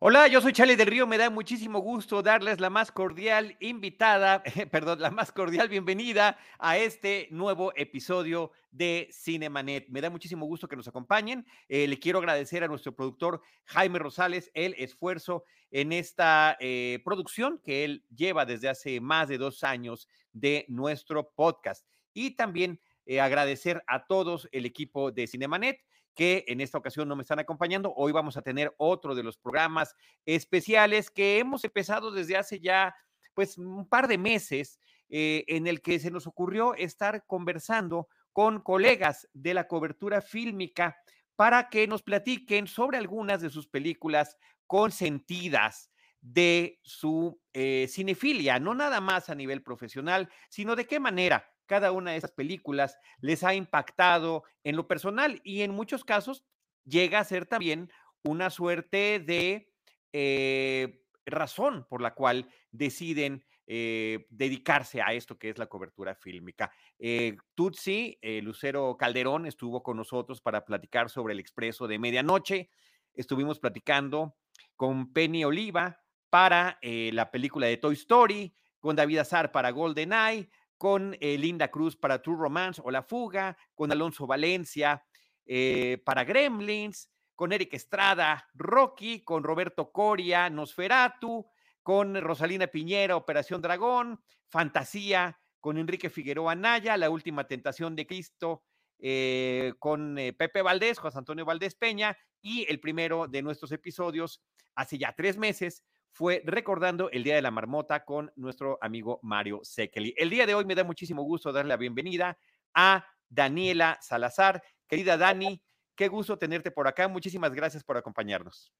Hola, 0.00 0.28
yo 0.28 0.40
soy 0.40 0.52
Charlie 0.52 0.76
del 0.76 0.86
Río. 0.86 1.08
Me 1.08 1.18
da 1.18 1.28
muchísimo 1.28 1.80
gusto 1.80 2.22
darles 2.22 2.60
la 2.60 2.70
más 2.70 2.92
cordial 2.92 3.56
invitada, 3.58 4.44
perdón, 4.70 5.00
la 5.00 5.10
más 5.10 5.32
cordial 5.32 5.68
bienvenida 5.68 6.38
a 6.60 6.78
este 6.78 7.26
nuevo 7.32 7.72
episodio 7.74 8.52
de 8.70 9.08
Cinemanet. 9.10 9.88
Me 9.88 10.00
da 10.00 10.08
muchísimo 10.08 10.46
gusto 10.46 10.68
que 10.68 10.76
nos 10.76 10.86
acompañen. 10.86 11.44
Eh, 11.68 11.88
le 11.88 11.98
quiero 11.98 12.20
agradecer 12.20 12.62
a 12.62 12.68
nuestro 12.68 12.94
productor 12.94 13.42
Jaime 13.64 13.98
Rosales 13.98 14.52
el 14.54 14.76
esfuerzo 14.78 15.42
en 15.72 15.92
esta 15.92 16.56
eh, 16.60 17.00
producción 17.04 17.60
que 17.64 17.84
él 17.84 18.04
lleva 18.14 18.46
desde 18.46 18.68
hace 18.68 19.00
más 19.00 19.26
de 19.26 19.38
dos 19.38 19.64
años 19.64 20.06
de 20.32 20.64
nuestro 20.68 21.32
podcast. 21.34 21.84
Y 22.14 22.36
también 22.36 22.80
eh, 23.04 23.20
agradecer 23.20 23.82
a 23.88 24.06
todos 24.06 24.48
el 24.52 24.64
equipo 24.64 25.10
de 25.10 25.26
Cinemanet 25.26 25.80
que 26.18 26.44
en 26.48 26.60
esta 26.60 26.76
ocasión 26.76 27.06
no 27.06 27.14
me 27.14 27.22
están 27.22 27.38
acompañando. 27.38 27.94
Hoy 27.94 28.10
vamos 28.10 28.36
a 28.36 28.42
tener 28.42 28.74
otro 28.76 29.14
de 29.14 29.22
los 29.22 29.38
programas 29.38 29.94
especiales 30.26 31.12
que 31.12 31.38
hemos 31.38 31.62
empezado 31.62 32.10
desde 32.10 32.36
hace 32.36 32.58
ya 32.58 32.92
pues 33.34 33.56
un 33.56 33.88
par 33.88 34.08
de 34.08 34.18
meses 34.18 34.80
eh, 35.08 35.44
en 35.46 35.68
el 35.68 35.80
que 35.80 36.00
se 36.00 36.10
nos 36.10 36.26
ocurrió 36.26 36.74
estar 36.74 37.24
conversando 37.24 38.08
con 38.32 38.60
colegas 38.62 39.28
de 39.32 39.54
la 39.54 39.68
cobertura 39.68 40.20
fílmica 40.20 40.96
para 41.36 41.68
que 41.68 41.86
nos 41.86 42.02
platiquen 42.02 42.66
sobre 42.66 42.98
algunas 42.98 43.40
de 43.40 43.50
sus 43.50 43.68
películas 43.68 44.36
consentidas 44.66 45.88
de 46.20 46.80
su 46.82 47.40
eh, 47.52 47.86
cinefilia, 47.88 48.58
no 48.58 48.74
nada 48.74 49.00
más 49.00 49.30
a 49.30 49.36
nivel 49.36 49.62
profesional, 49.62 50.28
sino 50.50 50.74
de 50.74 50.84
qué 50.84 50.98
manera 50.98 51.48
cada 51.68 51.92
una 51.92 52.10
de 52.10 52.16
esas 52.16 52.32
películas 52.32 52.98
les 53.20 53.44
ha 53.44 53.54
impactado 53.54 54.42
en 54.64 54.74
lo 54.74 54.88
personal 54.88 55.40
y 55.44 55.62
en 55.62 55.70
muchos 55.70 56.02
casos 56.02 56.42
llega 56.84 57.20
a 57.20 57.24
ser 57.24 57.46
también 57.46 57.92
una 58.24 58.50
suerte 58.50 59.20
de 59.20 59.70
eh, 60.12 61.04
razón 61.26 61.86
por 61.88 62.00
la 62.00 62.14
cual 62.14 62.48
deciden 62.72 63.44
eh, 63.66 64.26
dedicarse 64.30 65.02
a 65.02 65.12
esto 65.12 65.38
que 65.38 65.50
es 65.50 65.58
la 65.58 65.66
cobertura 65.66 66.14
fílmica. 66.14 66.72
Eh, 66.98 67.36
Tutsi, 67.54 68.18
Lucero 68.42 68.96
Calderón, 68.96 69.46
estuvo 69.46 69.82
con 69.82 69.98
nosotros 69.98 70.40
para 70.40 70.64
platicar 70.64 71.10
sobre 71.10 71.34
el 71.34 71.40
expreso 71.40 71.86
de 71.86 71.98
medianoche. 71.98 72.70
Estuvimos 73.12 73.60
platicando 73.60 74.36
con 74.74 75.12
Penny 75.12 75.44
Oliva 75.44 76.00
para 76.30 76.78
la 76.80 77.30
película 77.30 77.66
de 77.66 77.76
Toy 77.76 77.94
Story, 77.94 78.54
con 78.80 78.96
David 78.96 79.18
Azar 79.18 79.52
para 79.52 79.70
Golden 79.70 80.12
Eye, 80.12 80.48
con 80.78 81.16
eh, 81.20 81.36
Linda 81.36 81.68
Cruz 81.68 81.96
para 81.96 82.22
True 82.22 82.38
Romance 82.38 82.80
o 82.84 82.90
La 82.90 83.02
Fuga, 83.02 83.58
con 83.74 83.90
Alonso 83.90 84.26
Valencia 84.26 85.04
eh, 85.44 86.00
para 86.04 86.24
Gremlins, 86.24 87.10
con 87.34 87.52
Eric 87.52 87.74
Estrada, 87.74 88.48
Rocky, 88.54 89.22
con 89.22 89.42
Roberto 89.42 89.90
Coria, 89.92 90.48
Nosferatu, 90.48 91.46
con 91.82 92.14
Rosalina 92.20 92.68
Piñera, 92.68 93.16
Operación 93.16 93.60
Dragón, 93.60 94.20
Fantasía, 94.48 95.38
con 95.60 95.78
Enrique 95.78 96.10
Figueroa 96.10 96.54
Naya, 96.54 96.96
La 96.96 97.10
Última 97.10 97.46
Tentación 97.46 97.96
de 97.96 98.06
Cristo, 98.06 98.64
eh, 99.00 99.74
con 99.78 100.16
Pepe 100.36 100.62
Valdés, 100.62 100.98
José 100.98 101.18
Antonio 101.18 101.44
Valdés 101.44 101.74
Peña, 101.74 102.16
y 102.40 102.66
el 102.68 102.80
primero 102.80 103.26
de 103.26 103.42
nuestros 103.42 103.72
episodios, 103.72 104.42
hace 104.74 104.98
ya 104.98 105.14
tres 105.16 105.36
meses, 105.36 105.84
fue 106.18 106.42
recordando 106.44 107.12
el 107.12 107.22
Día 107.22 107.36
de 107.36 107.42
la 107.42 107.52
Marmota 107.52 108.04
con 108.04 108.32
nuestro 108.34 108.76
amigo 108.80 109.20
Mario 109.22 109.60
Sekeli. 109.62 110.12
El 110.16 110.30
día 110.30 110.46
de 110.46 110.54
hoy 110.56 110.64
me 110.64 110.74
da 110.74 110.82
muchísimo 110.82 111.22
gusto 111.22 111.52
darle 111.52 111.68
la 111.68 111.76
bienvenida 111.76 112.36
a 112.74 113.06
Daniela 113.28 113.98
Salazar. 114.02 114.60
Querida 114.88 115.16
Dani, 115.16 115.62
qué 115.94 116.08
gusto 116.08 116.36
tenerte 116.36 116.72
por 116.72 116.88
acá. 116.88 117.06
Muchísimas 117.06 117.54
gracias 117.54 117.84
por 117.84 117.96
acompañarnos. 117.96 118.72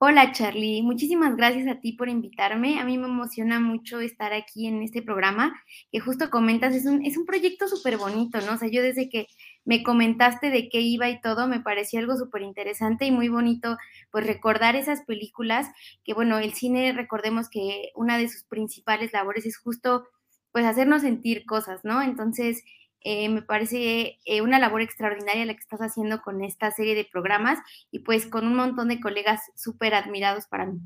Hola 0.00 0.30
Charlie, 0.32 0.80
muchísimas 0.82 1.34
gracias 1.36 1.66
a 1.66 1.80
ti 1.80 1.92
por 1.92 2.08
invitarme. 2.08 2.78
A 2.78 2.84
mí 2.84 2.96
me 2.98 3.06
emociona 3.08 3.58
mucho 3.58 3.98
estar 4.00 4.32
aquí 4.32 4.66
en 4.68 4.82
este 4.82 5.02
programa 5.02 5.52
que 5.90 5.98
justo 5.98 6.30
comentas, 6.30 6.74
es 6.76 6.86
un, 6.86 7.04
es 7.04 7.16
un 7.16 7.26
proyecto 7.26 7.66
súper 7.66 7.96
bonito, 7.96 8.40
¿no? 8.42 8.52
O 8.54 8.56
sea, 8.56 8.68
yo 8.68 8.80
desde 8.80 9.08
que 9.08 9.26
me 9.64 9.82
comentaste 9.82 10.50
de 10.50 10.68
qué 10.68 10.80
iba 10.80 11.08
y 11.10 11.20
todo, 11.20 11.48
me 11.48 11.60
pareció 11.60 11.98
algo 11.98 12.16
súper 12.16 12.42
interesante 12.42 13.06
y 13.06 13.10
muy 13.10 13.28
bonito, 13.28 13.76
pues 14.12 14.24
recordar 14.26 14.76
esas 14.76 15.02
películas, 15.04 15.66
que 16.04 16.14
bueno, 16.14 16.38
el 16.38 16.54
cine, 16.54 16.92
recordemos 16.92 17.48
que 17.50 17.90
una 17.96 18.18
de 18.18 18.28
sus 18.28 18.44
principales 18.44 19.12
labores 19.12 19.46
es 19.46 19.58
justo, 19.58 20.06
pues 20.52 20.64
hacernos 20.64 21.02
sentir 21.02 21.44
cosas, 21.44 21.80
¿no? 21.84 22.02
Entonces, 22.02 22.62
eh, 23.00 23.28
me 23.28 23.42
parece 23.42 24.18
eh, 24.24 24.42
una 24.42 24.58
labor 24.58 24.82
extraordinaria 24.82 25.46
la 25.46 25.54
que 25.54 25.60
estás 25.60 25.80
haciendo 25.80 26.20
con 26.20 26.42
esta 26.42 26.70
serie 26.70 26.94
de 26.94 27.04
programas 27.04 27.58
y 27.90 28.00
pues 28.00 28.26
con 28.26 28.46
un 28.46 28.54
montón 28.54 28.88
de 28.88 29.00
colegas 29.00 29.40
súper 29.54 29.94
admirados 29.94 30.46
para 30.46 30.66
mí. 30.66 30.80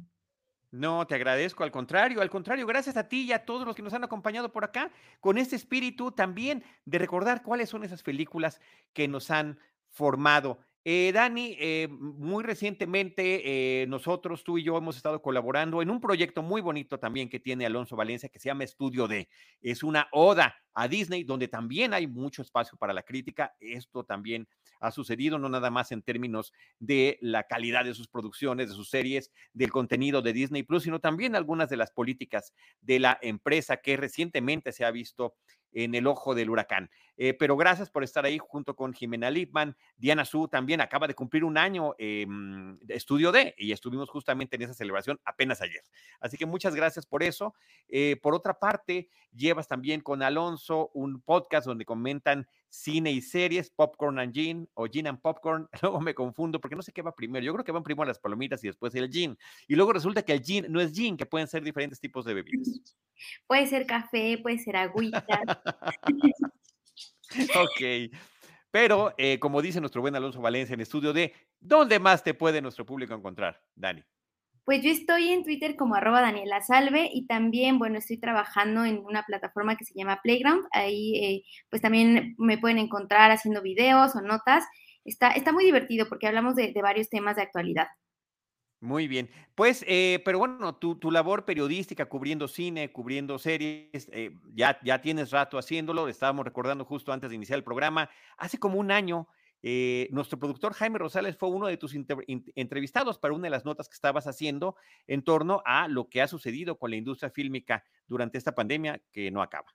No, 0.70 1.06
te 1.06 1.14
agradezco, 1.14 1.64
al 1.64 1.70
contrario, 1.70 2.22
al 2.22 2.30
contrario, 2.30 2.66
gracias 2.66 2.96
a 2.96 3.06
ti 3.06 3.24
y 3.24 3.32
a 3.32 3.44
todos 3.44 3.66
los 3.66 3.76
que 3.76 3.82
nos 3.82 3.92
han 3.92 4.04
acompañado 4.04 4.52
por 4.52 4.64
acá, 4.64 4.90
con 5.20 5.36
este 5.36 5.54
espíritu 5.54 6.12
también 6.12 6.64
de 6.86 6.98
recordar 6.98 7.42
cuáles 7.42 7.68
son 7.68 7.84
esas 7.84 8.02
películas 8.02 8.58
que 8.94 9.06
nos 9.06 9.30
han 9.30 9.58
formado. 9.90 10.60
Eh, 10.84 11.12
Dani, 11.14 11.56
eh, 11.60 11.86
muy 11.88 12.42
recientemente 12.42 13.82
eh, 13.82 13.86
nosotros, 13.86 14.42
tú 14.42 14.58
y 14.58 14.64
yo, 14.64 14.76
hemos 14.76 14.96
estado 14.96 15.22
colaborando 15.22 15.80
en 15.80 15.90
un 15.90 16.00
proyecto 16.00 16.42
muy 16.42 16.60
bonito 16.60 16.98
también 16.98 17.28
que 17.28 17.38
tiene 17.38 17.64
Alonso 17.64 17.94
Valencia 17.94 18.28
que 18.28 18.40
se 18.40 18.48
llama 18.48 18.64
Estudio 18.64 19.06
D. 19.06 19.28
Es 19.60 19.84
una 19.84 20.08
oda 20.10 20.56
a 20.74 20.88
Disney 20.88 21.22
donde 21.22 21.46
también 21.46 21.94
hay 21.94 22.08
mucho 22.08 22.42
espacio 22.42 22.76
para 22.78 22.92
la 22.92 23.04
crítica. 23.04 23.54
Esto 23.60 24.02
también 24.02 24.48
ha 24.80 24.90
sucedido, 24.90 25.38
no 25.38 25.48
nada 25.48 25.70
más 25.70 25.92
en 25.92 26.02
términos 26.02 26.52
de 26.80 27.16
la 27.20 27.44
calidad 27.44 27.84
de 27.84 27.94
sus 27.94 28.08
producciones, 28.08 28.68
de 28.68 28.74
sus 28.74 28.90
series, 28.90 29.30
del 29.52 29.70
contenido 29.70 30.20
de 30.20 30.32
Disney 30.32 30.64
Plus, 30.64 30.82
sino 30.82 30.98
también 30.98 31.36
algunas 31.36 31.68
de 31.70 31.76
las 31.76 31.92
políticas 31.92 32.52
de 32.80 32.98
la 32.98 33.18
empresa 33.22 33.76
que 33.76 33.96
recientemente 33.96 34.72
se 34.72 34.84
ha 34.84 34.90
visto 34.90 35.36
en 35.72 35.94
el 35.94 36.06
ojo 36.06 36.34
del 36.34 36.50
huracán. 36.50 36.90
Eh, 37.16 37.34
pero 37.34 37.56
gracias 37.56 37.90
por 37.90 38.04
estar 38.04 38.24
ahí 38.24 38.38
junto 38.38 38.74
con 38.74 38.92
Jimena 38.92 39.30
Lipman. 39.30 39.76
Diana 39.96 40.24
Su 40.24 40.48
también 40.48 40.80
acaba 40.80 41.06
de 41.06 41.14
cumplir 41.14 41.44
un 41.44 41.58
año 41.58 41.94
de 41.98 42.76
estudio 42.88 43.32
D 43.32 43.54
y 43.58 43.72
estuvimos 43.72 44.08
justamente 44.08 44.56
en 44.56 44.62
esa 44.62 44.74
celebración 44.74 45.20
apenas 45.24 45.60
ayer. 45.60 45.82
Así 46.20 46.36
que 46.36 46.46
muchas 46.46 46.74
gracias 46.74 47.06
por 47.06 47.22
eso. 47.22 47.54
Eh, 47.88 48.16
por 48.22 48.34
otra 48.34 48.58
parte, 48.58 49.08
llevas 49.32 49.68
también 49.68 50.00
con 50.00 50.22
Alonso 50.22 50.90
un 50.94 51.20
podcast 51.20 51.66
donde 51.66 51.84
comentan 51.84 52.46
cine 52.72 53.12
y 53.12 53.20
series, 53.20 53.70
Popcorn 53.70 54.18
and 54.18 54.32
Gin 54.32 54.68
o 54.74 54.86
Gin 54.86 55.06
and 55.06 55.20
Popcorn. 55.20 55.68
Luego 55.82 56.00
me 56.00 56.14
confundo 56.14 56.58
porque 56.60 56.74
no 56.74 56.82
sé 56.82 56.90
qué 56.92 57.02
va 57.02 57.14
primero. 57.14 57.44
Yo 57.44 57.52
creo 57.52 57.64
que 57.64 57.72
van 57.72 57.82
primero 57.82 58.06
las 58.06 58.18
palomitas 58.18 58.64
y 58.64 58.68
después 58.68 58.94
el 58.94 59.10
gin. 59.10 59.36
Y 59.68 59.76
luego 59.76 59.92
resulta 59.92 60.22
que 60.22 60.32
el 60.32 60.42
gin 60.42 60.66
no 60.70 60.80
es 60.80 60.92
gin, 60.92 61.16
que 61.16 61.26
pueden 61.26 61.46
ser 61.46 61.62
diferentes 61.62 62.00
tipos 62.00 62.24
de 62.24 62.34
bebidas. 62.34 62.68
Puede 63.46 63.68
ser 63.68 63.86
café, 63.86 64.36
puede 64.42 64.58
ser 64.58 64.74
agüita. 64.74 65.24
ok. 67.54 68.10
Pero, 68.72 69.14
eh, 69.16 69.38
como 69.38 69.62
dice 69.62 69.80
nuestro 69.80 70.00
buen 70.00 70.16
Alonso 70.16 70.40
Valencia 70.40 70.74
en 70.74 70.80
estudio 70.80 71.12
de, 71.12 71.32
¿dónde 71.60 72.00
más 72.00 72.24
te 72.24 72.34
puede 72.34 72.60
nuestro 72.60 72.84
público 72.84 73.14
encontrar, 73.14 73.62
Dani? 73.76 74.02
Pues 74.64 74.80
yo 74.82 74.90
estoy 74.90 75.30
en 75.30 75.42
Twitter 75.42 75.74
como 75.74 75.96
arroba 75.96 76.20
Daniela 76.20 76.60
Salve 76.60 77.10
y 77.12 77.26
también, 77.26 77.80
bueno, 77.80 77.98
estoy 77.98 78.18
trabajando 78.18 78.84
en 78.84 78.98
una 78.98 79.24
plataforma 79.24 79.76
que 79.76 79.84
se 79.84 79.94
llama 79.94 80.20
Playground. 80.22 80.64
Ahí, 80.70 81.16
eh, 81.16 81.42
pues 81.68 81.82
también 81.82 82.36
me 82.38 82.58
pueden 82.58 82.78
encontrar 82.78 83.32
haciendo 83.32 83.60
videos 83.60 84.14
o 84.14 84.20
notas. 84.20 84.64
Está, 85.04 85.30
está 85.30 85.52
muy 85.52 85.64
divertido 85.64 86.08
porque 86.08 86.28
hablamos 86.28 86.54
de, 86.54 86.72
varios 86.80 87.08
temas 87.08 87.34
de 87.34 87.42
actualidad. 87.42 87.88
Muy 88.80 89.08
bien. 89.08 89.30
Pues, 89.56 89.84
eh, 89.88 90.22
pero 90.24 90.38
bueno, 90.38 90.76
tu, 90.76 90.96
tu, 90.96 91.10
labor 91.10 91.44
periodística 91.44 92.06
cubriendo 92.06 92.46
cine, 92.46 92.92
cubriendo 92.92 93.38
series, 93.38 94.08
eh, 94.12 94.30
ya, 94.54 94.78
ya 94.84 95.00
tienes 95.00 95.32
rato 95.32 95.58
haciéndolo. 95.58 96.06
Estábamos 96.06 96.44
recordando 96.44 96.84
justo 96.84 97.12
antes 97.12 97.30
de 97.30 97.36
iniciar 97.36 97.56
el 97.56 97.64
programa. 97.64 98.10
Hace 98.38 98.58
como 98.58 98.78
un 98.78 98.92
año 98.92 99.26
eh, 99.62 100.08
nuestro 100.10 100.38
productor 100.38 100.74
Jaime 100.74 100.98
Rosales 100.98 101.36
fue 101.36 101.48
uno 101.48 101.66
de 101.66 101.76
tus 101.76 101.94
entrevistados 101.94 103.18
para 103.18 103.34
una 103.34 103.44
de 103.44 103.50
las 103.50 103.64
notas 103.64 103.88
que 103.88 103.94
estabas 103.94 104.26
haciendo 104.26 104.76
en 105.06 105.22
torno 105.22 105.62
a 105.64 105.88
lo 105.88 106.08
que 106.08 106.22
ha 106.22 106.28
sucedido 106.28 106.78
con 106.78 106.90
la 106.90 106.96
industria 106.96 107.30
fílmica 107.30 107.84
durante 108.06 108.38
esta 108.38 108.54
pandemia 108.54 109.00
que 109.12 109.30
no 109.30 109.42
acaba. 109.42 109.68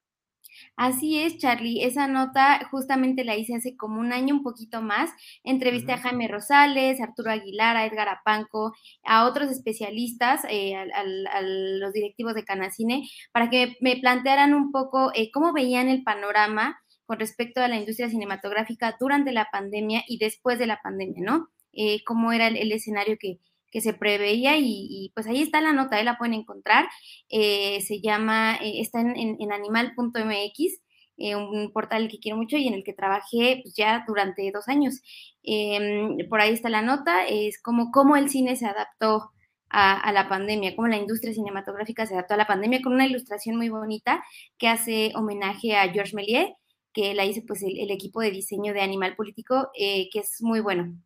Así 0.76 1.20
es, 1.20 1.38
Charlie. 1.38 1.84
Esa 1.84 2.08
nota 2.08 2.68
justamente 2.72 3.24
la 3.24 3.36
hice 3.36 3.56
hace 3.56 3.76
como 3.76 4.00
un 4.00 4.14
año, 4.14 4.36
un 4.36 4.44
poquito 4.44 4.82
más. 4.82 5.12
Entrevisté 5.44 5.94
a 5.94 5.98
Jaime 5.98 6.28
Rosales, 6.28 7.00
a 7.00 7.06
Arturo 7.06 7.32
Aguilar, 7.32 7.76
a 7.78 7.86
Edgar 7.86 8.10
Apanco, 8.10 8.74
a 9.04 9.26
otros 9.26 9.52
especialistas, 9.52 10.46
eh, 10.50 10.76
a, 10.76 11.42
los 11.42 11.94
directivos 11.94 12.34
de 12.34 12.46
Canacine, 12.46 13.08
para 13.32 13.50
que 13.50 13.78
me 13.82 13.98
plantearan 13.98 14.54
un 14.54 14.72
poco 14.72 15.12
eh, 15.14 15.32
cómo 15.32 15.54
veían 15.54 15.90
el 15.90 16.04
panorama 16.04 16.80
con 17.08 17.20
respecto 17.20 17.62
a 17.62 17.68
la 17.70 17.78
industria 17.78 18.10
cinematográfica 18.10 18.96
durante 19.00 19.32
la 19.32 19.48
pandemia 19.52 20.04
y 20.08 20.20
después 20.20 20.60
de 20.60 20.68
la 20.68 20.82
pandemia, 20.84 21.24
¿no? 21.24 21.48
Eh, 21.74 22.04
cómo 22.06 22.34
era 22.34 22.48
el, 22.48 22.72
escenario 22.72 23.18
que, 23.20 23.40
se 23.80 23.94
preveía 23.94 24.58
y, 24.58 25.12
pues 25.14 25.28
ahí 25.28 25.40
está 25.44 25.62
la 25.62 25.72
nota, 25.72 25.98
ahí 25.98 26.04
la 26.04 26.18
pueden 26.18 26.34
encontrar. 26.34 26.88
Eh, 27.30 27.80
se 27.82 28.02
llama, 28.02 28.56
eh, 28.56 28.82
está 28.82 29.02
en, 29.02 29.52
animal.mx, 29.52 30.82
un 31.36 31.72
portal 31.72 32.08
que 32.10 32.18
quiero 32.20 32.38
mucho 32.38 32.58
y 32.58 32.68
en 32.68 32.74
el 32.74 32.84
que 32.84 32.94
trabajé 32.94 33.60
pues, 33.62 33.76
ya 33.76 34.04
durante 34.08 34.52
dos 34.52 34.68
años. 34.68 35.02
Em, 35.44 36.18
por 36.28 36.42
ahí 36.42 36.54
está 36.54 36.70
la 36.70 36.82
nota, 36.82 37.28
es 37.28 37.62
como 37.62 37.92
cómo 37.92 38.16
el 38.18 38.30
cine 38.30 38.56
se 38.56 38.66
adaptó 38.66 39.32
a, 39.70 40.12
la 40.12 40.28
pandemia, 40.28 40.76
cómo 40.76 40.88
la 40.88 40.98
industria 40.98 41.34
cinematográfica 41.34 42.06
se 42.08 42.16
adaptó 42.16 42.34
a 42.34 42.38
la 42.38 42.48
pandemia, 42.48 42.82
con 42.82 42.94
una 42.94 43.06
ilustración 43.06 43.58
muy 43.58 43.70
bonita 43.70 44.24
que 44.58 44.70
hace 44.70 45.12
homenaje 45.16 45.76
a 45.76 45.88
Georges 45.92 46.16
Méliès 46.16 46.50
que 46.98 47.14
la 47.14 47.26
hizo 47.26 47.42
pues 47.46 47.62
el, 47.62 47.92
equipo 47.92 48.22
de 48.22 48.32
diseño 48.32 48.74
de 48.74 48.82
Animal 48.82 49.16
Político, 49.16 49.70
que 49.76 50.10
es 50.16 50.42
muy 50.42 50.62
bueno. 50.62 51.00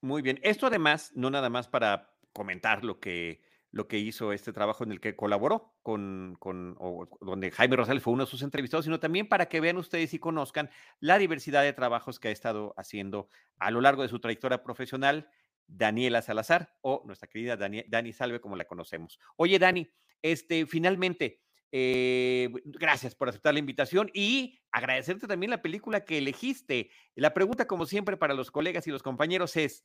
Muy 0.00 0.22
bien. 0.22 0.38
Esto 0.44 0.68
además, 0.68 1.10
no 1.16 1.28
nada 1.28 1.50
más 1.50 1.66
para 1.66 2.14
comentar 2.32 2.84
lo 2.84 3.00
que, 3.00 3.42
lo 3.72 3.88
que 3.88 3.98
hizo 3.98 4.32
este 4.32 4.52
trabajo 4.52 4.84
en 4.84 4.92
el 4.92 5.00
que 5.00 5.16
colaboró 5.16 5.74
con, 5.82 6.36
con 6.38 6.78
donde 7.20 7.50
Jaime 7.50 7.74
Rosales 7.74 8.00
fue 8.00 8.12
uno 8.12 8.26
de 8.26 8.30
sus 8.30 8.42
entrevistados, 8.42 8.84
sino 8.84 9.00
también 9.00 9.28
para 9.28 9.46
que 9.46 9.60
vean 9.60 9.76
ustedes 9.78 10.14
y 10.14 10.20
conozcan 10.20 10.70
la 11.00 11.18
diversidad 11.18 11.64
de 11.64 11.72
trabajos 11.72 12.20
que 12.20 12.28
ha 12.28 12.30
estado 12.30 12.72
haciendo 12.76 13.28
a 13.58 13.72
lo 13.72 13.80
largo 13.80 14.02
de 14.02 14.08
su 14.08 14.20
trayectoria 14.20 14.62
profesional 14.62 15.28
Daniela 15.66 16.22
Salazar 16.22 16.76
o 16.80 17.02
nuestra 17.06 17.28
querida 17.28 17.56
Dani, 17.56 17.82
Dani 17.88 18.12
Salve, 18.12 18.40
como 18.40 18.54
la 18.54 18.66
conocemos. 18.66 19.18
Oye, 19.34 19.58
Dani, 19.58 19.88
este, 20.22 20.64
finalmente, 20.66 21.42
eh, 21.70 22.48
gracias 22.64 23.14
por 23.14 23.28
aceptar 23.28 23.52
la 23.52 23.60
invitación 23.60 24.10
y 24.14 24.60
agradecerte 24.72 25.26
también 25.26 25.50
la 25.50 25.62
película 25.62 26.04
que 26.04 26.18
elegiste. 26.18 26.90
La 27.14 27.34
pregunta, 27.34 27.66
como 27.66 27.86
siempre, 27.86 28.16
para 28.16 28.34
los 28.34 28.50
colegas 28.50 28.86
y 28.86 28.90
los 28.90 29.02
compañeros 29.02 29.56
es, 29.56 29.84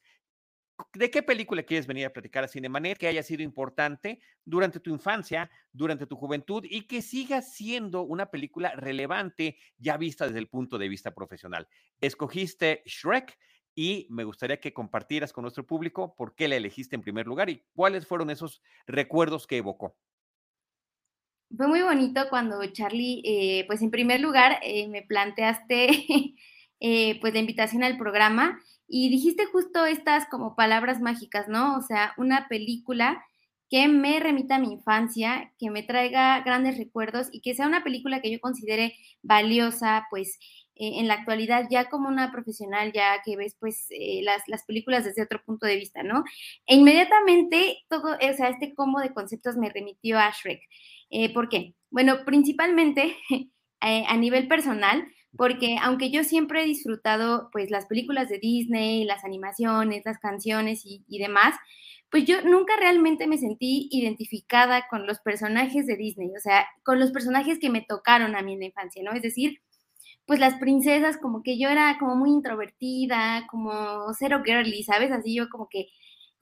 ¿de 0.94 1.12
qué 1.12 1.22
película 1.24 1.64
quieres 1.64 1.86
venir 1.86 2.06
a 2.06 2.14
platicar 2.14 2.44
a 2.44 2.48
Cinemanet 2.48 2.98
que 2.98 3.08
haya 3.08 3.22
sido 3.22 3.44
importante 3.44 4.22
durante 4.46 4.80
tu 4.80 4.92
infancia, 4.92 5.50
durante 5.72 6.08
tu 6.08 6.16
juventud 6.16 6.64
y 6.70 6.88
que 6.88 7.02
siga 7.02 7.42
siendo 7.42 8.04
una 8.04 8.28
película 8.28 8.72
relevante 8.76 9.58
ya 9.78 9.98
vista 9.98 10.26
desde 10.26 10.40
el 10.40 10.48
punto 10.48 10.78
de 10.78 10.88
vista 10.88 11.14
profesional? 11.14 11.68
Escogiste 12.00 12.82
Shrek 12.86 13.38
y 13.76 14.08
me 14.10 14.24
gustaría 14.24 14.60
que 14.60 14.74
compartieras 14.74 15.34
con 15.34 15.42
nuestro 15.42 15.66
público 15.66 16.16
por 16.16 16.36
qué 16.36 16.48
la 16.48 16.56
elegiste 16.56 16.96
en 16.96 17.02
primer 17.02 17.28
lugar 17.28 17.50
y 17.50 17.66
cuáles 17.74 18.08
fueron 18.08 18.30
esos 18.30 18.62
recuerdos 18.86 19.48
que 19.48 19.58
evocó 19.58 19.98
fue 21.56 21.68
muy 21.68 21.82
bonito 21.82 22.28
cuando 22.30 22.66
Charlie, 22.68 23.22
eh, 23.24 23.66
pues 23.68 23.82
en 23.82 23.92
primer 23.92 24.20
lugar, 24.20 24.60
eh, 24.64 24.88
me 24.88 25.02
planteaste 25.02 25.90
eh, 26.80 27.20
pues 27.22 27.34
la 27.34 27.40
invitación 27.40 27.84
al 27.84 27.98
programa 27.98 28.60
y 28.88 29.10
dijiste 29.10 29.46
justo 29.46 29.86
estas 29.86 30.28
como 30.30 30.56
palabras 30.56 31.00
mágicas, 31.00 31.48
¿no? 31.48 31.78
O 31.78 31.82
sea, 31.82 32.14
una 32.18 32.48
película 32.48 33.24
que 33.70 33.88
me 33.88 34.20
remita 34.20 34.56
a 34.56 34.60
mi 34.60 34.72
infancia, 34.72 35.52
que 35.58 35.72
me 35.72 35.84
traiga 35.84 36.42
grandes 36.42 36.78
recuerdos 36.78 37.30
y 37.32 37.42
que 37.42 37.56
sea 37.56 37.68
una 37.68 37.84
película 37.84 38.22
que 38.22 38.32
yo 38.32 38.40
considere 38.40 38.96
valiosa, 39.24 40.06
pues 40.10 40.38
en 40.76 41.08
la 41.08 41.14
actualidad 41.14 41.68
ya 41.70 41.88
como 41.90 42.10
una 42.10 42.32
profesional, 42.32 42.92
ya 42.94 43.22
que 43.24 43.36
ves 43.36 43.56
pues 43.60 43.88
las, 44.24 44.42
las, 44.48 44.64
películas 44.66 45.06
desde 45.06 45.22
otro 45.22 45.42
punto 45.44 45.68
de 45.68 45.76
vista, 45.76 46.02
¿no? 46.02 46.24
E 46.66 46.76
inmediatamente 46.76 47.78
todo, 47.90 48.16
o 48.16 48.34
sea, 48.36 48.50
este 48.50 48.74
combo 48.74 49.00
de 49.00 49.14
conceptos 49.14 49.56
me 49.56 49.70
remitió 49.70 50.18
a 50.18 50.32
Shrek. 50.32 50.62
Eh, 51.16 51.32
¿Por 51.32 51.48
qué? 51.48 51.76
Bueno, 51.92 52.26
principalmente 52.26 53.16
eh, 53.30 54.04
a 54.08 54.18
nivel 54.18 54.48
personal, 54.48 55.08
porque 55.38 55.78
aunque 55.80 56.10
yo 56.10 56.24
siempre 56.24 56.64
he 56.64 56.66
disfrutado 56.66 57.50
pues 57.52 57.70
las 57.70 57.86
películas 57.86 58.30
de 58.30 58.40
Disney, 58.40 59.04
las 59.06 59.24
animaciones, 59.24 60.02
las 60.06 60.18
canciones 60.18 60.82
y, 60.86 61.04
demás, 61.20 61.56
pues 62.10 62.26
yo 62.26 62.42
nunca 62.42 62.76
realmente 62.78 63.28
me 63.28 63.38
sentí 63.38 63.90
identificada 63.92 64.88
con 64.90 65.06
los 65.06 65.20
personajes 65.20 65.86
de 65.86 65.98
Disney, 65.98 66.30
o 66.36 66.40
sea, 66.40 66.66
con 66.84 67.00
los 67.00 67.12
personajes 67.12 67.60
que 67.60 67.70
me 67.70 67.82
tocaron 67.82 68.36
a 68.36 68.42
mí 68.42 68.54
en 68.54 68.60
la 68.62 68.66
infancia, 68.66 69.04
¿no? 69.04 69.14
Es 69.14 69.22
decir, 69.22 69.60
pues 70.26 70.40
las 70.40 70.56
princesas, 70.56 71.18
como 71.18 71.44
que 71.44 71.60
yo 71.60 71.70
era 71.70 71.98
como 72.00 72.16
muy 72.16 72.32
introvertida, 72.32 73.46
como 73.52 74.14
cero 74.18 74.42
girly, 74.44 74.84
¿sabes? 74.84 75.12
Así 75.12 75.36
yo 75.36 75.50
como 75.50 75.68
que 75.70 75.90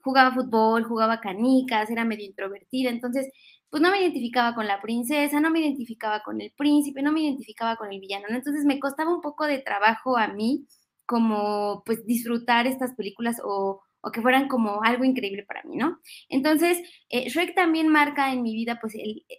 jugaba 0.02 0.34
fútbol, 0.34 0.84
jugaba 0.84 1.20
canicas, 1.20 1.90
era 1.90 2.04
medio 2.04 2.26
introvertida, 2.26 2.90
entonces 2.90 3.28
pues 3.72 3.82
no 3.82 3.90
me 3.90 4.02
identificaba 4.02 4.54
con 4.54 4.66
la 4.66 4.82
princesa, 4.82 5.40
no 5.40 5.50
me 5.50 5.60
identificaba 5.60 6.22
con 6.22 6.42
el 6.42 6.52
príncipe, 6.52 7.00
no 7.00 7.10
me 7.10 7.22
identificaba 7.22 7.76
con 7.76 7.90
el 7.90 8.00
villano, 8.00 8.26
¿no? 8.28 8.36
Entonces 8.36 8.66
me 8.66 8.78
costaba 8.78 9.14
un 9.14 9.22
poco 9.22 9.46
de 9.46 9.60
trabajo 9.60 10.18
a 10.18 10.28
mí 10.28 10.66
como 11.06 11.82
pues 11.86 12.04
disfrutar 12.04 12.66
estas 12.66 12.94
películas 12.94 13.38
o, 13.42 13.80
que 14.12 14.20
fueran 14.20 14.46
como 14.48 14.82
algo 14.82 15.04
increíble 15.04 15.44
para 15.44 15.62
mí, 15.62 15.76
¿no? 15.76 16.00
Entonces, 16.28 16.82
eh, 17.08 17.30
Shrek 17.30 17.54
también 17.54 17.88
marca 17.88 18.30
en 18.30 18.42
mi 18.42 18.54
vida 18.54 18.78
pues 18.78 18.94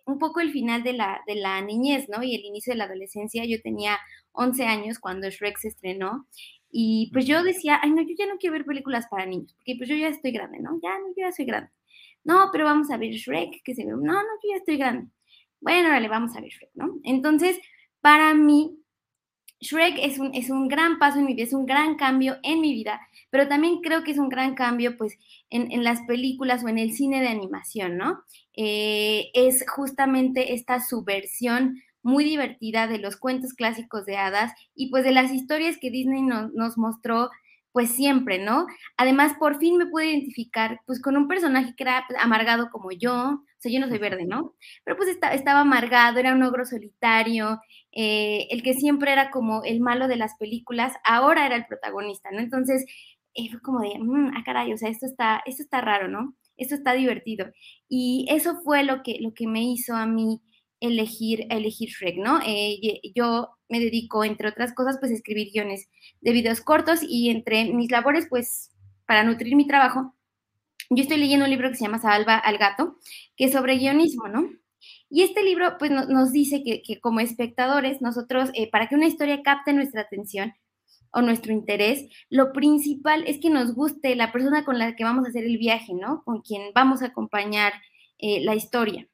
un 0.07 0.18
poco 0.18 0.39
el 0.39 0.51
final 0.51 0.81
de 0.81 0.94
la, 0.94 1.21
de 1.27 1.36
la 1.36 1.62
niñez, 1.62 2.09
¿no? 2.09 2.24
Y 2.24 2.33
el 2.33 2.44
inicio 2.44 2.74
de 2.74 2.77
la 2.77 2.86
adolescencia. 2.86 3.45
Yo 3.45 3.62
tenía 3.62 4.00
11 4.31 4.65
años 4.65 4.97
cuando 4.97 5.29
Shrek 5.29 5.59
se 5.59 5.68
estrenó 5.68 6.27
y 6.71 7.12
pues 7.13 7.27
yo 7.27 7.44
decía, 7.44 7.79
ay, 7.83 7.91
no, 7.91 8.01
yo 8.01 8.15
ya 8.18 8.25
no 8.25 8.38
quiero 8.39 8.53
ver 8.53 8.65
películas 8.65 9.06
para 9.12 9.27
niños, 9.27 9.53
porque 9.57 9.75
pues 9.77 9.88
yo 9.89 9.95
ya 9.95 10.07
estoy 10.07 10.31
grande, 10.31 10.57
¿no? 10.59 10.79
Ya, 10.81 10.97
yo 11.15 11.27
ya 11.27 11.31
soy 11.31 11.45
grande. 11.45 11.69
No, 12.23 12.49
pero 12.51 12.65
vamos 12.65 12.89
a 12.89 12.97
ver 12.97 13.11
Shrek, 13.11 13.63
que 13.63 13.75
se 13.75 13.85
ve, 13.85 13.91
no, 13.91 13.97
no, 13.97 14.13
yo 14.13 14.49
ya 14.51 14.57
estoy 14.57 14.77
grande. 14.77 15.11
Bueno, 15.59 15.97
le 15.99 16.07
vamos 16.07 16.35
a 16.35 16.41
ver 16.41 16.49
Shrek, 16.49 16.71
¿no? 16.73 16.99
Entonces, 17.03 17.59
para 18.01 18.33
mí, 18.33 18.79
Shrek 19.59 19.97
es 19.99 20.19
un, 20.19 20.33
es 20.33 20.49
un 20.49 20.67
gran 20.67 20.99
paso 20.99 21.19
en 21.19 21.25
mi 21.25 21.33
vida, 21.33 21.45
es 21.45 21.53
un 21.53 21.65
gran 21.65 21.95
cambio 21.95 22.37
en 22.43 22.61
mi 22.61 22.73
vida, 22.73 22.99
pero 23.29 23.47
también 23.47 23.81
creo 23.81 24.03
que 24.03 24.11
es 24.11 24.17
un 24.17 24.29
gran 24.29 24.55
cambio, 24.55 24.97
pues, 24.97 25.17
en, 25.49 25.83
las 25.83 26.01
películas 26.03 26.63
o 26.63 26.67
en 26.67 26.77
el 26.77 26.93
cine 26.93 27.21
de 27.21 27.27
animación, 27.27 27.97
¿no? 27.97 28.23
Eh, 28.55 29.29
es 29.33 29.65
justamente 29.69 30.53
esta 30.53 30.81
subversión 30.81 31.81
muy 32.03 32.25
divertida 32.25 32.87
de 32.87 32.99
los 32.99 33.15
cuentos 33.15 33.53
clásicos 33.53 34.05
de 34.05 34.17
hadas 34.17 34.51
y 34.75 34.89
pues 34.89 35.05
de 35.05 35.13
las 35.13 35.31
historias 35.31 35.77
que 35.77 35.89
Disney 35.89 36.21
nos 36.21 36.77
mostró 36.77 37.29
pues 37.73 37.89
siempre, 37.91 38.39
¿no? 38.39 38.67
Además, 38.97 39.33
por 39.39 39.59
fin 39.59 39.77
me 39.77 39.87
pude 39.87 40.07
identificar 40.11 40.79
pues 40.85 41.01
con 41.01 41.17
un 41.17 41.27
personaje 41.27 41.73
que 41.75 41.83
era 41.83 42.05
pues, 42.07 42.19
amargado 42.21 42.69
como 42.71 42.91
yo, 42.91 43.13
o 43.15 43.43
sea, 43.57 43.71
yo 43.71 43.79
no 43.79 43.89
soy 43.89 43.98
verde, 43.98 44.25
¿no? 44.25 44.53
Pero 44.86 44.95
pues 44.95 45.09
estaba 45.09 45.62
amargado, 45.62 46.19
era 46.19 46.33
un 46.33 46.43
ogro 46.43 46.65
solitario, 46.65 47.59
eh, 47.91 48.48
el 48.51 48.62
que 48.63 48.75
siempre 48.75 49.12
era 49.12 49.31
como 49.31 49.63
el 49.63 49.81
malo 49.81 50.07
de 50.07 50.17
las 50.17 50.36
películas, 50.38 50.93
ahora 51.03 51.45
era 51.48 51.55
el 51.55 51.65
protagonista, 51.65 52.29
¿no? 52.31 52.39
Entonces, 52.39 52.86
eh, 53.33 53.50
fue 53.50 53.59
como 53.62 53.81
de, 53.81 53.98
mmm, 54.00 54.31
ah, 54.38 54.43
caray, 54.45 54.71
o 54.71 54.77
sea, 54.77 54.89
esto 54.89 55.07
está, 55.07 55.41
esto 55.45 55.63
está 55.63 55.81
raro, 55.81 56.07
¿no? 56.07 56.36
Esto 56.57 56.75
está 56.75 56.93
divertido. 56.93 57.48
Y 57.89 58.27
eso 58.29 58.62
fue 58.63 58.83
lo 58.83 59.01
que, 59.03 59.17
lo 59.19 59.33
que 59.33 59.48
me 59.48 59.63
hizo 59.63 59.95
a 59.95 60.05
mí 60.05 60.41
elegir, 60.79 61.48
elegir 61.50 61.89
Shrek, 61.89 62.17
¿no? 62.17 62.39
Eh, 62.45 63.01
yo 63.15 63.50
me 63.74 63.80
dedico, 63.80 64.24
entre 64.24 64.48
otras 64.48 64.72
cosas, 64.72 64.98
pues 65.00 65.12
a 65.12 65.15
escribir 65.15 65.50
guiones 65.51 65.89
de 66.22 66.32
videos 66.32 66.62
cortos 66.62 67.00
y 67.01 67.32
entre 67.32 67.74
mis 67.74 67.89
labores, 67.89 68.27
pues, 68.30 68.70
para 69.08 69.24
nutrir 69.24 69.56
mi 69.56 69.65
trabajo, 69.65 70.15
yo 70.92 71.01
estoy 71.01 71.18
leyendo 71.18 71.46
un 71.46 71.50
libro 71.50 71.70
que 71.70 71.75
se 71.75 71.86
llama 71.86 71.98
Salva 71.98 72.38
al 72.38 72.60
gato, 72.60 73.00
que 73.36 73.46
es 73.46 73.51
sobre 73.51 73.77
guionismo, 73.77 74.27
¿no? 74.27 74.48
Y 75.10 75.24
este 75.24 75.44
libro, 75.44 75.77
pues, 75.80 75.89
nos 75.89 76.32
dice 76.32 76.62
que, 76.63 77.00
como 77.01 77.20
espectadores, 77.20 78.00
nosotros, 78.00 78.51
eh, 78.53 78.70
para 78.70 78.88
que 78.88 78.96
una 78.96 79.08
historia 79.08 79.42
capte 79.42 79.74
nuestra 79.74 80.01
atención 80.01 80.53
o 81.12 81.24
nuestro 81.24 81.51
interés, 81.51 82.08
lo 82.30 82.53
principal 82.53 83.24
es 83.25 83.39
que 83.39 83.50
nos 83.50 83.74
guste 83.74 84.15
la 84.15 84.32
persona 84.32 84.65
con 84.65 84.77
la 84.77 84.96
que 84.96 85.03
vamos 85.03 85.25
a 85.25 85.30
hacer 85.30 85.46
el 85.46 85.58
viaje, 85.58 85.96
¿no? 85.96 86.22
Con 86.24 86.42
quien 86.42 86.74
vamos 86.75 87.01
a 87.01 87.08
acompañar 87.08 87.74
eh, 88.20 88.42
la 88.44 88.53
historia. 88.53 89.08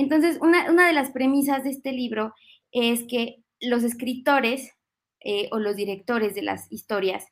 Entonces, 0.00 0.38
una, 0.40 0.86
de 0.86 0.92
las 0.92 1.10
premisas 1.10 1.64
de 1.64 1.70
este 1.70 1.92
libro 1.92 2.34
es 2.72 3.04
que 3.04 3.42
los 3.60 3.84
escritores 3.84 4.72
eh, 5.20 5.48
o 5.52 5.58
los 5.58 5.76
directores 5.76 6.34
de 6.34 6.42
las 6.42 6.70
historias, 6.72 7.26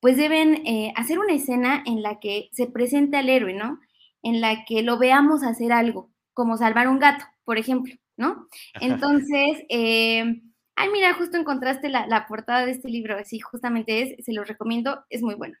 pues 0.00 0.16
deben 0.16 0.66
eh, 0.66 0.92
hacer 0.96 1.18
una 1.18 1.34
escena 1.34 1.82
en 1.86 2.02
la 2.02 2.20
que 2.20 2.48
se 2.52 2.66
presente 2.66 3.16
al 3.16 3.28
héroe, 3.28 3.54
¿no? 3.54 3.80
En 4.22 4.40
la 4.40 4.64
que 4.64 4.82
lo 4.82 4.98
veamos 4.98 5.42
hacer 5.42 5.72
algo, 5.72 6.10
como 6.34 6.56
salvar 6.56 6.88
un 6.88 6.98
gato, 6.98 7.24
por 7.44 7.58
ejemplo, 7.58 7.94
¿no? 8.16 8.48
Entonces, 8.80 9.64
eh, 9.68 10.42
ay, 10.76 10.88
mira, 10.92 11.14
justo 11.14 11.38
encontraste 11.38 11.88
la, 11.88 12.06
la, 12.06 12.26
portada 12.26 12.66
de 12.66 12.72
este 12.72 12.88
libro, 12.88 13.16
sí, 13.24 13.40
justamente 13.40 14.02
es, 14.02 14.24
se 14.24 14.32
lo 14.32 14.44
recomiendo, 14.44 15.04
es 15.10 15.22
muy 15.22 15.34
bueno. 15.34 15.56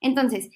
Entonces, 0.00 0.50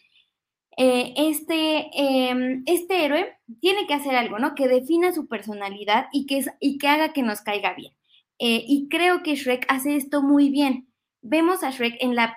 eh, 0.77 1.15
este, 1.17 1.89
em, 1.95 2.65
este 2.67 3.05
héroe 3.05 3.37
tiene 3.61 3.87
que 3.87 3.95
hacer 3.95 4.17
algo, 4.17 4.39
¿no? 4.39 4.55
Que 4.55 4.69
defina 4.69 5.13
su 5.13 5.29
personalidad 5.29 6.07
y 6.13 6.27
que, 6.27 6.45
y 6.61 6.79
que 6.79 6.89
haga 6.89 7.13
que 7.13 7.23
nos 7.23 7.41
caiga 7.43 7.75
bien. 7.75 7.93
Eh, 8.39 8.65
y 8.67 8.89
creo 8.89 9.23
que 9.23 9.37
Shrek 9.37 9.65
hace 9.69 9.97
esto 9.97 10.23
muy 10.23 10.51
bien. 10.51 10.89
Vemos 11.23 11.63
a 11.63 11.71
Shrek 11.71 11.97
en 12.01 12.15
la, 12.15 12.35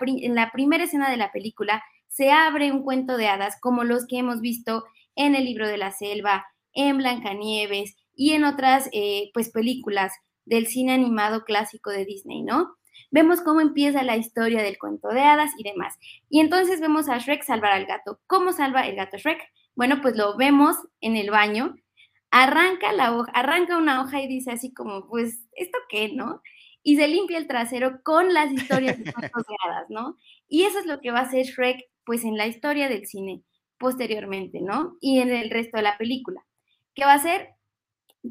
primera 0.52 0.84
escena 0.84 1.10
de 1.10 1.18
la 1.18 1.32
película, 1.32 1.84
se 2.08 2.32
abre 2.32 2.72
un 2.72 2.84
cuento 2.84 3.18
de 3.18 3.28
hadas 3.28 3.58
como 3.60 3.84
los 3.84 4.08
que 4.08 4.18
hemos 4.18 4.40
visto 4.40 4.86
en 5.16 5.36
el 5.36 5.46
libro 5.46 5.68
de 5.68 5.78
la 5.78 5.92
selva, 5.92 6.46
en 6.74 6.98
Blancanieves 6.98 7.96
y 8.16 8.32
en 8.32 8.46
otras 8.46 8.90
eh, 8.94 9.30
pues 9.34 9.50
películas 9.50 10.14
del 10.46 10.68
cine 10.68 10.94
animado 10.94 11.44
clásico 11.44 11.90
de 11.90 12.06
Disney, 12.06 12.44
¿no? 12.44 12.78
Vemos 13.12 13.42
cómo 13.42 13.62
empieza 13.62 14.04
la 14.04 14.18
historia 14.18 14.62
del 14.62 14.78
cuento 14.78 15.10
de 15.10 15.22
hadas 15.22 15.52
y 15.58 15.64
demás. 15.64 15.96
Y 16.30 16.40
entonces 16.40 16.82
vemos 16.82 17.10
a 17.10 17.18
Shrek 17.18 17.44
salvar 17.44 17.74
al 17.74 17.86
gato. 17.86 18.20
¿Cómo 18.28 18.52
salva 18.54 18.88
el 18.88 18.96
gato 18.96 19.18
Shrek? 19.18 19.42
Bueno, 19.76 20.02
pues 20.02 20.16
lo 20.16 20.36
vemos 20.38 20.76
en 21.02 21.16
el 21.16 21.30
baño, 21.30 21.76
arranca 22.32 22.94
la 22.94 23.16
hoja, 23.16 23.32
arranca 23.34 23.78
una 23.78 24.02
hoja 24.02 24.22
y 24.22 24.28
dice 24.28 24.52
así 24.52 24.74
como, 24.74 25.08
pues, 25.08 25.48
¿esto 25.54 25.78
qué, 25.90 26.14
no? 26.14 26.42
Y 26.84 26.96
se 26.98 27.08
limpia 27.08 27.38
el 27.38 27.48
trasero 27.48 28.02
con 28.04 28.34
las 28.34 28.52
historias 28.52 28.98
de 29.04 29.12
cuentos 29.14 29.44
de 29.48 29.56
hadas, 29.66 29.90
¿no? 29.90 30.18
Y 30.48 30.64
eso 30.64 30.80
es 30.80 30.86
lo 30.86 31.02
que 31.02 31.12
va 31.12 31.20
a 31.20 31.24
hacer 31.24 31.46
Shrek, 31.46 31.82
pues, 32.06 32.24
en 32.24 32.38
la 32.38 32.48
historia 32.48 32.90
del 32.90 33.06
cine 33.06 33.44
posteriormente, 33.78 34.62
¿no? 34.62 34.98
Y 35.02 35.20
en 35.20 35.30
el 35.30 35.50
resto 35.50 35.78
de 35.78 35.84
la 35.84 35.98
película. 35.98 36.46
¿Qué 36.96 37.06
va 37.06 37.14
a 37.14 37.16
hacer? 37.16 37.50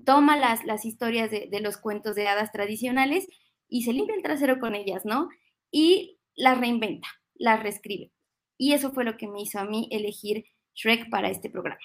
Toma 0.04 0.36
las, 0.36 0.64
las 0.64 0.84
historias 0.84 1.30
de, 1.30 1.48
de 1.50 1.60
los 1.60 1.76
cuentos 1.76 2.16
de 2.16 2.28
hadas 2.28 2.52
tradicionales 2.52 3.28
y 3.68 3.82
se 3.82 3.92
limpia 3.92 4.16
el 4.16 4.22
trasero 4.22 4.58
con 4.58 4.74
ellas, 4.74 5.04
¿no? 5.04 5.28
Y 5.70 6.18
las 6.34 6.58
reinventa, 6.58 7.08
las 7.34 7.62
reescribe. 7.62 8.12
Y 8.58 8.72
eso 8.72 8.92
fue 8.92 9.04
lo 9.04 9.16
que 9.16 9.28
me 9.28 9.42
hizo 9.42 9.58
a 9.58 9.64
mí 9.64 9.88
elegir 9.90 10.44
Shrek 10.74 11.10
para 11.10 11.30
este 11.30 11.50
programa. 11.50 11.80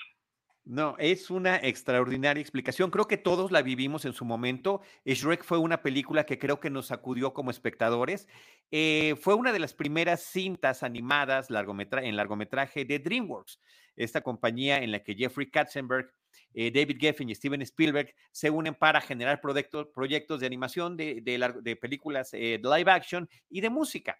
No, 0.71 0.95
es 0.99 1.29
una 1.29 1.57
extraordinaria 1.57 2.39
explicación. 2.39 2.91
Creo 2.91 3.05
que 3.05 3.17
todos 3.17 3.51
la 3.51 3.61
vivimos 3.61 4.05
en 4.05 4.13
su 4.13 4.23
momento. 4.23 4.79
Shrek 5.03 5.43
fue 5.43 5.57
una 5.57 5.81
película 5.81 6.25
que 6.25 6.39
creo 6.39 6.61
que 6.61 6.69
nos 6.69 6.85
sacudió 6.85 7.33
como 7.33 7.51
espectadores. 7.51 8.25
Eh, 8.71 9.15
fue 9.19 9.33
una 9.33 9.51
de 9.51 9.59
las 9.59 9.73
primeras 9.73 10.21
cintas 10.21 10.81
animadas 10.81 11.49
en 11.49 12.15
largometraje 12.15 12.85
de 12.85 12.99
DreamWorks, 12.99 13.59
esta 13.97 14.21
compañía 14.21 14.77
en 14.77 14.93
la 14.93 15.03
que 15.03 15.13
Jeffrey 15.13 15.51
Katzenberg, 15.51 16.09
eh, 16.53 16.71
David 16.71 16.99
Geffen 17.01 17.29
y 17.29 17.35
Steven 17.35 17.61
Spielberg 17.63 18.15
se 18.31 18.49
unen 18.49 18.73
para 18.73 19.01
generar 19.01 19.41
proyectos, 19.41 20.39
de 20.39 20.45
animación 20.45 20.95
de, 20.95 21.77
películas 21.81 22.33
eh, 22.33 22.61
de 22.63 22.77
live 22.77 22.89
action 22.89 23.29
y 23.49 23.59
de 23.59 23.69
música. 23.69 24.17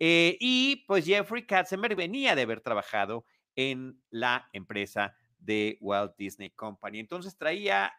y 0.00 0.84
pues 0.88 1.06
Jeffrey 1.06 1.46
Katzenberg 1.46 1.94
venía 1.94 2.34
de 2.34 2.42
haber 2.42 2.60
trabajado 2.60 3.24
en 3.54 4.02
la 4.10 4.48
empresa 4.52 5.14
de 5.44 5.78
Walt 5.80 6.14
Disney 6.16 6.50
Company. 6.50 6.98
Entonces 7.00 7.36
traía 7.36 7.92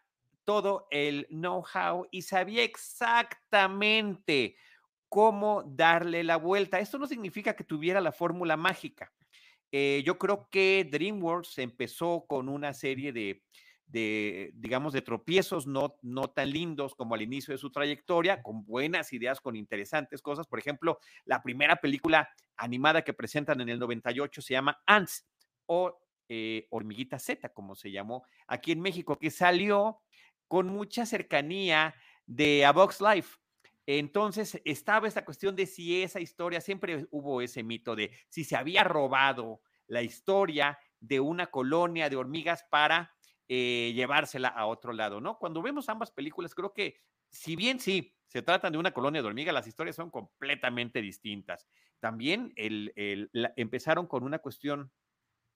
todo 0.44 0.88
el 0.92 1.28
know-how 1.30 2.08
y 2.12 2.24
sabía 2.24 2.64
exactamente 2.64 4.56
cómo 5.10 5.64
darle 5.64 6.24
la 6.24 6.38
vuelta. 6.38 6.80
Esto 6.80 6.98
no 6.98 7.08
significa 7.08 7.56
que 7.56 7.64
tuviera 7.64 8.02
la 8.02 8.12
fórmula 8.12 8.58
mágica. 8.58 9.12
Eh, 9.72 10.04
yo 10.06 10.18
creo 10.18 10.48
que 10.50 10.88
DreamWorks 10.90 11.58
empezó 11.60 12.26
con 12.28 12.50
una 12.50 12.74
serie 12.74 13.14
de, 13.14 13.44
de, 13.88 14.52
digamos, 14.56 14.94
de 14.94 15.02
tropiezos 15.02 15.68
no, 15.68 15.96
no 16.02 16.30
tan 16.30 16.50
lindos 16.50 16.96
como 16.96 17.16
al 17.16 17.22
inicio 17.22 17.54
de 17.54 17.58
su 17.58 17.72
trayectoria, 17.72 18.42
con 18.42 18.66
buenas 18.66 19.14
ideas, 19.14 19.40
con 19.40 19.56
interesantes 19.56 20.22
cosas. 20.22 20.48
Por 20.48 20.60
ejemplo, 20.60 21.00
la 21.26 21.42
primera 21.42 21.76
película 21.78 22.30
animada 22.58 23.04
que 23.04 23.14
presentan 23.14 23.62
en 23.62 23.70
el 23.70 23.80
98 23.80 24.42
se 24.42 24.54
llama 24.54 24.82
Ants 24.86 25.28
o 25.66 26.03
eh, 26.36 26.66
Hormiguita 26.72 27.20
Z, 27.20 27.50
como 27.50 27.76
se 27.76 27.92
llamó 27.92 28.26
aquí 28.48 28.72
en 28.72 28.82
México, 28.82 29.20
que 29.20 29.30
salió 29.30 30.00
con 30.48 30.66
mucha 30.66 31.06
cercanía 31.06 31.94
de 32.26 32.66
A 32.66 32.74
Life. 33.14 33.38
Entonces 33.86 34.60
estaba 34.66 35.08
esta 35.08 35.26
cuestión 35.26 35.56
de 35.56 35.68
si 35.68 36.02
esa 36.02 36.20
historia, 36.20 36.60
siempre 36.60 37.06
hubo 37.12 37.40
ese 37.42 37.62
mito 37.62 37.96
de 37.96 38.18
si 38.30 38.44
se 38.44 38.56
había 38.56 38.84
robado 38.84 39.62
la 39.86 40.02
historia 40.02 40.80
de 41.00 41.20
una 41.20 41.52
colonia 41.52 42.10
de 42.10 42.16
hormigas 42.16 42.64
para 42.72 43.14
eh, 43.48 43.92
llevársela 43.94 44.48
a 44.48 44.66
otro 44.66 44.92
lado, 44.92 45.22
¿no? 45.22 45.38
Cuando 45.38 45.62
vemos 45.62 45.88
ambas 45.88 46.10
películas, 46.10 46.56
creo 46.56 46.74
que 46.74 46.98
si 47.30 47.56
bien 47.56 47.80
sí, 47.80 48.16
se 48.26 48.42
tratan 48.42 48.72
de 48.72 48.80
una 48.80 48.92
colonia 48.92 49.22
de 49.22 49.28
hormigas, 49.28 49.54
las 49.54 49.68
historias 49.68 49.96
son 49.96 50.10
completamente 50.10 51.00
distintas. 51.00 51.68
También 52.00 52.54
empezaron 52.56 54.08
con 54.08 54.24
una 54.24 54.40
cuestión 54.40 54.92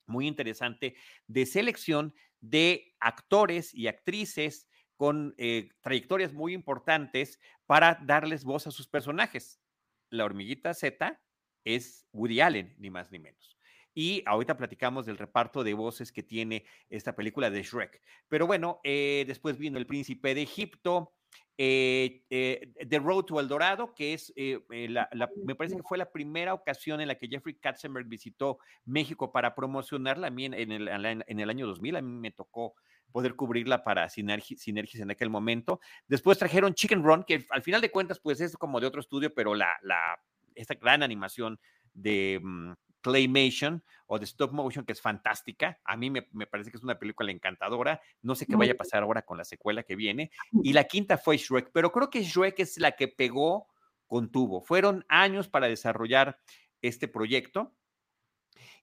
muy 0.07 0.27
interesante 0.27 0.95
de 1.27 1.45
selección 1.45 2.13
de 2.39 2.95
actores 2.99 3.73
y 3.73 3.87
actrices 3.87 4.67
con 4.95 5.35
eh, 5.37 5.69
trayectorias 5.81 6.33
muy 6.33 6.53
importantes 6.53 7.39
para 7.65 7.99
darles 8.03 8.43
voz 8.43 8.67
a 8.67 8.71
sus 8.71 8.87
personajes. 8.87 9.61
La 10.09 10.25
hormiguita 10.25 10.73
Z 10.73 11.21
es 11.63 12.07
Woody 12.13 12.41
Allen, 12.41 12.75
ni 12.79 12.89
más 12.89 13.11
ni 13.11 13.19
menos. 13.19 13.57
Y 13.93 14.23
ahorita 14.25 14.57
platicamos 14.57 15.05
del 15.05 15.17
reparto 15.17 15.63
de 15.63 15.73
voces 15.73 16.11
que 16.11 16.23
tiene 16.23 16.65
esta 16.89 17.15
película 17.15 17.49
de 17.49 17.63
Shrek. 17.63 18.01
Pero 18.27 18.45
bueno, 18.45 18.79
eh, 18.83 19.25
después 19.27 19.57
vino 19.57 19.77
El 19.77 19.87
Príncipe 19.87 20.35
de 20.35 20.43
Egipto, 20.43 21.16
eh, 21.57 22.23
eh, 22.29 22.71
The 22.87 22.99
Road 22.99 23.23
to 23.25 23.39
El 23.39 23.47
Dorado, 23.47 23.93
que 23.95 24.13
es, 24.13 24.31
eh, 24.35 24.59
me 24.69 25.55
parece 25.55 25.75
que 25.75 25.83
fue 25.83 25.97
la 25.97 26.11
primera 26.11 26.53
ocasión 26.53 27.01
en 27.01 27.07
la 27.07 27.15
que 27.15 27.27
Jeffrey 27.27 27.55
Katzenberg 27.55 28.07
visitó 28.07 28.59
México 28.85 29.31
para 29.31 29.55
promocionarla. 29.55 30.27
A 30.27 30.31
mí 30.31 30.45
en, 30.45 30.53
el, 30.53 30.87
en 30.87 31.39
el, 31.39 31.49
año 31.49 31.65
2000, 31.65 31.95
a 31.95 32.01
mí 32.01 32.11
me 32.11 32.31
tocó 32.31 32.75
poder 33.11 33.35
cubrirla 33.35 33.83
para 33.83 34.07
Sinergis 34.09 34.67
en 34.67 35.11
aquel 35.11 35.29
momento. 35.29 35.79
Después 36.07 36.37
trajeron 36.37 36.75
Chicken 36.75 37.03
Run, 37.03 37.23
que 37.23 37.45
al 37.49 37.63
final 37.63 37.81
de 37.81 37.89
cuentas, 37.89 38.19
pues 38.19 38.39
es 38.41 38.55
como 38.55 38.79
de 38.79 38.87
otro 38.87 39.01
estudio, 39.01 39.33
pero 39.33 39.55
la, 39.55 39.77
la 39.81 40.19
esta 40.53 40.75
gran 40.75 41.01
animación 41.01 41.59
de, 41.93 42.39
mm, 42.43 42.73
Claymation 43.01 43.83
o 44.07 44.19
de 44.19 44.25
Stop 44.25 44.53
Motion, 44.53 44.85
que 44.85 44.93
es 44.93 45.01
fantástica. 45.01 45.79
A 45.83 45.97
mí 45.97 46.09
me, 46.09 46.21
parece 46.21 46.71
que 46.71 46.77
es 46.77 46.83
una 46.83 46.97
película 46.97 47.31
encantadora. 47.31 48.01
No 48.21 48.35
sé 48.35 48.45
qué 48.45 48.55
vaya 48.55 48.73
a 48.73 48.77
pasar 48.77 49.03
ahora 49.03 49.23
con 49.23 49.37
la 49.37 49.43
secuela 49.45 49.83
que 49.83 49.95
viene. 49.95 50.31
Y 50.63 50.73
la 50.73 50.85
quinta 50.85 51.17
fue 51.17 51.37
Shrek, 51.37 51.71
pero 51.73 51.91
creo 51.91 52.09
que 52.09 52.23
Shrek 52.23 52.59
es 52.59 52.77
la 52.77 52.93
que 52.93 53.07
pegó 53.07 53.67
con 54.07 54.31
tubo. 54.31 54.61
Fueron 54.61 55.05
años 55.09 55.49
para 55.49 55.67
desarrollar 55.67 56.39
este 56.81 57.07
proyecto. 57.07 57.75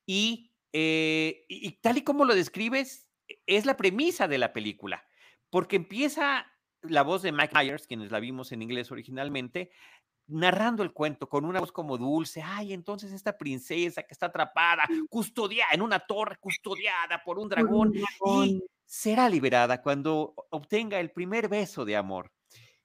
Y, 0.07 0.53
eh, 0.73 1.47
y 1.49 1.73
tal 1.81 1.99
y 1.99 2.03
como 2.03 2.25
lo 2.25 2.35
describes, 2.35 3.11
es 3.47 3.65
la 3.65 3.77
premisa 3.77 4.29
de 4.29 4.39
la 4.39 4.53
película, 4.53 5.07
porque 5.51 5.77
empieza 5.77 6.47
la 6.83 7.03
voz 7.03 7.23
de 7.23 7.33
Mike 7.33 7.55
Myers, 7.55 7.87
quienes 7.87 8.11
la 8.11 8.21
vimos 8.21 8.53
en 8.53 8.63
inglés 8.63 8.91
originalmente, 8.91 9.71
narrando 10.27 10.83
el 10.83 10.93
cuento 10.93 11.29
con 11.29 11.45
una 11.45 11.61
voz 11.61 11.73
como 11.73 11.99
dulce, 11.99 12.43
ay, 12.43 12.73
entonces 12.73 13.13
esta 13.13 13.37
princesa 13.37 14.03
que 14.03 14.13
está 14.13 14.27
atrapada, 14.27 14.85
custodiada 15.09 15.73
en 15.73 15.83
una 15.83 16.01
torre, 16.01 16.37
custodiada 16.41 17.23
por 17.25 17.39
un 17.39 17.49
dragón, 17.49 17.93
y 18.45 18.63
será 18.87 19.29
liberada 19.29 19.83
cuando 19.83 20.35
obtenga 20.51 20.99
el 21.01 21.11
primer 21.11 21.49
beso 21.49 21.85
de 21.85 21.97
amor. 21.97 22.33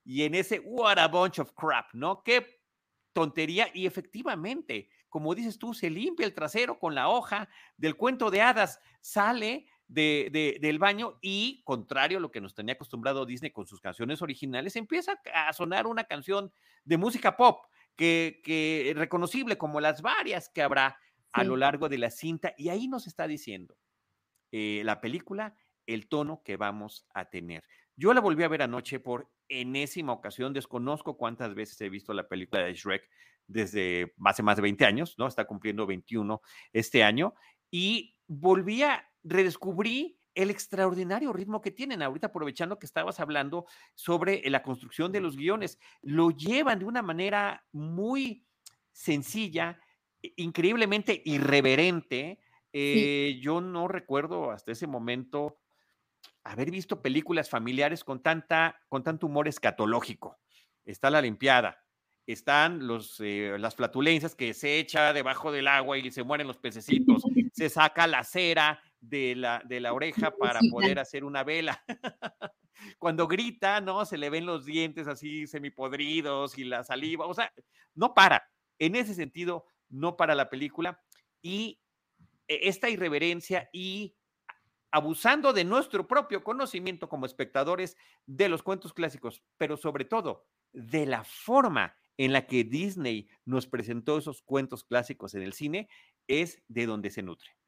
Y 0.03 0.24
en 0.24 0.36
ese, 0.36 0.60
what 0.60 0.98
a 0.98 1.08
bunch 1.08 1.39
of 1.39 1.51
crap, 1.53 1.93
¿no? 1.93 2.24
Qué 2.24 2.62
tontería. 3.13 3.69
Y 3.74 3.86
efectivamente, 3.86 4.89
como 5.08 5.36
dices 5.36 5.60
tú, 5.60 5.74
se 5.74 5.89
limpia 5.89 6.25
el 6.25 6.34
trasero 6.34 6.79
con 6.79 6.96
la 6.96 7.10
hoja 7.10 7.48
del 7.77 7.96
cuento 7.96 8.31
de 8.31 8.41
hadas, 8.41 8.79
sale 9.01 9.67
de, 9.89 10.58
del 10.62 10.79
baño 10.79 11.17
y, 11.22 11.62
contrario 11.65 12.19
a 12.19 12.22
lo 12.22 12.31
que 12.31 12.41
nos 12.41 12.53
tenía 12.53 12.75
acostumbrado 12.75 13.25
Disney 13.25 13.51
con 13.51 13.67
sus 13.67 13.81
canciones 13.81 14.22
originales, 14.22 14.75
empieza 14.75 15.19
a 15.34 15.51
sonar 15.51 15.88
una 15.88 16.05
canción 16.05 16.53
de 16.86 16.98
música 16.98 17.36
pop 17.36 17.65
que, 17.96 18.39
que 18.43 18.93
reconocible 18.96 19.58
como 19.58 19.81
las 19.81 20.01
varias 20.01 20.48
que 20.50 20.62
habrá 20.62 20.98
a 21.34 21.43
lo 21.43 21.58
largo 21.58 21.89
de 21.89 21.98
la 21.98 22.10
cinta 22.10 22.53
y 22.58 22.69
ahí 22.69 22.88
nos 22.88 23.08
está 23.08 23.27
diciendo 23.27 23.77
eh, 24.51 24.81
la 24.84 25.01
película 25.01 25.55
el 25.86 26.08
tono 26.08 26.41
que 26.43 26.55
vamos 26.55 27.08
a 27.13 27.25
tener. 27.29 27.63
Yo 27.96 28.13
la 28.13 28.22
volví 28.22 28.43
a 28.43 28.48
ver 28.48 28.62
anoche 28.62 29.00
por 29.00 29.29
enésima 29.48 30.13
ocasión, 30.13 30.53
desconozco 30.53 31.17
cuántas 31.17 31.55
veces 31.55 31.81
he 31.81 31.89
visto 31.89 32.13
la 32.13 32.27
película 32.27 32.63
de 32.63 32.74
Shrek 32.74 33.10
desde 33.48 34.13
hace 34.24 34.43
más 34.43 34.55
de 34.55 34.62
20 34.62 34.86
años, 34.86 35.15
¿no? 35.17 35.27
Está 35.27 35.46
cumpliendo 35.46 35.88
21 35.88 36.41
este 36.72 37.03
año 37.03 37.34
y 37.72 38.15
volví 38.27 38.84
a 38.84 39.08
redescubrí 39.23 40.19
el 40.35 40.49
extraordinario 40.49 41.33
ritmo 41.33 41.61
que 41.61 41.71
tienen. 41.71 42.01
Ahorita 42.01 42.27
aprovechando 42.27 42.79
que 42.79 42.85
estabas 42.85 43.19
hablando 43.19 43.65
sobre 43.95 44.41
la 44.49 44.63
construcción 44.63 45.11
de 45.11 45.21
los 45.21 45.35
guiones, 45.35 45.79
lo 46.01 46.31
llevan 46.31 46.79
de 46.79 46.85
una 46.85 47.01
manera 47.01 47.65
muy 47.71 48.45
sencilla, 48.91 49.79
increíblemente 50.35 51.21
irreverente. 51.25 52.39
Eh, 52.71 53.39
yo 53.41 53.61
no 53.61 53.88
recuerdo 53.88 54.51
hasta 54.51 54.71
ese 54.71 54.88
momento 54.88 55.59
haber 56.43 56.71
visto 56.71 57.01
películas 57.01 57.49
familiares 57.49 58.03
con, 58.03 58.21
tanta, 58.21 58.79
con 58.88 59.03
tanto 59.03 59.27
humor 59.27 59.47
escatológico. 59.47 60.39
Está 60.85 61.09
la 61.09 61.21
limpiada, 61.21 61.83
están 62.25 62.88
los, 62.88 63.19
eh, 63.19 63.55
las 63.59 63.75
flatulencias 63.75 64.35
que 64.35 64.53
se 64.53 64.79
echa 64.79 65.13
debajo 65.13 65.51
del 65.51 65.67
agua 65.67 65.97
y 65.97 66.11
se 66.11 66.23
mueren 66.23 66.47
los 66.47 66.57
pececitos, 66.57 67.23
se 67.53 67.69
saca 67.69 68.07
la 68.07 68.23
cera, 68.23 68.81
de 69.01 69.36
la, 69.36 69.62
de 69.65 69.79
la 69.79 69.94
oreja 69.94 70.32
para 70.32 70.60
poder 70.72 71.00
hacer 71.00 71.24
una 71.24 71.44
vela. 71.44 71.84
cuando 72.98 73.27
grita, 73.27 73.82
¿no? 73.82 74.06
Se 74.06 74.18
le 74.18 74.29
ven 74.29 74.46
los 74.46 74.65
dientes 74.65 75.08
así 75.08 75.48
semipodridos 75.48 76.58
y 76.58 76.63
la 76.63 76.84
saliva, 76.84 77.25
o 77.25 77.34
sea, 77.34 77.51
no 77.96 78.13
para. 78.13 78.44
En 78.77 78.96
ese 78.96 79.13
sentido, 79.13 79.65
no 79.89 80.15
para 80.15 80.36
la 80.36 80.50
película. 80.50 81.01
Y 81.41 81.79
e, 82.48 82.68
esta 82.70 82.89
irreverencia 82.89 83.70
y 83.74 84.15
abusando 84.91 85.53
de 85.53 85.65
nuestro 85.65 86.08
propio 86.08 86.44
conocimiento 86.44 87.10
como 87.10 87.25
espectadores 87.25 87.96
de 88.25 88.50
los 88.50 88.63
cuentos 88.63 88.94
clásicos, 88.94 89.44
pero 89.58 89.77
sobre 89.77 90.06
todo 90.06 90.48
de 90.72 91.06
la 91.06 91.24
forma 91.24 91.96
en 92.18 92.34
la 92.34 92.48
que 92.48 92.63
Disney 92.63 93.29
nos 93.46 93.68
presentó 93.68 94.18
esos 94.18 94.41
cuentos 94.41 94.84
clásicos 94.84 95.36
en 95.36 95.44
el 95.44 95.53
cine, 95.53 95.89
es 96.27 96.62
de 96.68 96.86
donde 96.86 97.12
se 97.12 97.22
nutre. 97.22 97.58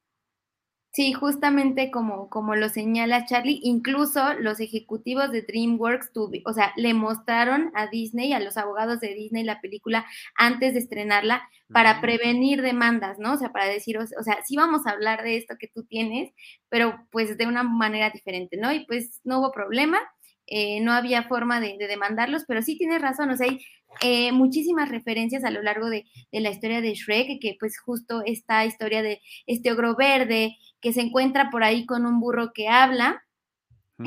Sí, 0.94 1.14
justamente 1.14 1.90
como, 1.90 2.28
como 2.28 2.54
lo 2.54 2.68
señala 2.68 3.24
Charlie, 3.24 3.60
incluso 3.62 4.34
los 4.34 4.60
ejecutivos 4.60 5.32
de 5.32 5.40
DreamWorks, 5.40 6.10
o 6.44 6.52
sea, 6.52 6.74
le 6.76 6.92
mostraron 6.92 7.72
a 7.74 7.86
Disney, 7.86 8.34
a 8.34 8.40
los 8.40 8.58
abogados 8.58 9.00
de 9.00 9.14
Disney 9.14 9.42
la 9.42 9.62
película 9.62 10.04
antes 10.36 10.74
de 10.74 10.80
estrenarla 10.80 11.48
para 11.72 12.02
prevenir 12.02 12.60
demandas, 12.60 13.18
¿no? 13.18 13.32
O 13.32 13.36
sea, 13.38 13.52
para 13.52 13.64
decir, 13.68 13.96
o, 13.96 14.06
sea, 14.06 14.42
sí 14.44 14.54
vamos 14.56 14.86
a 14.86 14.90
hablar 14.90 15.22
de 15.22 15.38
esto 15.38 15.54
que 15.58 15.68
tú 15.68 15.84
tienes, 15.84 16.30
pero 16.68 17.06
pues 17.10 17.38
de 17.38 17.46
una 17.46 17.62
manera 17.62 18.10
diferente, 18.10 18.58
¿no? 18.58 18.70
Y 18.70 18.84
pues 18.84 19.22
no 19.24 19.38
hubo 19.40 19.50
problema, 19.50 19.98
eh, 20.46 20.80
no 20.80 20.92
había 20.92 21.24
forma 21.24 21.60
de, 21.60 21.76
demandarlos, 21.78 22.44
pero 22.46 22.62
sí 22.62 22.76
tienes 22.76 23.00
razón, 23.00 23.30
o 23.30 23.36
sea, 23.36 23.48
hay 23.48 23.60
eh, 24.00 24.32
muchísimas 24.32 24.88
referencias 24.88 25.44
a 25.44 25.50
lo 25.50 25.62
largo 25.62 25.88
de, 25.88 26.04
de, 26.30 26.40
la 26.40 26.50
historia 26.50 26.80
de 26.80 26.94
Shrek, 26.94 27.40
que 27.40 27.56
pues 27.58 27.78
justo 27.78 28.22
esta 28.24 28.64
historia 28.64 29.02
de 29.02 29.20
este 29.46 29.72
ogro 29.72 29.96
verde 29.96 30.56
que 30.80 30.92
se 30.92 31.00
encuentra 31.00 31.50
por 31.50 31.62
ahí 31.62 31.86
con 31.86 32.06
un 32.06 32.20
burro 32.20 32.52
que 32.52 32.68
habla, 32.68 33.22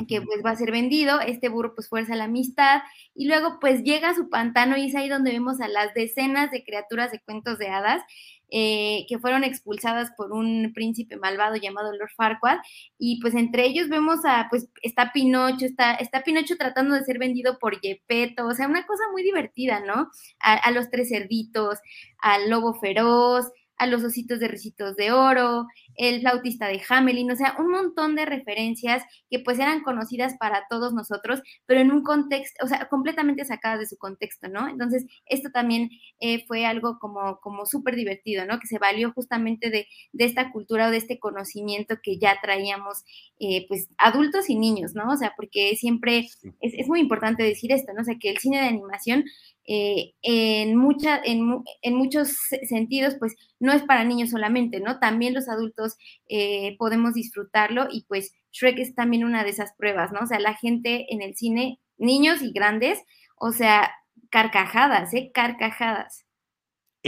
que 0.08 0.20
pues 0.20 0.42
va 0.44 0.50
a 0.50 0.56
ser 0.56 0.70
vendido, 0.70 1.20
este 1.20 1.48
burro 1.48 1.74
pues 1.74 1.88
fuerza 1.88 2.16
la 2.16 2.24
amistad 2.24 2.82
y 3.14 3.26
luego 3.26 3.58
pues 3.60 3.82
llega 3.82 4.10
a 4.10 4.14
su 4.14 4.28
pantano 4.28 4.76
y 4.76 4.86
es 4.86 4.94
ahí 4.94 5.08
donde 5.08 5.32
vemos 5.32 5.60
a 5.60 5.68
las 5.68 5.94
decenas 5.94 6.50
de 6.50 6.64
criaturas 6.64 7.12
de 7.12 7.20
cuentos 7.20 7.58
de 7.58 7.68
hadas 7.68 8.02
eh, 8.48 9.06
que 9.08 9.18
fueron 9.18 9.42
expulsadas 9.42 10.12
por 10.16 10.32
un 10.32 10.72
príncipe 10.72 11.16
malvado 11.16 11.56
llamado 11.56 11.92
Lord 11.92 12.12
Farquaad 12.16 12.58
y 12.98 13.20
pues 13.20 13.34
entre 13.34 13.66
ellos 13.66 13.88
vemos 13.88 14.24
a 14.24 14.46
pues 14.50 14.68
está 14.82 15.12
Pinocho, 15.12 15.66
está, 15.66 15.94
está 15.94 16.22
Pinocho 16.22 16.56
tratando 16.56 16.94
de 16.94 17.02
ser 17.02 17.18
vendido 17.18 17.58
por 17.58 17.80
Gepetto, 17.80 18.46
o 18.46 18.54
sea, 18.54 18.68
una 18.68 18.86
cosa 18.86 19.02
muy 19.10 19.24
divertida, 19.24 19.80
¿no? 19.80 20.10
A, 20.38 20.54
a 20.54 20.70
los 20.70 20.90
tres 20.90 21.08
cerditos, 21.08 21.78
al 22.18 22.48
lobo 22.48 22.74
feroz, 22.74 23.50
a 23.78 23.86
los 23.86 24.04
ositos 24.04 24.38
de 24.40 24.48
ricitos 24.48 24.96
de 24.96 25.12
oro, 25.12 25.66
el 25.96 26.20
flautista 26.20 26.68
de 26.68 26.80
Hamelin, 26.88 27.30
o 27.30 27.36
sea, 27.36 27.56
un 27.58 27.70
montón 27.70 28.14
de 28.16 28.24
referencias 28.24 29.02
que 29.30 29.38
pues 29.38 29.58
eran 29.58 29.82
conocidas 29.82 30.34
para 30.38 30.66
todos 30.68 30.92
nosotros, 30.92 31.42
pero 31.66 31.80
en 31.80 31.90
un 31.90 32.02
contexto, 32.02 32.64
o 32.64 32.68
sea, 32.68 32.88
completamente 32.88 33.44
sacadas 33.44 33.80
de 33.80 33.86
su 33.86 33.96
contexto, 33.96 34.48
¿no? 34.48 34.68
Entonces, 34.68 35.06
esto 35.26 35.50
también 35.50 35.90
eh, 36.20 36.44
fue 36.46 36.66
algo 36.66 36.98
como, 36.98 37.38
como 37.40 37.66
súper 37.66 37.96
divertido, 37.96 38.44
¿no? 38.46 38.58
Que 38.58 38.66
se 38.66 38.78
valió 38.78 39.12
justamente 39.12 39.70
de, 39.70 39.86
de, 40.12 40.24
esta 40.24 40.52
cultura 40.52 40.88
o 40.88 40.90
de 40.90 40.98
este 40.98 41.18
conocimiento 41.18 41.96
que 42.02 42.18
ya 42.18 42.38
traíamos, 42.42 43.04
eh, 43.38 43.66
pues, 43.68 43.88
adultos 43.98 44.50
y 44.50 44.56
niños, 44.56 44.94
¿no? 44.94 45.10
O 45.12 45.16
sea, 45.16 45.34
porque 45.36 45.76
siempre 45.76 46.18
es, 46.18 46.38
es 46.60 46.88
muy 46.88 47.00
importante 47.00 47.42
decir 47.42 47.72
esto, 47.72 47.92
¿no? 47.92 48.02
O 48.02 48.04
sea, 48.04 48.16
que 48.18 48.30
el 48.30 48.38
cine 48.38 48.60
de 48.60 48.66
animación 48.66 49.24
eh, 49.68 50.14
en, 50.22 50.76
mucha, 50.76 51.20
en, 51.24 51.64
en, 51.82 51.94
muchos 51.94 52.36
sentidos, 52.68 53.16
pues 53.18 53.34
no 53.58 53.72
es 53.72 53.82
para 53.82 54.04
niños 54.04 54.30
solamente, 54.30 54.80
¿no? 54.80 55.00
También 55.00 55.34
los 55.34 55.48
adultos 55.48 55.85
eh, 56.28 56.76
podemos 56.78 57.14
disfrutarlo 57.14 57.86
y 57.90 58.04
pues 58.08 58.32
Shrek 58.52 58.78
es 58.78 58.94
también 58.94 59.24
una 59.24 59.44
de 59.44 59.50
esas 59.50 59.74
pruebas, 59.76 60.12
¿no? 60.12 60.20
O 60.20 60.26
sea, 60.26 60.40
la 60.40 60.54
gente 60.54 61.06
en 61.10 61.22
el 61.22 61.36
cine, 61.36 61.80
niños 61.98 62.42
y 62.42 62.52
grandes, 62.52 62.98
o 63.38 63.52
sea, 63.52 63.94
carcajadas, 64.30 65.14
¿eh? 65.14 65.30
Carcajadas 65.32 66.26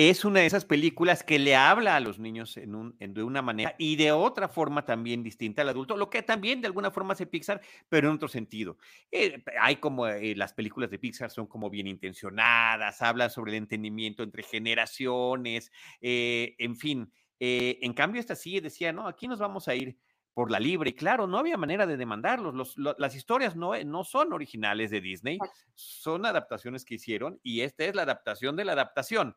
es 0.06 0.24
una 0.24 0.40
de 0.40 0.46
esas 0.46 0.64
películas 0.64 1.24
que 1.24 1.40
le 1.40 1.56
habla 1.56 1.96
a 1.96 2.00
los 2.00 2.20
niños 2.20 2.56
en 2.56 2.94
de 2.98 3.22
una 3.24 3.42
manera 3.42 3.74
y 3.78 3.96
de 3.96 4.12
otra 4.12 4.48
forma 4.48 4.84
también 4.84 5.24
distinta 5.24 5.62
al 5.62 5.70
adulto, 5.70 5.96
lo 5.96 6.08
que 6.08 6.22
también 6.22 6.60
de 6.60 6.68
alguna 6.68 6.92
forma 6.92 7.14
hace 7.14 7.26
Pixar, 7.26 7.60
pero 7.88 8.08
en 8.08 8.14
otro 8.14 8.28
sentido. 8.28 8.78
Eh, 9.10 9.42
hay 9.60 9.76
como 9.76 10.06
eh, 10.06 10.36
las 10.36 10.52
películas 10.52 10.88
de 10.90 11.00
Pixar 11.00 11.32
son 11.32 11.48
como 11.48 11.68
bien 11.68 11.88
intencionadas, 11.88 13.02
hablan 13.02 13.28
sobre 13.28 13.50
el 13.50 13.58
entendimiento 13.58 14.22
entre 14.22 14.44
generaciones, 14.44 15.72
en 16.00 16.76
fin. 16.76 17.12
En 17.38 17.92
cambio, 17.94 18.20
esta 18.20 18.34
sí 18.34 18.60
decía, 18.60 18.92
no, 18.92 19.06
aquí 19.06 19.28
nos 19.28 19.38
vamos 19.38 19.68
a 19.68 19.74
ir 19.74 19.96
por 20.34 20.50
la 20.50 20.60
libre. 20.60 20.90
Y 20.90 20.94
claro, 20.94 21.26
no 21.26 21.38
había 21.38 21.56
manera 21.56 21.86
de 21.86 21.96
demandarlos. 21.96 22.76
las 22.76 23.14
historias 23.14 23.56
no, 23.56 23.72
no 23.84 24.04
son 24.04 24.32
originales 24.32 24.90
de 24.90 25.00
Disney, 25.00 25.38
son 25.74 26.26
adaptaciones 26.26 26.84
que 26.84 26.94
hicieron 26.94 27.40
y 27.42 27.62
esta 27.62 27.84
es 27.84 27.94
la 27.94 28.02
adaptación 28.02 28.56
de 28.56 28.64
la 28.64 28.72
adaptación 28.72 29.36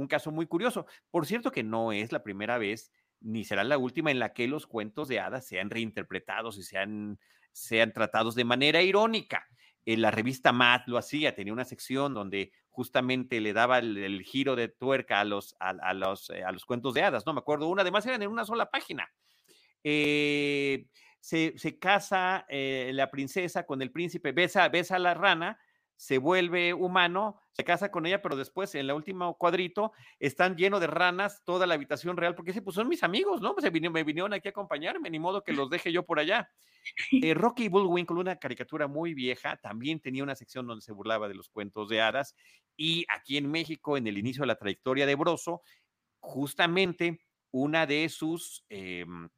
un 0.00 0.08
caso 0.08 0.30
muy 0.32 0.46
curioso. 0.46 0.86
Por 1.10 1.26
cierto 1.26 1.50
que 1.52 1.62
no 1.62 1.92
es 1.92 2.12
la 2.12 2.22
primera 2.22 2.58
vez 2.58 2.90
ni 3.20 3.44
será 3.44 3.64
la 3.64 3.78
última 3.78 4.10
en 4.10 4.18
la 4.18 4.32
que 4.32 4.48
los 4.48 4.66
cuentos 4.66 5.08
de 5.08 5.20
hadas 5.20 5.46
sean 5.46 5.68
reinterpretados 5.68 6.56
y 6.58 6.62
sean, 6.62 7.18
sean 7.52 7.92
tratados 7.92 8.34
de 8.34 8.44
manera 8.44 8.82
irónica. 8.82 9.46
En 9.84 10.02
la 10.02 10.10
revista 10.10 10.52
Mad 10.52 10.82
lo 10.86 10.96
hacía, 10.96 11.34
tenía 11.34 11.52
una 11.52 11.64
sección 11.64 12.14
donde 12.14 12.52
justamente 12.70 13.40
le 13.40 13.52
daba 13.52 13.78
el, 13.78 14.22
giro 14.22 14.56
de 14.56 14.68
tuerca 14.68 15.20
a 15.20 15.24
los, 15.24 15.56
a, 15.58 15.92
los, 15.92 16.30
eh, 16.30 16.44
a 16.44 16.52
los 16.52 16.64
cuentos 16.64 16.94
de 16.94 17.02
hadas, 17.02 17.26
no 17.26 17.32
me 17.32 17.40
acuerdo, 17.40 17.68
una, 17.68 17.82
además 17.82 18.06
eran 18.06 18.22
en 18.22 18.30
una 18.30 18.44
sola 18.44 18.70
página. 18.70 19.10
Eh, 19.82 20.86
se, 21.20 21.78
casa 21.78 22.46
eh, 22.48 22.90
la 22.94 23.10
princesa 23.10 23.64
con 23.64 23.82
el 23.82 23.90
príncipe, 23.90 24.32
besa, 24.32 24.68
besa 24.68 24.96
a 24.96 25.00
la 25.00 25.14
rana, 25.14 25.58
se 26.00 26.16
vuelve 26.16 26.72
humano, 26.72 27.38
se 27.52 27.62
casa 27.62 27.90
con 27.90 28.06
ella, 28.06 28.22
pero 28.22 28.34
después 28.34 28.74
en 28.74 28.80
el 28.80 28.92
último 28.92 29.36
cuadrito 29.36 29.92
están 30.18 30.56
llenos 30.56 30.80
de 30.80 30.86
ranas 30.86 31.42
toda 31.44 31.66
la 31.66 31.74
habitación 31.74 32.16
real, 32.16 32.34
porque 32.34 32.54
sí, 32.54 32.62
pues 32.62 32.74
son 32.74 32.88
mis 32.88 33.02
amigos, 33.02 33.42
¿no? 33.42 33.54
Pues 33.54 33.70
me 33.70 34.02
vinieron 34.02 34.32
aquí 34.32 34.48
a 34.48 34.50
acompañarme, 34.50 35.10
ni 35.10 35.18
modo 35.18 35.44
que 35.44 35.52
los 35.52 35.68
deje 35.70 35.92
yo 35.92 36.06
por 36.06 36.18
allá. 36.18 36.48
Eh, 37.22 37.34
Rocky 37.34 37.68
Bullwinkle, 37.68 38.16
una 38.16 38.36
caricatura 38.36 38.88
muy 38.88 39.12
vieja, 39.12 39.58
también 39.58 40.00
tenía 40.00 40.22
una 40.22 40.34
sección 40.34 40.66
donde 40.66 40.80
se 40.80 40.92
burlaba 40.92 41.28
de 41.28 41.34
los 41.34 41.50
cuentos 41.50 41.90
de 41.90 42.00
hadas, 42.00 42.34
y 42.78 43.04
aquí 43.10 43.36
en 43.36 43.50
México, 43.50 43.98
en 43.98 44.06
el 44.06 44.16
inicio 44.16 44.40
de 44.40 44.46
la 44.46 44.56
trayectoria 44.56 45.04
de 45.04 45.14
Broso, 45.16 45.60
justamente 46.20 47.20
una 47.50 47.84
de 47.84 48.08
sus 48.08 48.64
em, 48.70 49.28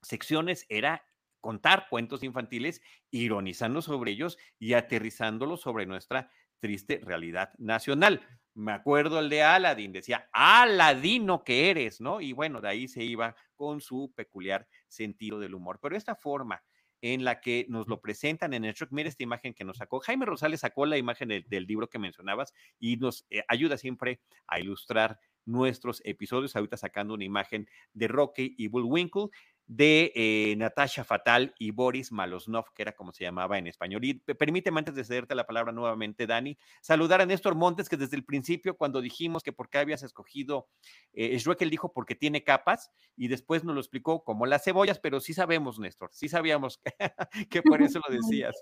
secciones 0.00 0.64
era 0.70 1.04
contar 1.46 1.86
cuentos 1.88 2.24
infantiles, 2.24 2.82
ironizando 3.12 3.80
sobre 3.80 4.10
ellos 4.10 4.36
y 4.58 4.72
aterrizándolos 4.72 5.60
sobre 5.60 5.86
nuestra 5.86 6.28
triste 6.58 7.00
realidad 7.04 7.52
nacional. 7.56 8.20
Me 8.54 8.72
acuerdo 8.72 9.20
el 9.20 9.28
de 9.28 9.44
Aladdin, 9.44 9.92
decía, 9.92 10.28
Aladino 10.32 11.44
que 11.44 11.70
eres, 11.70 12.00
¿no? 12.00 12.20
Y 12.20 12.32
bueno, 12.32 12.60
de 12.60 12.68
ahí 12.68 12.88
se 12.88 13.04
iba 13.04 13.36
con 13.54 13.80
su 13.80 14.12
peculiar 14.16 14.66
sentido 14.88 15.38
del 15.38 15.54
humor. 15.54 15.78
Pero 15.80 15.96
esta 15.96 16.16
forma 16.16 16.64
en 17.00 17.22
la 17.22 17.40
que 17.40 17.64
nos 17.68 17.86
lo 17.86 18.00
presentan 18.00 18.52
en 18.52 18.64
el 18.64 18.74
shock, 18.74 18.88
mira 18.90 19.08
esta 19.08 19.22
imagen 19.22 19.54
que 19.54 19.62
nos 19.62 19.76
sacó. 19.76 20.00
Jaime 20.00 20.26
Rosales 20.26 20.58
sacó 20.58 20.84
la 20.84 20.98
imagen 20.98 21.28
del, 21.28 21.66
libro 21.68 21.88
que 21.88 22.00
mencionabas 22.00 22.54
y 22.80 22.96
nos 22.96 23.24
eh, 23.30 23.44
ayuda 23.46 23.76
siempre 23.76 24.20
a 24.48 24.58
ilustrar 24.58 25.20
nuestros 25.44 26.02
episodios, 26.04 26.56
ahorita 26.56 26.76
sacando 26.76 27.14
una 27.14 27.22
imagen 27.22 27.68
de 27.92 28.08
Rocky 28.08 28.56
y 28.58 28.66
Bullwinkle 28.66 29.28
de 29.66 30.12
eh, 30.14 30.54
Natasha 30.56 31.02
Fatal 31.04 31.54
y 31.58 31.72
Boris 31.72 32.12
Malosnov, 32.12 32.72
que 32.72 32.82
era 32.82 32.92
como 32.92 33.12
se 33.12 33.24
llamaba 33.24 33.58
en 33.58 33.66
español. 33.66 34.04
Y 34.04 34.14
permíteme, 34.14 34.78
antes 34.78 34.94
de 34.94 35.04
cederte 35.04 35.34
la 35.34 35.46
palabra 35.46 35.72
nuevamente, 35.72 36.26
Dani, 36.26 36.56
saludar 36.80 37.20
a 37.20 37.26
Néstor 37.26 37.56
Montes, 37.56 37.88
que 37.88 37.96
desde 37.96 38.16
el 38.16 38.24
principio, 38.24 38.76
cuando 38.76 39.00
dijimos 39.00 39.42
que 39.42 39.52
por 39.52 39.68
qué 39.68 39.78
habías 39.78 40.02
escogido, 40.02 40.68
eh, 41.12 41.36
dijo 41.70 41.92
porque 41.92 42.14
tiene 42.14 42.44
capas, 42.44 42.92
y 43.16 43.28
después 43.28 43.64
nos 43.64 43.74
lo 43.74 43.80
explicó 43.80 44.22
como 44.22 44.46
las 44.46 44.64
cebollas, 44.64 44.98
pero 45.00 45.20
sí 45.20 45.34
sabemos, 45.34 45.78
Néstor, 45.78 46.10
sí 46.12 46.28
sabíamos 46.28 46.80
que 47.50 47.62
por 47.62 47.82
eso 47.82 48.00
lo 48.06 48.14
decías. 48.14 48.54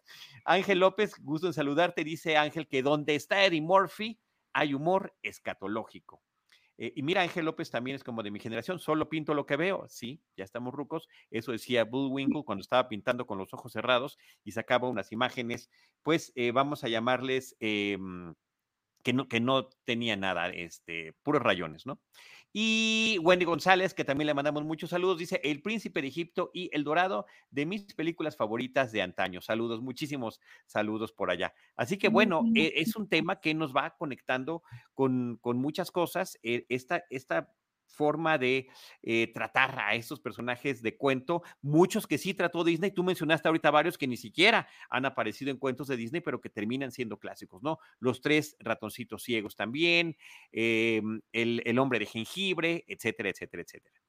Ángel 0.45 0.79
López, 0.79 1.14
gusto 1.21 1.47
en 1.47 1.53
saludarte, 1.53 2.05
dice 2.05 2.37
Ángel 2.37 2.67
que 2.67 2.83
donde 2.83 3.14
está 3.14 3.45
Eddie 3.45 3.61
Murphy 3.61 4.19
hay 4.55 4.73
humor 4.73 5.14
escatológico. 5.23 6.23
Eh, 6.78 6.92
y 6.96 7.02
mira, 7.02 7.22
Ángel 7.22 7.44
López 7.44 7.70
también 7.70 7.94
es 7.94 8.04
como 8.04 8.22
de 8.22 8.30
mi 8.30 8.40
generación, 8.40 8.78
solo 8.78 9.08
pinto 9.08 9.34
lo 9.34 9.46
que 9.46 9.56
veo. 9.56 9.87
Sí, 9.88 10.22
ya 10.37 10.44
estamos 10.44 10.74
rucos. 10.74 11.08
Eso 11.30 11.52
decía 11.52 11.84
Bullwinkle 11.84 12.44
cuando 12.44 12.62
estaba 12.62 12.88
pintando 12.88 13.26
con 13.26 13.38
los 13.38 13.52
ojos 13.54 13.72
cerrados 13.72 14.18
y 14.44 14.52
sacaba 14.52 14.88
unas 14.88 15.12
imágenes, 15.12 15.70
pues 16.02 16.32
eh, 16.34 16.52
vamos 16.52 16.84
a 16.84 16.88
llamarles 16.88 17.56
em, 17.60 18.34
que, 19.02 19.12
no, 19.12 19.28
que 19.28 19.40
no 19.40 19.68
tenía 19.84 20.16
nada, 20.16 20.50
este, 20.50 21.14
puros 21.22 21.42
rayones, 21.42 21.87
¿no? 21.87 22.00
Y 22.57 23.19
Wendy 23.21 23.45
González, 23.45 23.95
que 23.95 24.05
también 24.05 24.29
le 24.29 24.35
mandamos 24.35 24.62
muchos 24.62 24.90
saludos, 24.90 25.19
dice 25.19 25.40
El 25.43 25.61
Príncipe 25.61 26.01
de 26.01 26.07
Egipto 26.07 26.53
y 26.55 26.71
El 26.73 26.85
Dorado, 26.85 27.27
de 27.51 27.67
mis 27.67 27.93
películas 27.95 28.37
favoritas 28.37 28.93
de 28.93 29.03
antaño. 29.03 29.40
Saludos, 29.40 29.83
muchísimos 29.83 30.40
saludos 30.64 31.11
por 31.11 31.33
allá. 31.33 31.53
Así 31.75 31.99
que 31.99 32.07
bueno, 32.07 32.45
e, 32.55 32.75
es 32.77 32.95
un 32.95 33.09
tema 33.09 33.40
que 33.40 33.55
nos 33.55 33.75
va 33.75 33.97
conectando 33.97 34.62
con, 34.95 35.37
con 35.40 35.59
muchas 35.59 35.90
cosas. 35.90 36.38
E, 36.45 36.64
esta, 36.69 37.03
esta 37.11 37.53
forma 37.94 38.38
de 38.38 38.68
eh, 39.02 39.30
tratar 39.33 39.78
a 39.78 39.94
estos 39.94 40.20
personajes 40.20 40.83
de 40.83 40.96
cuento, 40.96 41.42
muchos 41.62 42.07
que 42.07 42.18
sí 42.18 42.35
trató 42.35 42.64
Disney, 42.64 42.90
tú 42.90 43.04
mencionaste 43.04 43.48
ahorita 43.48 43.70
varios 43.70 43.96
que 43.96 44.07
ni 44.07 44.16
siquiera 44.16 44.68
han 44.90 45.07
aparecido 45.07 45.50
en 45.50 45.59
cuentos 45.59 45.88
de 45.88 45.96
Disney, 45.96 46.20
pero 46.20 46.40
que 46.40 46.50
terminan 46.50 46.92
siendo 46.92 47.18
clásicos, 47.18 47.62
¿no? 47.62 47.78
Los 48.00 48.20
tres 48.20 48.57
ratoncitos 48.61 49.22
ciegos 49.22 49.57
también, 49.57 50.16
em, 50.52 51.20
el, 51.33 51.62
el 51.64 51.78
hombre 51.78 51.98
de 51.98 52.07
jengibre, 52.07 52.85
etcétera, 52.88 53.30
etcétera, 53.30 53.62
etcétera. 53.62 54.04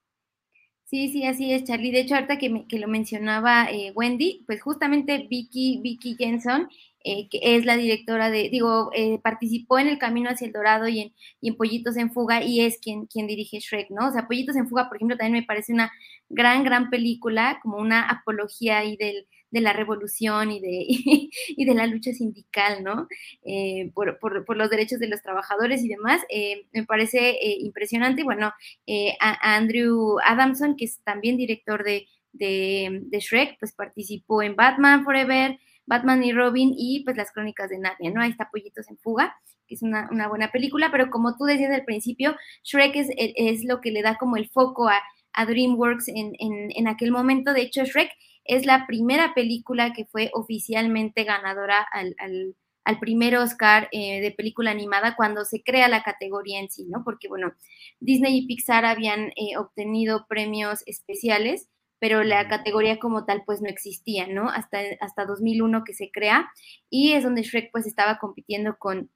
Sí, 0.88 1.12
sí, 1.12 1.26
así 1.26 1.52
es, 1.52 1.64
Charlie. 1.64 1.92
De 1.92 2.02
hecho, 2.02 2.14
ahorita 2.16 2.38
que, 2.38 2.66
que 2.68 2.78
lo 2.80 2.88
mencionaba 2.88 3.66
eh, 3.72 3.92
Wendy, 3.96 4.44
pues 4.46 4.62
justamente 4.62 5.26
Vicky, 5.28 5.80
Vicky 5.82 6.16
Jensen, 6.16 6.68
eh, 7.04 7.28
que 7.30 7.40
es 7.42 7.66
la 7.66 7.76
directora 7.76 8.30
de, 8.30 8.50
digo, 8.50 8.92
eh, 8.94 9.20
participó 9.24 9.80
en 9.80 9.88
El 9.88 9.98
Camino 9.98 10.30
hacia 10.30 10.46
el 10.46 10.54
Dorado 10.54 10.88
y 10.88 11.00
en, 11.02 11.14
y 11.42 11.50
en, 11.50 11.56
Pollitos 11.56 11.98
en 11.98 12.12
Fuga 12.14 12.44
y 12.44 12.62
es 12.62 12.78
quien, 12.80 13.08
quien 13.08 13.26
dirige 13.26 13.60
Shrek, 13.60 13.90
¿no? 13.90 14.10
O 14.10 14.12
sea, 14.12 14.28
Pollitos 14.28 14.56
en 14.56 14.68
Fuga, 14.70 14.88
por 14.88 14.98
ejemplo, 14.98 15.18
también 15.18 15.42
me 15.42 15.48
parece 15.48 15.74
una 15.74 15.92
gran, 16.30 16.64
gran 16.64 16.90
película, 16.90 17.60
como 17.62 17.78
una 17.78 18.08
apología 18.10 18.80
ahí 18.80 18.98
del, 18.98 19.28
de 19.56 19.62
la 19.62 19.72
revolución 19.72 20.52
y 20.52 20.60
de, 20.60 20.86
y 21.48 21.66
de 21.66 21.74
la 21.74 21.88
lucha 21.88 22.12
sindical, 22.12 22.84
¿no? 22.84 23.08
Eh, 23.44 23.90
por, 23.94 24.20
por, 24.20 24.58
los 24.58 24.70
derechos 24.70 25.00
de 25.00 25.08
los 25.08 25.22
trabajadores 25.22 25.82
y 25.84 25.88
demás. 25.88 26.22
Eh, 26.30 26.68
me 26.74 26.84
parece 26.84 27.30
eh, 27.30 27.58
impresionante. 27.60 28.24
Bueno, 28.24 28.54
a, 29.22 29.56
Andrew 29.56 30.18
Adamson, 30.26 30.76
que 30.76 30.86
es 30.86 31.00
también 31.04 31.38
director 31.38 31.86
de, 31.86 32.06
de, 32.34 33.20
Shrek, 33.20 33.58
pues 33.60 33.74
participó 33.74 34.42
en 34.42 34.58
Batman 34.58 35.06
Forever, 35.06 35.58
Batman 35.86 36.22
y 36.24 36.34
Robin 36.34 36.74
y 36.76 37.04
pues 37.06 37.16
las 37.16 37.32
crónicas 37.32 37.70
de 37.70 37.80
Narnia, 37.80 38.12
¿no? 38.12 38.22
Ahí 38.22 38.32
está 38.32 38.50
Pollitos 38.50 38.90
en 38.90 38.98
Fuga 38.98 39.36
que 39.68 39.74
es 39.74 39.82
una, 39.82 40.08
una, 40.12 40.28
buena 40.28 40.52
película, 40.52 40.92
pero 40.92 41.10
como 41.10 41.36
tú 41.38 41.46
decías 41.46 41.74
al 41.74 41.86
principio, 41.86 42.36
Shrek 42.64 42.96
es, 42.98 43.08
es 43.18 43.64
lo 43.64 43.82
que 43.82 43.90
le 43.90 44.04
da 44.04 44.16
como 44.16 44.38
el 44.38 44.48
foco 44.48 44.88
a, 44.88 45.02
a 45.36 45.46
DreamWorks 45.46 46.08
en, 46.08 46.34
en, 46.40 46.70
en, 46.76 46.88
aquel 46.88 47.12
momento. 47.12 47.54
De 47.54 47.62
hecho, 47.62 47.84
Shrek 47.84 48.12
es 48.46 48.66
la 48.66 48.86
primera 48.88 49.34
película 49.34 49.94
que 49.94 50.06
fue 50.06 50.32
oficialmente 50.34 51.24
ganadora 51.24 51.86
al, 51.92 52.16
al, 52.20 53.00
primer 53.00 53.36
Oscar 53.38 53.90
eh, 53.92 54.22
de 54.22 54.32
película 54.32 54.72
animada 54.72 55.16
cuando 55.16 55.44
se 55.44 55.64
crea 55.64 55.88
la 55.88 56.04
categoría 56.04 56.60
en 56.60 56.70
sí, 56.70 56.86
¿no? 56.88 57.04
Porque, 57.04 57.28
bueno, 57.28 57.54
Disney 58.00 58.38
y 58.38 58.48
Pixar 58.48 58.86
habían 58.86 59.32
eh, 59.36 59.58
obtenido 59.58 60.28
premios 60.28 60.84
especiales, 60.86 61.68
pero 62.00 62.24
la 62.24 62.48
categoría 62.48 63.00
como 63.00 63.26
tal 63.26 63.44
pues 63.46 63.62
no 63.62 63.70
existía, 63.70 64.28
¿no? 64.28 64.50
Hasta, 64.50 64.80
hasta 65.00 65.26
2001 65.26 65.84
que 65.84 65.94
se 65.94 66.12
crea 66.12 66.48
y 66.90 67.14
es 67.14 67.24
donde 67.24 67.42
Shrek 67.42 67.72
pues 67.72 67.88
estaba 67.88 68.20
compitiendo 68.20 68.78
con 68.78 69.10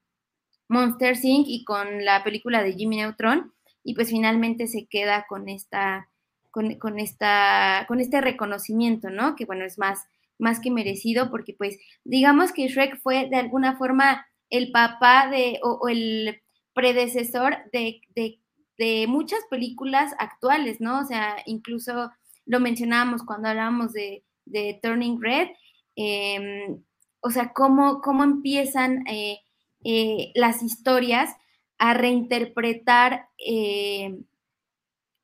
Monster 0.69 1.15
Inc. 1.21 1.47
y 1.47 1.63
con 1.65 2.05
la 2.05 2.23
película 2.23 2.63
de 2.63 2.73
Jimmy 2.73 2.97
Neutron 2.97 3.53
y 3.83 3.95
pues 3.95 4.09
finalmente 4.09 4.67
se 4.67 4.87
queda 4.87 5.25
con 5.27 5.49
esta 5.49 6.08
con, 6.51 6.99
esta, 6.99 7.85
con 7.87 7.99
este 7.99 8.21
reconocimiento, 8.21 9.09
¿no? 9.09 9.35
Que 9.35 9.45
bueno, 9.45 9.65
es 9.65 9.77
más, 9.77 10.05
más 10.37 10.59
que 10.59 10.71
merecido 10.71 11.29
porque 11.29 11.53
pues 11.53 11.77
digamos 12.03 12.51
que 12.51 12.67
Shrek 12.67 12.99
fue 13.01 13.27
de 13.29 13.37
alguna 13.37 13.77
forma 13.77 14.25
el 14.49 14.71
papá 14.71 15.29
de, 15.29 15.59
o, 15.63 15.87
el 15.87 16.41
predecesor 16.73 17.57
de, 17.71 18.01
de, 18.15 19.07
muchas 19.07 19.39
películas 19.49 20.13
actuales, 20.19 20.79
¿no? 20.79 21.01
O 21.01 21.05
sea, 21.05 21.35
incluso 21.45 22.11
lo 22.45 22.59
mencionábamos 22.61 23.23
cuando 23.23 23.49
hablábamos 23.49 23.91
de, 23.91 24.23
de 24.45 24.79
Turning 24.81 25.21
Red, 25.21 25.49
em, 25.97 26.81
o 27.19 27.29
sea, 27.29 27.51
cómo, 27.53 28.01
cómo 28.01 28.23
empiezan 28.23 29.05
eh, 29.07 29.39
eh, 29.83 30.31
las 30.33 30.63
historias 30.63 31.35
a 31.77 31.93
reinterpretar 31.93 33.27
eh, 33.37 34.17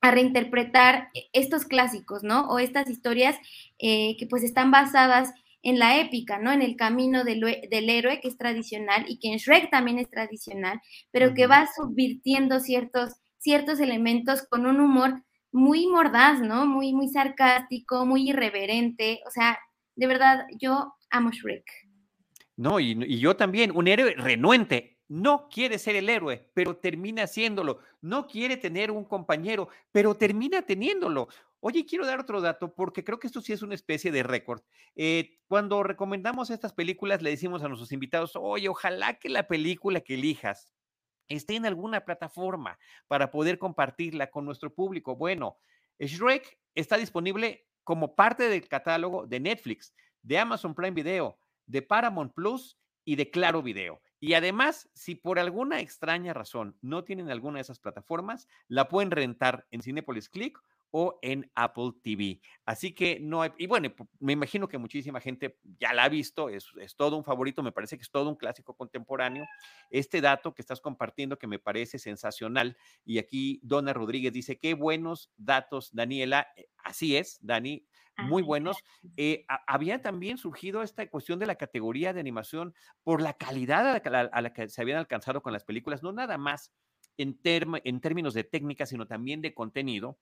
a 0.08 0.12
reinterpretar 0.12 1.10
estos 1.34 1.66
clásicos, 1.66 2.24
¿no? 2.24 2.48
O 2.48 2.60
estas 2.60 2.90
historias 2.90 3.38
eh, 3.80 4.16
que 4.18 4.28
pues 4.28 4.44
están 4.44 4.72
basadas 4.72 5.34
en 5.64 5.80
la 5.80 6.00
épica, 6.00 6.38
¿no? 6.38 6.52
En 6.52 6.62
el 6.62 6.76
camino 6.76 7.24
del, 7.24 7.44
héroe 7.72 8.20
que 8.22 8.28
es 8.28 8.38
tradicional 8.38 9.06
y 9.08 9.18
que 9.18 9.30
en 9.32 9.38
Shrek 9.38 9.72
también 9.72 9.98
es 9.98 10.10
tradicional, 10.10 10.80
pero 11.12 11.34
que 11.34 11.48
va 11.48 11.68
subvirtiendo 11.76 12.60
ciertos, 12.60 13.16
ciertos 13.40 13.80
elementos 13.80 14.44
con 14.48 14.68
un 14.68 14.80
humor 14.80 15.24
muy 15.52 15.88
mordaz, 15.88 16.40
¿no? 16.40 16.68
Muy, 16.68 16.94
muy 16.94 17.10
sarcástico, 17.10 18.06
muy 18.06 18.30
irreverente. 18.30 19.22
O 19.26 19.32
sea, 19.32 19.58
de 19.96 20.06
verdad, 20.06 20.46
yo 20.60 20.94
amo 21.10 21.32
Shrek. 21.32 21.66
No, 22.58 22.80
y, 22.80 22.92
y 22.92 23.20
yo 23.20 23.36
también, 23.36 23.72
un 23.76 23.88
héroe 23.88 24.14
renuente, 24.16 24.95
no 25.08 25.50
quiere 25.50 25.78
ser 25.78 25.96
el 25.96 26.10
héroe, 26.10 26.50
pero 26.54 26.78
termina 26.78 27.28
siéndolo. 27.28 27.80
No 28.02 28.28
quiere 28.28 28.58
tener 28.58 28.92
un 28.92 29.06
compañero, 29.06 29.70
pero 29.92 30.16
termina 30.16 30.62
teniéndolo. 30.64 31.28
Oye, 31.60 31.86
quiero 31.86 32.06
dar 32.06 32.20
otro 32.20 32.42
dato 32.42 32.74
porque 32.74 33.04
creo 33.04 33.20
que 33.20 33.28
esto 33.28 33.42
sí 33.42 33.54
es 33.54 33.62
una 33.62 33.76
especie 33.76 34.12
de 34.12 34.24
récord. 34.24 34.62
Eh, 34.96 35.40
cuando 35.48 35.84
recomendamos 35.84 36.50
estas 36.50 36.74
películas, 36.74 37.22
le 37.22 37.32
decimos 37.32 37.64
a 37.64 37.68
nuestros 37.68 37.92
invitados, 37.92 38.36
oye, 38.36 38.70
ojalá 38.70 39.16
que 39.16 39.30
la 39.30 39.48
película 39.48 40.02
que 40.02 40.16
elijas 40.16 40.74
esté 41.28 41.56
en 41.56 41.66
alguna 41.66 42.06
plataforma 42.06 42.78
para 43.08 43.32
poder 43.32 43.58
compartirla 43.58 44.30
con 44.30 44.46
nuestro 44.46 44.74
público. 44.74 45.16
Bueno, 45.16 45.58
Shrek 46.00 46.60
está 46.76 46.98
disponible 46.98 47.68
como 47.84 48.16
parte 48.16 48.50
del 48.50 48.68
catálogo 48.68 49.26
de 49.26 49.40
Netflix, 49.40 49.94
de 50.22 50.38
Amazon 50.38 50.76
Prime 50.76 50.92
Video, 50.92 51.38
de 51.66 51.82
Paramount 51.82 52.34
Plus 52.34 52.78
y 53.04 53.16
de 53.16 53.30
Claro 53.30 53.62
Video. 53.62 54.02
Y 54.20 54.34
además, 54.34 54.90
si 54.94 55.16
por 55.16 55.40
alguna 55.40 55.80
extraña 55.82 56.34
razón 56.34 56.78
no 56.82 57.04
tienen 57.04 57.30
alguna 57.30 57.58
de 57.58 57.64
esas 57.64 57.80
plataformas, 57.80 58.48
la 58.68 58.88
pueden 58.88 59.12
rentar 59.12 59.68
en 59.72 59.82
Cinepolis 59.82 60.30
Click 60.30 60.62
o 60.98 61.20
en 61.22 61.52
Apple 61.56 61.92
TV. 62.02 62.40
Así 62.66 62.94
que 62.94 63.20
no 63.20 63.42
hay, 63.42 63.52
y 63.58 63.68
bueno, 63.68 63.94
me 64.20 64.32
imagino 64.32 64.70
que 64.70 64.78
muchísima 64.78 65.20
gente 65.20 65.60
ya 65.78 65.92
la 65.92 66.06
ha 66.06 66.10
visto, 66.10 66.48
es, 66.48 66.72
es, 66.80 66.96
todo 66.96 67.18
un 67.18 67.26
favorito, 67.26 67.62
me 67.62 67.74
parece 67.74 67.98
que 67.98 68.04
es 68.04 68.12
todo 68.12 68.30
un 68.30 68.38
clásico 68.38 68.76
contemporáneo. 68.76 69.46
Este 69.90 70.22
dato 70.22 70.54
que 70.54 70.62
estás 70.62 70.80
compartiendo 70.80 71.38
que 71.38 71.48
me 71.48 71.60
parece 71.60 72.00
sensacional, 72.00 72.78
y 73.04 73.18
aquí 73.18 73.60
Donna 73.62 73.92
Rodríguez 73.92 74.32
dice, 74.32 74.58
qué 74.58 74.74
buenos 74.74 75.34
datos, 75.36 75.94
Daniela. 75.94 76.48
Eh, 76.56 76.70
así 76.78 77.18
es, 77.18 77.40
Dani, 77.42 77.86
muy 78.18 78.44
buenos. 78.44 78.78
Eh, 79.18 79.46
había 79.68 80.02
también 80.02 80.38
surgido 80.38 80.84
esta 80.84 81.08
cuestión 81.10 81.40
de 81.40 81.46
la 81.46 81.56
categoría 81.56 82.14
de 82.14 82.20
animación 82.20 82.74
por 83.04 83.22
la 83.22 83.34
calidad 83.34 84.02
a 84.06 84.42
la, 84.42 84.54
que 84.54 84.70
se 84.70 84.82
habían 84.82 84.98
alcanzado 84.98 85.42
con 85.42 85.54
las 85.54 85.64
películas, 85.64 86.04
no 86.04 86.12
nada 86.12 86.38
más 86.38 86.72
en, 87.18 87.40
en 87.44 88.02
términos 88.02 88.34
de 88.34 88.44
técnica, 88.44 88.86
sino 88.86 89.08
también 89.08 89.42
de 89.42 89.54
contenido 89.54 90.18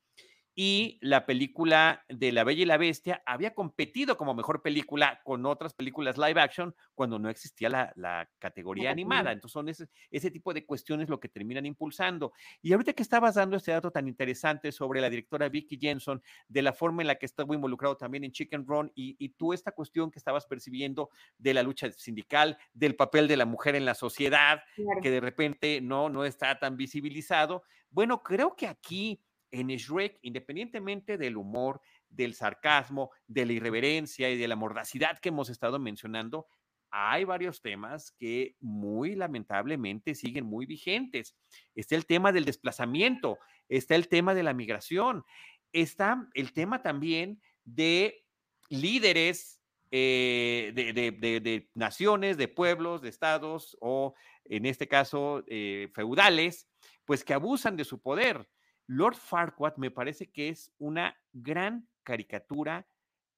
y 0.55 0.99
la 1.01 1.25
película 1.25 2.03
de 2.09 2.31
La 2.31 2.43
Bella 2.43 2.61
y 2.61 2.65
la 2.65 2.77
Bestia 2.77 3.23
había 3.25 3.53
competido 3.53 4.17
como 4.17 4.33
mejor 4.33 4.61
película 4.61 5.21
con 5.23 5.45
otras 5.45 5.73
películas 5.73 6.17
live 6.17 6.39
action 6.39 6.75
cuando 6.93 7.17
no 7.17 7.29
existía 7.29 7.69
la, 7.69 8.29
categoría 8.39 8.91
animada. 8.91 9.31
Entonces 9.31 9.53
son 9.53 9.69
ese, 9.69 9.87
ese, 10.11 10.29
tipo 10.29 10.53
de 10.53 10.65
cuestiones 10.65 11.09
lo 11.09 11.19
que 11.19 11.29
terminan 11.29 11.65
impulsando. 11.65 12.33
Y 12.61 12.73
ahorita 12.73 12.93
que 12.93 13.03
estabas 13.03 13.35
dando 13.35 13.57
este 13.57 13.71
dato 13.71 13.91
tan 13.91 14.07
interesante 14.07 14.71
sobre 14.71 15.01
la 15.01 15.09
directora 15.09 15.49
Vicky 15.49 15.77
Jensen, 15.79 16.21
de 16.47 16.61
la 16.61 16.73
forma 16.73 17.01
en 17.01 17.07
la 17.07 17.15
que 17.15 17.25
estuvo 17.25 17.53
involucrado 17.53 17.97
también 17.97 18.23
en 18.23 18.31
Chicken 18.31 18.65
Run 18.67 18.91
y, 18.95 19.15
y 19.17 19.29
tú 19.29 19.53
esta 19.53 19.71
cuestión 19.71 20.11
que 20.11 20.19
estabas 20.19 20.45
percibiendo 20.45 21.09
de 21.37 21.53
la 21.53 21.63
lucha 21.63 21.91
sindical, 21.91 22.57
del 22.73 22.95
papel 22.95 23.27
de 23.27 23.37
la 23.37 23.45
mujer 23.45 23.75
en 23.75 23.85
la 23.85 23.95
sociedad, 23.95 24.61
que 25.01 25.11
de 25.11 25.19
repente 25.19 25.81
no, 25.81 26.09
no 26.09 26.25
está 26.25 26.59
tan 26.59 26.77
visibilizado. 26.77 27.63
Bueno, 27.89 28.23
creo 28.23 28.55
que 28.55 28.67
aquí 28.67 29.21
en 29.53 29.67
Shrek, 29.67 30.17
independientemente 30.23 31.17
del 31.17 31.37
humor, 31.37 31.79
del 32.09 32.33
sarcasmo, 32.33 33.11
de 33.27 33.45
la 33.45 33.53
irreverencia 33.53 34.29
y 34.29 34.37
de 34.37 34.47
la 34.47 34.55
mordacidad 34.55 35.19
que 35.19 35.29
hemos 35.29 35.49
estado 35.49 35.79
mencionando, 35.79 36.47
hay 36.89 37.23
varios 37.23 37.61
temas 37.61 38.11
que 38.19 38.55
muy 38.59 39.15
lamentablemente 39.15 40.15
siguen 40.15 40.45
muy 40.45 40.65
vigentes. 40.65 41.35
Está 41.75 41.95
el 41.95 42.05
tema 42.05 42.31
del 42.31 42.45
desplazamiento, 42.45 43.39
está 43.69 43.95
el 43.95 44.07
tema 44.07 44.35
de 44.35 44.43
la 44.43 44.53
migración, 44.53 45.23
está 45.71 46.27
el 46.33 46.51
tema 46.53 46.81
también 46.81 47.41
de 47.63 48.25
líderes 48.69 49.61
eh, 49.91 50.71
de, 50.73 51.69
naciones, 51.75 52.37
de 52.37 52.47
pueblos, 52.47 53.03
de 53.03 53.09
estados 53.09 53.77
o 53.81 54.15
en 54.45 54.65
este 54.65 54.87
caso 54.87 55.43
eh, 55.47 55.89
feudales, 55.93 56.67
pues 57.05 57.23
que 57.23 57.35
abusan 57.35 57.77
de 57.77 57.85
su 57.85 58.01
poder. 58.01 58.47
Lord 58.87 59.15
Farquaad 59.15 59.77
me 59.77 59.91
parece 59.91 60.31
que 60.31 60.49
es 60.49 60.73
una 60.77 61.17
gran 61.31 61.87
caricatura 62.03 62.87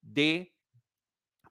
de, 0.00 0.54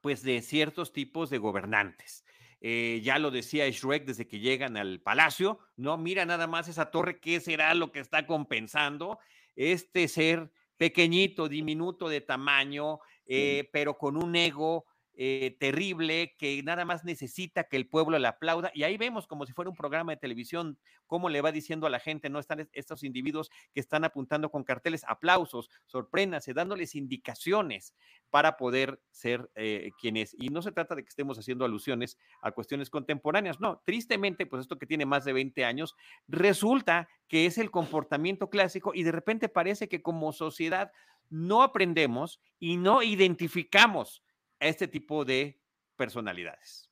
pues, 0.02 0.22
de 0.22 0.42
ciertos 0.42 0.94
tipos 0.94 1.30
de 1.30 1.38
gobernantes. 1.38 2.26
Eh, 2.62 3.02
ya 3.04 3.20
lo 3.20 3.32
decía 3.32 3.70
Shrek 3.70 4.06
desde 4.06 4.28
que 4.28 4.40
llegan 4.40 4.78
al 4.78 5.00
palacio, 5.00 5.60
¿no? 5.76 5.98
Mira 5.98 6.26
nada 6.26 6.48
más 6.48 6.68
esa 6.68 6.90
torre, 6.90 7.20
¿qué 7.20 7.40
será 7.40 7.74
lo 7.74 7.92
que 7.92 8.00
está 8.00 8.26
compensando? 8.26 9.20
Este 9.56 10.08
ser 10.08 10.52
pequeñito, 10.78 11.48
diminuto 11.48 12.10
de 12.10 12.22
tamaño, 12.22 13.00
eh, 13.26 13.70
pero 13.72 13.98
con 13.98 14.18
un 14.18 14.36
ego 14.36 14.86
eh, 15.18 15.56
terrible 15.60 16.36
que 16.38 16.62
nada 16.64 16.84
más 16.84 17.06
necesita 17.06 17.64
que 17.64 17.78
el 17.78 17.88
pueblo 17.88 18.20
le 18.20 18.28
aplauda. 18.28 18.72
Y 18.74 18.84
ahí 18.84 18.98
vemos 18.98 19.28
como 19.28 19.46
si 19.46 19.54
fuera 19.54 19.70
un 19.70 19.76
programa 19.76 20.12
de 20.12 20.18
televisión, 20.18 20.78
cómo 21.08 21.30
le 21.30 21.42
va 21.42 21.54
diciendo 21.54 21.88
a 21.88 21.90
la 21.90 22.00
gente, 22.00 22.30
no 22.30 22.40
están 22.40 22.68
estos 22.74 23.04
individuos 23.04 23.50
que 23.74 23.80
están 23.80 24.04
apuntando 24.04 24.52
con 24.52 24.64
carteles, 24.64 25.06
aplausos, 25.08 25.70
sorpréndase, 25.86 26.54
dándoles 26.54 26.96
indicaciones 26.96 27.96
para 28.30 28.58
poder 28.58 29.00
ser 29.12 29.50
eh, 29.56 29.92
quienes. 30.02 30.36
Y 30.38 30.50
no 30.50 30.62
se 30.62 30.74
trata 30.74 30.96
de 30.96 31.04
que 31.04 31.10
estemos 31.10 31.40
haciendo 31.40 31.64
alusiones 31.64 32.18
a 32.42 32.52
cuestiones 32.52 32.90
contemporáneas, 32.90 33.62
no, 33.62 33.82
tristemente, 33.86 34.46
pues 34.46 34.62
esto 34.62 34.78
que 34.78 34.86
tiene 34.86 35.06
más 35.06 35.24
de 35.24 35.32
20 35.32 35.64
años, 35.64 35.96
resulta 36.28 37.08
que 37.30 37.46
es 37.46 37.58
el 37.58 37.72
comportamiento 37.72 38.50
clásico 38.50 38.94
y 38.94 39.04
de 39.04 39.14
repente 39.14 39.50
parece 39.50 39.88
que 39.88 40.02
como 40.02 40.34
sociedad 40.34 40.92
no 41.30 41.64
aprendemos 41.64 42.42
y 42.60 42.78
no 42.78 43.02
identificamos 43.02 44.22
este 44.60 44.88
tipo 44.88 45.26
de 45.26 45.60
personalidades. 45.96 46.90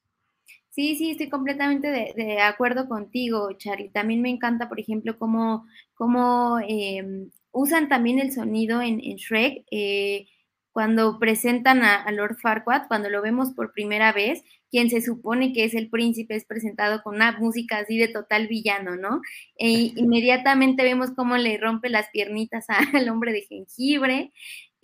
Sí, 0.70 0.96
sí, 0.96 1.12
estoy 1.12 1.30
completamente 1.30 1.88
de, 1.88 2.42
acuerdo 2.42 2.88
contigo, 2.88 3.52
Charlie. 3.58 3.90
También 3.90 4.24
me 4.24 4.30
encanta, 4.30 4.70
por 4.70 4.80
ejemplo, 4.80 5.20
cómo, 5.20 5.68
cómo 5.94 6.60
em, 6.68 7.30
usan 7.52 7.90
también 7.90 8.18
el 8.18 8.32
sonido 8.32 8.82
en, 8.82 9.00
Shrek. 9.00 9.66
Eh, 9.70 10.28
cuando 10.72 11.20
presentan 11.20 11.84
a, 11.84 12.12
Lord 12.12 12.38
Farquaad, 12.42 12.88
cuando 12.88 13.10
lo 13.12 13.22
vemos 13.22 13.54
por 13.54 13.74
primera 13.74 14.12
vez, 14.12 14.44
quien 14.72 14.90
se 14.90 15.02
supone 15.02 15.54
que 15.54 15.66
es 15.66 15.76
el 15.76 15.92
príncipe 15.92 16.36
es 16.36 16.46
presentado 16.46 17.04
con 17.04 17.16
una 17.16 17.38
música 17.38 17.78
así 17.78 17.96
de 18.00 18.08
total 18.08 18.48
villano, 18.48 18.96
¿no? 18.96 19.22
E 19.56 19.70
inmediatamente 19.96 20.82
vemos 20.82 21.12
cómo 21.16 21.38
le 21.38 21.60
rompe 21.60 21.90
las 21.90 22.10
piernitas 22.10 22.66
al 22.96 23.10
hombre 23.10 23.32
de 23.32 23.44
jengibre 23.44 24.32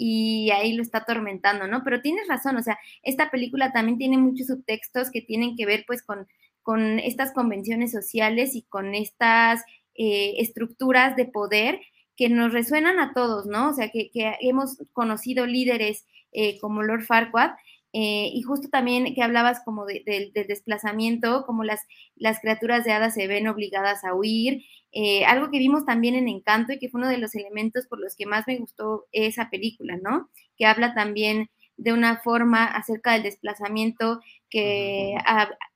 y 0.02 0.50
ahí 0.52 0.72
lo 0.72 0.82
está 0.82 1.00
atormentando, 1.00 1.68
¿no? 1.68 1.84
Pero 1.84 2.02
tienes 2.02 2.26
razón, 2.30 2.56
o 2.56 2.64
sea, 2.64 2.80
esta 3.04 3.30
película 3.30 3.74
también 3.74 3.98
tiene 3.98 4.18
muchos 4.18 4.48
subtextos 4.48 5.12
que 5.12 5.22
tienen 5.22 5.58
que 5.58 5.66
ver 5.66 5.84
pues 5.86 6.02
con, 6.02 6.26
con 6.64 7.00
estas 7.00 7.34
convenciones 7.34 7.92
sociales 7.92 8.56
y 8.56 8.62
con 8.62 8.96
estas 8.96 9.62
eh, 9.96 10.36
estructuras 10.38 11.18
de 11.18 11.26
poder 11.26 11.82
que 12.16 12.30
nos 12.30 12.54
resuenan 12.54 12.98
a 12.98 13.14
todos, 13.14 13.46
¿no? 13.46 13.72
O 13.72 13.74
sea, 13.74 13.90
que, 13.90 14.10
hemos 14.40 14.78
conocido 14.94 15.46
líderes 15.46 16.06
eh, 16.32 16.58
como 16.62 16.82
Lord 16.82 17.04
Farquaad 17.04 17.52
eh, 17.92 18.30
y 18.34 18.42
justo 18.44 18.70
también 18.70 19.14
que 19.14 19.22
hablabas 19.22 19.60
como 19.66 19.86
del 19.86 20.32
desplazamiento, 20.34 21.44
como 21.46 21.66
las, 21.66 21.82
las 22.16 22.40
criaturas 22.40 22.86
de 22.86 22.94
hadas 22.94 23.16
se 23.16 23.28
ven 23.28 23.50
obligadas 23.50 24.06
a 24.06 24.14
huir, 24.14 24.64
eh, 24.91 25.23
algo 25.25 25.52
que 25.52 25.60
vimos 25.60 25.86
también 25.86 26.15
en 26.15 26.28
Encanto 26.28 26.73
y 26.73 26.80
que 26.80 26.89
fue 26.89 26.99
uno 26.99 27.10
de 27.10 27.17
los 27.17 27.36
elementos 27.36 27.86
por 27.88 27.99
los 27.99 28.15
que 28.15 28.25
más 28.25 28.47
me 28.47 28.58
gustó 28.58 29.06
esa 29.12 29.49
película, 29.49 29.97
¿no? 30.02 30.30
Que 30.58 30.65
habla 30.65 30.93
también 30.93 31.49
de 31.78 31.93
una 31.93 32.17
forma 32.17 32.65
acerca 32.65 33.13
del 33.13 33.23
desplazamiento 33.23 34.19
que 34.49 35.15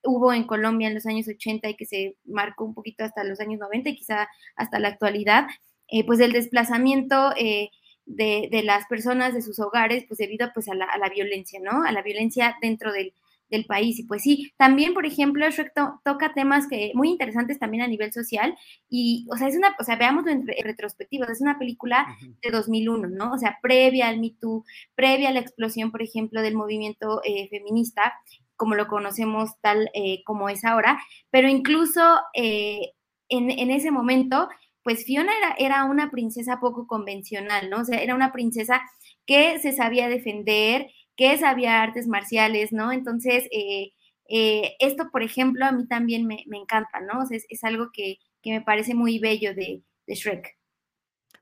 hubo 0.02 0.32
en 0.32 0.44
Colombia 0.44 0.88
en 0.88 0.94
los 0.94 1.06
años 1.06 1.28
80 1.28 1.70
y 1.70 1.76
que 1.76 1.86
se 1.86 2.16
marcó 2.24 2.64
un 2.64 2.74
poquito 2.74 3.04
hasta 3.04 3.24
los 3.24 3.40
años 3.40 3.60
90 3.60 3.90
y 3.90 3.96
quizá 3.96 4.28
hasta 4.56 4.78
la 4.80 4.88
actualidad, 4.88 5.46
eh, 5.88 6.04
pues 6.04 6.20
el 6.20 6.32
desplazamiento 6.32 7.30
de, 8.04 8.62
las 8.64 8.86
personas 8.86 9.32
de 9.32 9.40
sus 9.40 9.58
hogares, 9.60 10.04
pues 10.06 10.18
debido 10.18 10.50
pues, 10.52 10.68
a, 10.68 10.74
la, 10.74 10.84
a 10.86 10.98
la 10.98 11.08
violencia, 11.08 11.60
¿no? 11.62 11.84
A 11.84 11.92
la 11.92 12.02
violencia 12.02 12.56
dentro 12.60 12.92
del, 12.92 13.14
del 13.54 13.66
país. 13.66 13.98
Y 13.98 14.04
pues 14.04 14.22
sí, 14.22 14.52
también, 14.56 14.94
por 14.94 15.06
ejemplo, 15.06 15.48
Shrek 15.48 15.72
toca 16.04 16.34
temas 16.34 16.66
que 16.68 16.92
muy 16.94 17.08
interesantes 17.08 17.58
también 17.58 17.82
a 17.82 17.88
nivel 17.88 18.12
social. 18.12 18.56
Y, 18.88 19.26
o 19.30 19.36
sea, 19.36 19.48
es 19.48 19.56
una, 19.56 19.74
o 19.78 19.84
sea, 19.84 19.96
veámoslo 19.96 20.30
en, 20.30 20.46
retrospectiva, 20.46 21.26
es 21.26 21.40
una 21.40 21.58
película 21.58 22.06
de 22.42 22.50
2001, 22.50 23.08
¿no? 23.08 23.32
O 23.32 23.38
sea, 23.38 23.58
previa 23.62 24.08
al 24.08 24.20
Me 24.20 24.34
Too, 24.40 24.64
previa 24.94 25.30
a 25.30 25.32
la 25.32 25.40
explosión, 25.40 25.90
por 25.90 26.02
ejemplo, 26.02 26.42
del 26.42 26.54
movimiento 26.54 27.20
eh, 27.24 27.48
feminista, 27.48 28.14
como 28.56 28.74
lo 28.74 28.86
conocemos 28.86 29.50
tal 29.60 29.90
eh, 29.94 30.22
como 30.24 30.48
es 30.48 30.64
ahora, 30.64 31.00
pero 31.30 31.48
incluso 31.48 32.00
eh, 32.34 32.92
en, 33.28 33.50
en, 33.50 33.70
ese 33.70 33.90
momento 33.90 34.48
pues 34.84 35.04
Fiona 35.04 35.32
era, 35.36 35.54
era 35.58 35.84
una 35.84 36.10
princesa 36.10 36.60
poco 36.60 36.86
convencional, 36.86 37.70
¿no? 37.70 37.80
O 37.80 37.84
sea, 37.84 38.02
era 38.02 38.14
una 38.14 38.32
princesa 38.32 38.82
que 39.26 39.58
se 39.58 39.72
sabía 39.72 40.08
defender, 40.08 40.90
que 41.16 41.38
sabía 41.38 41.82
artes 41.82 42.06
marciales, 42.06 42.72
¿no? 42.72 42.92
Entonces, 42.92 43.48
eh, 43.50 43.92
eh, 44.28 44.76
esto, 44.78 45.10
por 45.10 45.22
ejemplo, 45.22 45.64
a 45.64 45.72
mí 45.72 45.86
también 45.86 46.26
me, 46.26 46.44
encanta, 46.50 47.00
¿no? 47.00 47.20
O 47.22 47.26
sea, 47.26 47.38
es, 47.48 47.64
algo 47.64 47.90
que, 47.92 48.18
me 48.44 48.60
parece 48.60 48.94
muy 48.94 49.18
bello 49.18 49.54
de, 49.54 49.82
de 50.06 50.14
Shrek. 50.14 50.58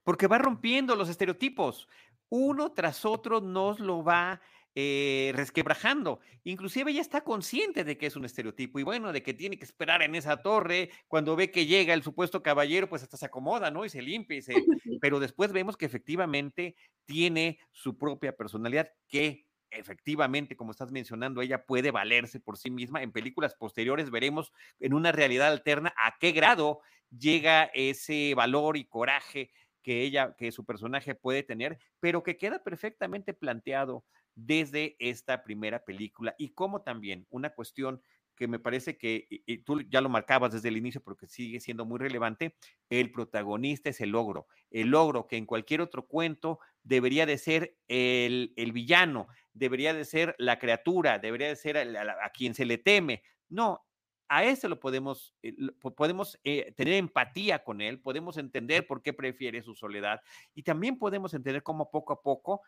Porque 0.05 0.27
va 0.27 0.39
rompiendo 0.39 0.97
los 0.97 1.09
estereotipos. 1.09 1.89
Uno 2.29 2.73
tras 2.73 3.05
otro 3.05 3.41
nos 3.41 3.79
lo 3.79 4.03
va 4.03 4.41
eh, 4.75 5.33
resquebrajando. 5.35 6.21
Inclusive 6.45 6.91
ella 6.91 7.03
está 7.03 7.23
consciente 7.23 7.85
de 7.85 7.99
que 7.99 8.07
es 8.07 8.17
un 8.17 8.25
estereotipo 8.25 8.79
y 8.79 8.83
bueno, 8.83 9.13
de 9.13 9.23
que 9.23 9.35
tiene 9.35 9.59
que 9.59 9.67
esperar 9.67 10.03
en 10.03 10.15
esa 10.15 10.39
torre. 10.39 10.91
Cuando 11.09 11.37
ve 11.37 11.51
que 11.51 11.67
llega 11.67 11.93
el 11.93 12.03
supuesto 12.03 12.43
caballero, 12.43 12.89
pues 12.89 13.03
hasta 13.03 13.19
se 13.19 13.27
acomoda, 13.27 13.71
¿no? 13.71 13.85
Y 13.85 13.91
se 13.91 14.01
limpia. 14.01 14.39
Y 14.39 14.43
se... 14.43 14.55
Pero 15.03 15.21
después 15.21 15.53
vemos 15.53 15.77
que 15.77 15.85
efectivamente 15.85 16.75
tiene 17.05 17.59
su 17.71 17.99
propia 17.99 18.35
personalidad 18.35 18.89
que 19.09 19.45
efectivamente, 19.73 20.57
como 20.57 20.71
estás 20.71 20.93
mencionando, 20.93 21.41
ella 21.41 21.65
puede 21.65 21.91
valerse 21.91 22.41
por 22.41 22.57
sí 22.57 22.71
misma. 22.71 23.03
En 23.03 23.13
películas 23.13 23.55
posteriores 23.55 24.11
veremos 24.11 24.53
en 24.81 24.95
una 24.95 25.13
realidad 25.13 25.49
alterna 25.49 25.95
a 25.97 26.17
qué 26.19 26.33
grado 26.33 26.81
llega 27.11 27.65
ese 27.75 28.35
valor 28.35 28.77
y 28.77 28.85
coraje 28.85 29.51
que 29.83 30.03
ella, 30.03 30.35
que 30.37 30.53
su 30.53 30.65
personaje 30.65 31.15
puede 31.15 31.43
tener, 31.43 31.79
pero 32.01 32.23
que 32.23 32.37
queda 32.37 32.63
perfectamente 32.63 33.35
planteado 33.35 34.05
desde 34.35 34.97
esta 34.99 35.43
primera 35.43 35.85
película 35.85 36.35
y 36.39 36.51
como 36.51 36.83
también 36.83 37.27
una 37.31 37.51
cuestión 37.51 38.01
que 38.35 38.49
me 38.49 38.59
parece 38.59 38.97
que 38.97 39.27
tú 39.65 39.81
ya 39.83 40.01
lo 40.01 40.09
marcabas 40.09 40.53
desde 40.53 40.69
el 40.69 40.77
inicio 40.77 41.03
porque 41.03 41.27
sigue 41.27 41.61
siendo 41.61 41.85
muy 41.85 41.99
relevante, 41.99 42.57
el 42.91 43.11
protagonista 43.11 43.91
es 43.91 44.01
el 44.01 44.11
logro, 44.11 44.47
el 44.71 44.89
logro 44.89 45.27
que 45.27 45.37
en 45.37 45.47
cualquier 45.47 45.81
otro 45.81 46.07
cuento 46.07 46.59
debería 46.83 47.27
de 47.27 47.39
ser 47.39 47.77
el, 47.89 48.53
el 48.57 48.73
villano, 48.73 49.29
debería 49.53 49.95
de 49.95 50.05
ser 50.05 50.35
la 50.39 50.59
criatura, 50.59 51.19
debería 51.19 51.49
de 51.49 51.57
ser 51.57 51.77
a, 51.79 52.31
quien 52.31 52.55
se 52.55 52.65
le 52.65 52.79
teme. 52.79 53.23
No, 53.49 53.85
a 54.29 54.45
ese 54.45 54.69
lo 54.69 54.81
podemos, 54.81 55.35
eh, 55.43 55.55
podemos 55.97 56.41
eh, 56.45 56.73
tener 56.77 56.95
empatía 56.95 57.63
con 57.63 57.81
él, 57.81 58.01
podemos 58.01 58.39
entender 58.39 58.87
por 58.87 59.03
qué 59.03 59.13
prefiere 59.13 59.63
su 59.63 59.75
soledad 59.75 60.21
y 60.55 60.63
también 60.63 60.99
podemos 60.99 61.35
entender 61.35 61.63
cómo 61.63 61.91
poco 61.91 62.15
a 62.15 62.23
poco, 62.23 62.63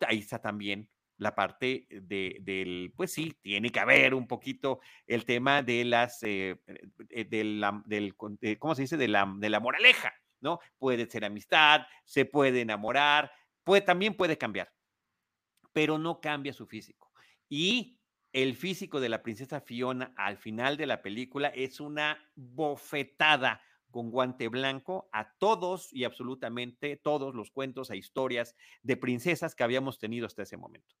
ahí 0.00 0.18
está 0.18 0.40
también 0.40 0.88
la 1.22 1.34
parte 1.34 1.86
de, 1.88 2.38
del, 2.40 2.92
pues 2.96 3.12
sí, 3.12 3.32
tiene 3.40 3.70
que 3.70 3.80
haber 3.80 4.14
un 4.14 4.26
poquito 4.26 4.80
el 5.06 5.24
tema 5.24 5.62
de 5.62 5.84
las, 5.84 6.22
eh, 6.22 6.60
eh, 7.08 7.44
la, 7.44 7.82
del, 7.86 8.14
¿cómo 8.58 8.74
se 8.74 8.82
dice? 8.82 8.96
De 8.96 9.08
la, 9.08 9.32
de 9.38 9.48
la 9.48 9.60
moraleja, 9.60 10.12
¿no? 10.40 10.58
Puede 10.78 11.08
ser 11.08 11.24
amistad, 11.24 11.82
se 12.04 12.24
puede 12.24 12.62
enamorar, 12.62 13.30
puede, 13.64 13.82
también 13.82 14.14
puede 14.14 14.36
cambiar, 14.36 14.72
pero 15.72 15.98
no 15.98 16.20
cambia 16.20 16.52
su 16.52 16.66
físico. 16.66 17.12
Y 17.48 17.98
el 18.32 18.56
físico 18.56 19.00
de 19.00 19.08
la 19.08 19.22
princesa 19.22 19.60
Fiona 19.60 20.12
al 20.16 20.38
final 20.38 20.76
de 20.76 20.86
la 20.86 21.02
película 21.02 21.48
es 21.48 21.80
una 21.80 22.18
bofetada 22.34 23.62
con 23.92 24.10
guante 24.10 24.48
blanco 24.48 25.08
a 25.12 25.34
todos 25.38 25.92
y 25.92 26.04
absolutamente 26.04 26.96
todos 26.96 27.34
los 27.34 27.50
cuentos 27.50 27.90
e 27.90 27.96
historias 27.96 28.56
de 28.82 28.96
princesas 28.96 29.54
que 29.54 29.62
habíamos 29.62 29.98
tenido 29.98 30.26
hasta 30.26 30.42
ese 30.42 30.56
momento. 30.56 30.96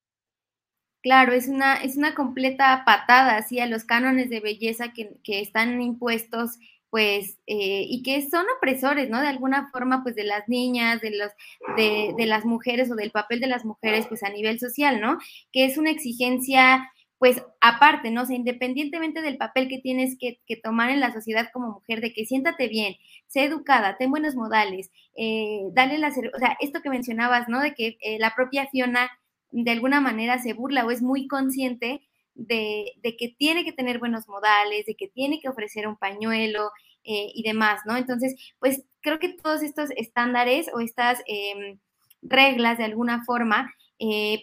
Claro, 1.02 1.32
es 1.32 1.48
una, 1.48 1.74
es 1.76 1.96
una 1.96 2.14
completa 2.14 2.84
patada 2.86 3.36
así 3.36 3.58
a 3.58 3.66
los 3.66 3.84
cánones 3.84 4.30
de 4.30 4.40
belleza 4.40 4.92
que, 4.92 5.18
están 5.24 5.80
impuestos, 5.82 6.58
pues, 6.90 7.38
eh, 7.46 7.84
y 7.88 8.02
que 8.04 8.28
son 8.28 8.46
opresores, 8.56 9.10
¿no? 9.10 9.20
De 9.20 9.26
alguna 9.26 9.70
forma, 9.72 10.02
pues, 10.04 10.14
de 10.14 10.24
las 10.24 10.48
niñas, 10.48 11.00
de, 11.00 11.10
los, 11.10 11.32
de, 11.76 12.14
de 12.16 12.26
las 12.26 12.44
mujeres 12.44 12.90
o 12.90 12.94
del 12.94 13.10
papel 13.10 13.40
de 13.40 13.48
las 13.48 13.64
mujeres, 13.64 14.06
pues, 14.06 14.22
a 14.22 14.30
nivel 14.30 14.60
social, 14.60 15.00
¿no? 15.00 15.18
Que 15.52 15.64
es 15.64 15.76
una 15.76 15.90
exigencia 15.90 16.88
pues 17.22 17.40
aparte, 17.60 18.10
¿no? 18.10 18.22
O 18.22 18.26
sea, 18.26 18.34
independientemente 18.34 19.22
del 19.22 19.36
papel 19.36 19.68
que 19.68 19.78
tienes 19.78 20.16
que, 20.18 20.40
tomar 20.60 20.90
en 20.90 20.98
la 20.98 21.12
sociedad 21.12 21.50
como 21.52 21.68
mujer, 21.68 22.00
de 22.00 22.12
que 22.12 22.26
siéntate 22.26 22.66
bien, 22.66 22.96
sé 23.28 23.44
educada, 23.44 23.96
ten 23.96 24.10
buenos 24.10 24.34
modales, 24.34 24.90
eh, 25.14 25.60
dale 25.72 25.98
la, 25.98 26.08
o 26.08 26.38
sea, 26.40 26.56
esto 26.60 26.82
que 26.82 26.90
mencionabas, 26.90 27.48
¿no? 27.48 27.60
De 27.60 27.74
que 27.74 27.96
eh, 28.00 28.18
la 28.18 28.34
propia 28.34 28.66
Fiona 28.72 29.08
de 29.52 29.70
alguna 29.70 30.00
manera 30.00 30.38
se 30.42 30.52
burla 30.52 30.84
o 30.84 30.90
es 30.90 31.02
muy 31.02 31.28
consciente 31.28 32.02
de, 32.34 32.92
que 33.18 33.34
tiene 33.38 33.64
que 33.64 33.72
tener 33.72 33.98
buenos 33.98 34.28
modales, 34.28 34.86
de 34.86 34.96
que 34.96 35.08
tiene 35.08 35.40
que 35.40 35.48
ofrecer 35.48 35.86
un 35.86 35.96
pañuelo 35.96 36.70
eh, 37.04 37.30
y 37.34 37.42
demás, 37.42 37.80
¿no? 37.86 37.96
Entonces, 37.96 38.34
pues 38.58 38.84
creo 39.00 39.18
que 39.18 39.34
todos 39.34 39.62
estos 39.62 39.90
estándares 39.96 40.70
o 40.74 40.80
estas 40.80 41.20
em, 41.26 41.78
reglas 42.22 42.78
de 42.78 42.84
alguna 42.84 43.24
forma, 43.24 43.72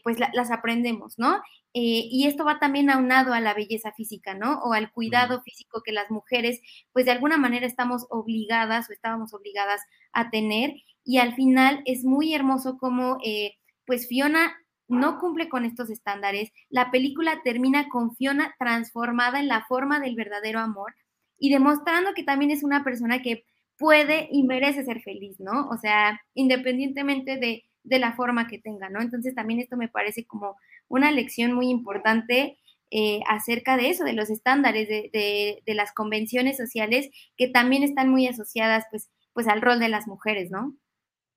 pues 0.03 0.17
las 0.19 0.51
aprendemos, 0.51 1.19
¿no? 1.19 1.41
Eh, 1.73 2.07
y 2.09 2.27
esto 2.27 2.45
va 2.45 2.59
también 2.59 2.89
aunado 2.89 3.33
a 3.33 3.39
la 3.39 3.53
belleza 3.53 3.91
física, 3.93 4.33
¿no? 4.33 4.59
O 4.63 4.73
al 4.73 4.91
cuidado 4.91 5.41
físico 5.43 5.83
que 5.83 5.91
las 5.91 6.09
mujeres, 6.09 6.61
pues 6.93 7.05
de 7.05 7.11
alguna 7.11 7.37
manera 7.37 7.67
estamos 7.67 8.07
obligadas 8.09 8.89
o 8.89 8.93
estábamos 8.93 9.33
obligadas 9.33 9.81
a 10.11 10.31
tener. 10.31 10.73
Y 11.03 11.19
al 11.19 11.35
final 11.35 11.81
es 11.85 12.03
muy 12.03 12.33
hermoso 12.33 12.77
como, 12.77 13.17
eh, 13.23 13.53
pues 13.85 14.07
Fiona 14.07 14.51
no 14.89 15.19
cumple 15.19 15.47
con 15.47 15.63
estos 15.63 15.89
estándares, 15.89 16.51
la 16.69 16.91
película 16.91 17.41
termina 17.43 17.87
con 17.89 18.15
Fiona 18.15 18.55
transformada 18.59 19.39
en 19.39 19.47
la 19.47 19.63
forma 19.67 19.99
del 19.99 20.15
verdadero 20.15 20.59
amor 20.59 20.95
y 21.37 21.51
demostrando 21.51 22.13
que 22.13 22.23
también 22.23 22.51
es 22.51 22.63
una 22.63 22.83
persona 22.83 23.21
que 23.21 23.45
puede 23.77 24.27
y 24.31 24.43
merece 24.43 24.83
ser 24.83 25.01
feliz, 25.01 25.39
¿no? 25.39 25.69
O 25.69 25.77
sea, 25.77 26.19
independientemente 26.33 27.37
de, 27.37 27.63
la 27.99 28.13
forma 28.13 28.47
que 28.47 28.59
tenga, 28.59 28.89
¿no? 28.89 29.01
Entonces 29.01 29.33
también 29.33 29.59
esto 29.59 29.77
me 29.77 29.87
parece 29.87 30.25
como 30.25 30.57
una 30.89 31.11
lección 31.11 31.53
muy 31.53 31.69
importante 31.69 32.59
eh, 32.91 33.21
acerca 33.27 33.77
de 33.77 33.89
eso, 33.89 34.03
de 34.03 34.13
los 34.13 34.29
estándares, 34.29 34.87
de, 34.89 35.61
de, 35.65 35.73
las 35.73 35.93
convenciones 35.93 36.57
sociales 36.57 37.09
que 37.37 37.47
también 37.47 37.83
están 37.83 38.09
muy 38.09 38.27
asociadas 38.27 38.85
pues, 38.91 39.09
pues 39.33 39.47
al 39.47 39.61
rol 39.61 39.79
de 39.79 39.89
las 39.89 40.07
mujeres, 40.07 40.51
¿no? 40.51 40.75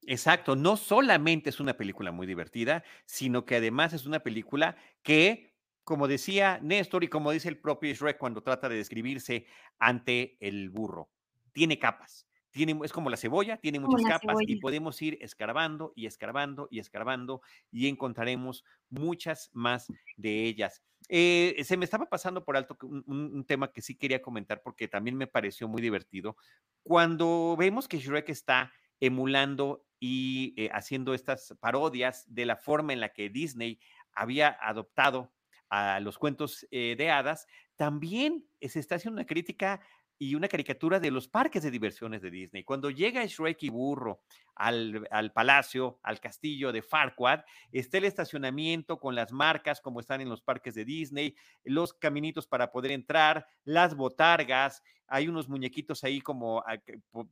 Exacto, 0.07 0.57
no 0.57 0.77
solamente 0.77 1.51
es 1.51 1.61
una 1.61 1.77
película 1.77 2.11
muy 2.11 2.27
divertida, 2.27 2.83
sino 3.05 3.45
que 3.45 3.57
además 3.57 3.93
es 3.93 4.05
una 4.05 4.21
película 4.21 4.77
que, 5.03 5.55
como 5.85 6.09
decía 6.09 6.59
Néstor 6.61 7.05
y 7.05 7.09
como 7.09 7.31
dice 7.31 7.49
el 7.49 7.59
propio 7.59 7.93
Shrek 7.95 8.19
cuando 8.19 8.43
trata 8.43 8.69
de 8.69 8.77
describirse 8.77 9.47
ante 9.79 10.37
el 10.41 10.71
burro, 10.71 11.11
tiene 11.53 11.79
capas. 11.79 12.27
Tiene, 12.51 12.79
es 12.85 12.93
como 12.93 13.09
la 13.09 13.17
cebolla, 13.17 13.57
tiene 13.57 13.81
muchas 13.81 14.03
capas 14.03 14.37
y 14.47 14.57
podemos 14.57 15.01
ir 15.01 15.17
escarbando 15.23 15.95
y 15.97 16.05
escarbando 16.05 16.69
y 16.71 16.81
escarbando 16.81 17.41
y 17.71 17.89
encontraremos 17.89 18.63
muchas 18.91 19.49
más 19.55 19.87
de 20.19 20.45
ellas. 20.45 20.83
Eh, 21.09 21.63
se 21.65 21.79
me 21.79 21.87
estaba 21.87 22.11
pasando 22.11 22.45
por 22.45 22.59
alto 22.59 22.77
un, 22.83 23.05
un, 23.07 23.45
tema 23.47 23.73
que 23.73 23.81
sí 23.81 23.97
quería 23.97 24.21
comentar 24.21 24.63
porque 24.63 24.87
también 24.87 25.17
me 25.17 25.27
pareció 25.27 25.67
muy 25.67 25.81
divertido. 25.81 26.37
Cuando 26.83 27.57
vemos 27.59 27.89
que 27.89 27.99
Shrek 27.99 28.29
está 28.29 28.71
emulando 29.03 29.85
y 29.99 30.55
eh, 30.57 30.71
haciendo 30.73 31.13
estas 31.13 31.57
parodias 31.61 32.25
de 32.33 32.47
la 32.47 32.57
forma 32.57 32.93
en 32.93 33.01
la 33.01 33.13
que 33.13 33.31
Disney 33.31 33.81
había 34.13 34.57
adoptado 34.61 35.33
a 35.71 35.99
los 35.99 36.19
cuentos 36.19 36.67
eh, 36.71 36.95
de 36.97 37.11
hadas, 37.11 37.49
también 37.75 38.47
se 38.61 38.79
está 38.79 38.95
haciendo 38.95 39.21
una 39.21 39.27
crítica 39.27 39.81
y 40.23 40.37
una 40.37 40.47
caricatura 40.47 41.01
de 41.01 41.11
los 41.11 41.27
parques 41.27 41.65
de 41.65 41.71
diversiones 41.73 42.23
de 42.23 42.31
Disney. 42.31 42.63
Cuando 42.63 42.91
llega 42.91 43.27
Shrek 43.27 43.61
y 43.65 43.71
Burro 43.71 44.21
al, 44.55 45.33
palacio, 45.35 45.99
al 46.05 46.21
castillo 46.21 46.71
de 46.71 46.81
Farquaad, 46.81 47.41
está 47.73 47.99
el 47.99 48.05
estacionamiento 48.05 49.01
con 49.01 49.17
las 49.17 49.33
marcas 49.33 49.81
como 49.81 49.99
están 49.99 50.21
en 50.21 50.29
los 50.29 50.41
parques 50.41 50.77
de 50.77 50.85
Disney, 50.85 51.35
los 51.65 51.93
caminitos 51.93 52.47
para 52.47 52.71
poder 52.71 52.93
entrar, 52.93 53.49
las 53.65 53.97
botargas, 53.97 54.85
hay 55.09 55.27
unos 55.27 55.49
muñequitos 55.49 56.05
ahí 56.05 56.21
como, 56.21 56.61
ah, 56.69 56.79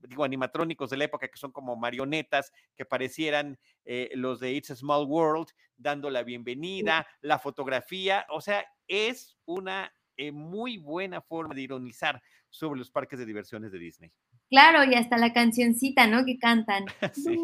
digo, 0.08 0.24
animatrónicos 0.24 0.90
de 0.90 0.96
la 0.96 1.04
época 1.04 1.28
que 1.28 1.38
son 1.38 1.52
como 1.52 1.76
marionetas 1.76 2.52
que 2.74 2.84
parecieran 2.84 3.56
eh, 3.84 4.10
los 4.14 4.40
de 4.40 4.50
It's 4.50 4.72
a 4.72 4.74
Small 4.74 5.06
World, 5.06 5.46
dando 5.76 6.10
la 6.10 6.24
bienvenida, 6.24 7.06
la 7.20 7.38
fotografía, 7.38 8.26
o 8.30 8.40
sea, 8.40 8.66
es 8.88 9.38
una 9.44 9.92
eh, 10.20 10.32
muy 10.32 10.76
buena 10.76 11.22
forma 11.22 11.54
de 11.54 11.62
ironizar 11.62 12.20
sobre 12.50 12.78
los 12.78 12.90
parques 12.90 13.18
de 13.18 13.24
diversiones 13.24 13.72
de 13.72 13.78
Disney. 13.78 14.10
Claro, 14.50 14.84
y 14.84 14.94
hasta 14.94 15.16
la 15.16 15.32
cancioncita, 15.32 16.06
¿no? 16.06 16.24
Que 16.26 16.38
cantan. 16.38 16.84
sí. 17.14 17.38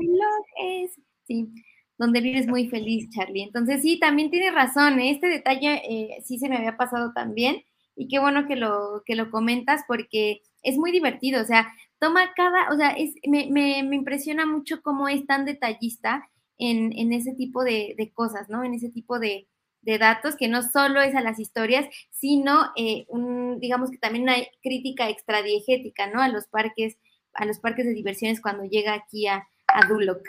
sí, 1.27 1.49
donde 1.97 2.21
vives 2.21 2.47
muy 2.47 2.69
feliz, 2.69 3.09
Charlie. 3.11 3.45
Entonces, 3.45 3.81
sí, 3.81 3.99
también 3.99 4.31
tienes 4.31 4.53
razón. 4.53 5.01
¿eh? 5.01 5.11
Este 5.11 5.29
detalle 5.29 5.81
eh, 5.89 6.23
sí 6.23 6.39
se 6.39 6.51
me 6.51 6.57
había 6.57 6.77
pasado 6.77 7.12
también. 7.15 7.62
Y 7.95 8.09
qué 8.09 8.19
bueno 8.19 8.47
que 8.47 8.57
lo, 8.57 9.03
que 9.07 9.15
lo 9.15 9.31
comentas 9.31 9.83
porque 9.89 10.43
es 10.62 10.77
muy 10.77 10.93
divertido. 10.93 11.41
O 11.41 11.47
sea, 11.47 11.73
toma 11.99 12.35
cada, 12.35 12.71
o 12.71 12.77
sea, 12.77 12.91
es, 12.91 13.15
me, 13.27 13.47
me, 13.51 13.83
me 13.85 13.97
impresiona 13.97 14.45
mucho 14.45 14.83
cómo 14.83 15.09
es 15.09 15.27
tan 15.27 15.47
detallista 15.47 16.29
en, 16.59 16.93
en 16.93 17.12
ese 17.12 17.33
tipo 17.33 17.65
de, 17.65 17.95
de, 17.97 18.12
cosas, 18.12 18.51
¿no? 18.51 18.65
En 18.65 18.75
ese 18.75 18.91
tipo 18.91 19.19
de, 19.19 19.49
de 19.87 19.99
datos, 19.99 20.35
que 20.37 20.49
no 20.49 20.62
solo 20.62 21.01
es 21.01 21.14
a 21.14 21.20
las 21.20 21.38
historias, 21.38 21.87
sino, 22.11 22.72
eh, 22.77 23.07
un, 23.09 23.61
digamos 23.61 23.90
que 23.90 23.99
también 23.99 24.29
hay 24.29 24.49
crítica 24.61 25.09
extradiegética, 25.09 26.09
¿no? 26.09 26.20
A 26.20 26.29
los 26.29 26.49
parques, 26.49 26.99
a 27.33 27.46
los 27.46 27.61
parques 27.61 27.87
de 27.87 27.94
diversiones 27.94 28.40
cuando 28.40 28.64
llega 28.64 28.94
aquí 28.94 29.29
a, 29.29 29.46
a 29.68 29.87
Duloc. 29.87 30.27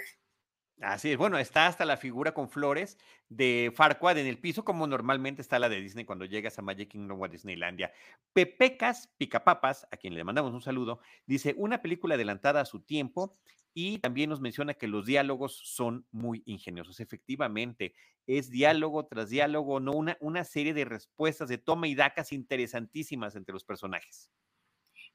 Así 0.80 1.10
es, 1.12 1.18
bueno, 1.18 1.40
está 1.40 1.66
hasta 1.66 1.86
la 1.86 1.98
figura 1.98 2.36
con 2.36 2.50
flores 2.50 3.00
de 3.30 3.72
Farquaad 3.76 4.20
en 4.20 4.28
el 4.28 4.38
piso, 4.38 4.63
como 4.63 4.86
normalmente 4.86 5.42
está 5.42 5.58
la 5.58 5.70
de 5.70 5.82
Disney 5.82 6.06
cuando 6.06 6.26
llegas 6.26 6.60
a 6.60 6.62
Magic 6.62 6.90
Kingdom 6.92 7.20
o 7.20 7.26
a 7.26 7.28
Disneylandia. 7.30 7.92
Pepecas 8.34 9.08
Picapapas, 9.18 9.88
a 9.92 9.98
quien 9.98 10.13
le 10.13 10.24
mandamos 10.24 10.54
un 10.54 10.62
saludo, 10.62 11.00
dice, 11.26 11.56
una 11.58 11.82
película 11.82 12.13
adelantada 12.13 12.62
a 12.62 12.66
su 12.66 12.82
tiempo 12.82 13.40
y 13.74 13.98
también 14.00 14.30
nos 14.30 14.40
menciona 14.40 14.76
que 14.76 14.88
los 14.88 15.08
diálogos 15.08 15.58
son 15.58 16.06
muy 16.12 16.44
ingeniosos. 16.46 17.00
Efectivamente, 17.00 17.96
es 18.28 18.52
diálogo 18.52 19.08
tras 19.08 19.30
diálogo, 19.30 19.80
no 19.80 19.94
una, 19.94 20.16
una 20.20 20.44
serie 20.44 20.76
de 20.76 20.86
respuestas 20.86 21.50
de 21.50 21.58
toma 21.58 21.88
y 21.88 21.96
dacas 21.96 22.32
interesantísimas 22.32 23.36
entre 23.36 23.54
los 23.54 23.63
personajes. 23.66 24.30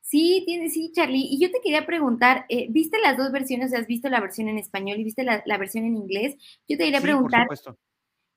Sí, 0.03 0.43
tiene, 0.45 0.69
sí, 0.69 0.93
Charlie. 0.95 1.27
Y 1.31 1.41
yo 1.41 1.51
te 1.51 1.61
quería 1.63 1.87
preguntar, 1.87 2.45
eh, 2.49 2.67
¿viste 2.71 2.99
las 3.01 3.17
dos 3.17 3.33
versiones? 3.33 3.73
¿Has 3.73 3.87
visto 3.87 4.09
la 4.11 4.21
versión 4.21 4.49
en 4.49 4.59
español 4.59 5.01
y 5.01 5.05
viste 5.05 5.25
la, 5.25 5.43
versión 5.59 5.85
en 5.85 5.97
inglés? 5.97 6.35
Yo 6.69 6.77
te 6.77 6.85
quería 6.85 7.01
preguntar, 7.01 7.47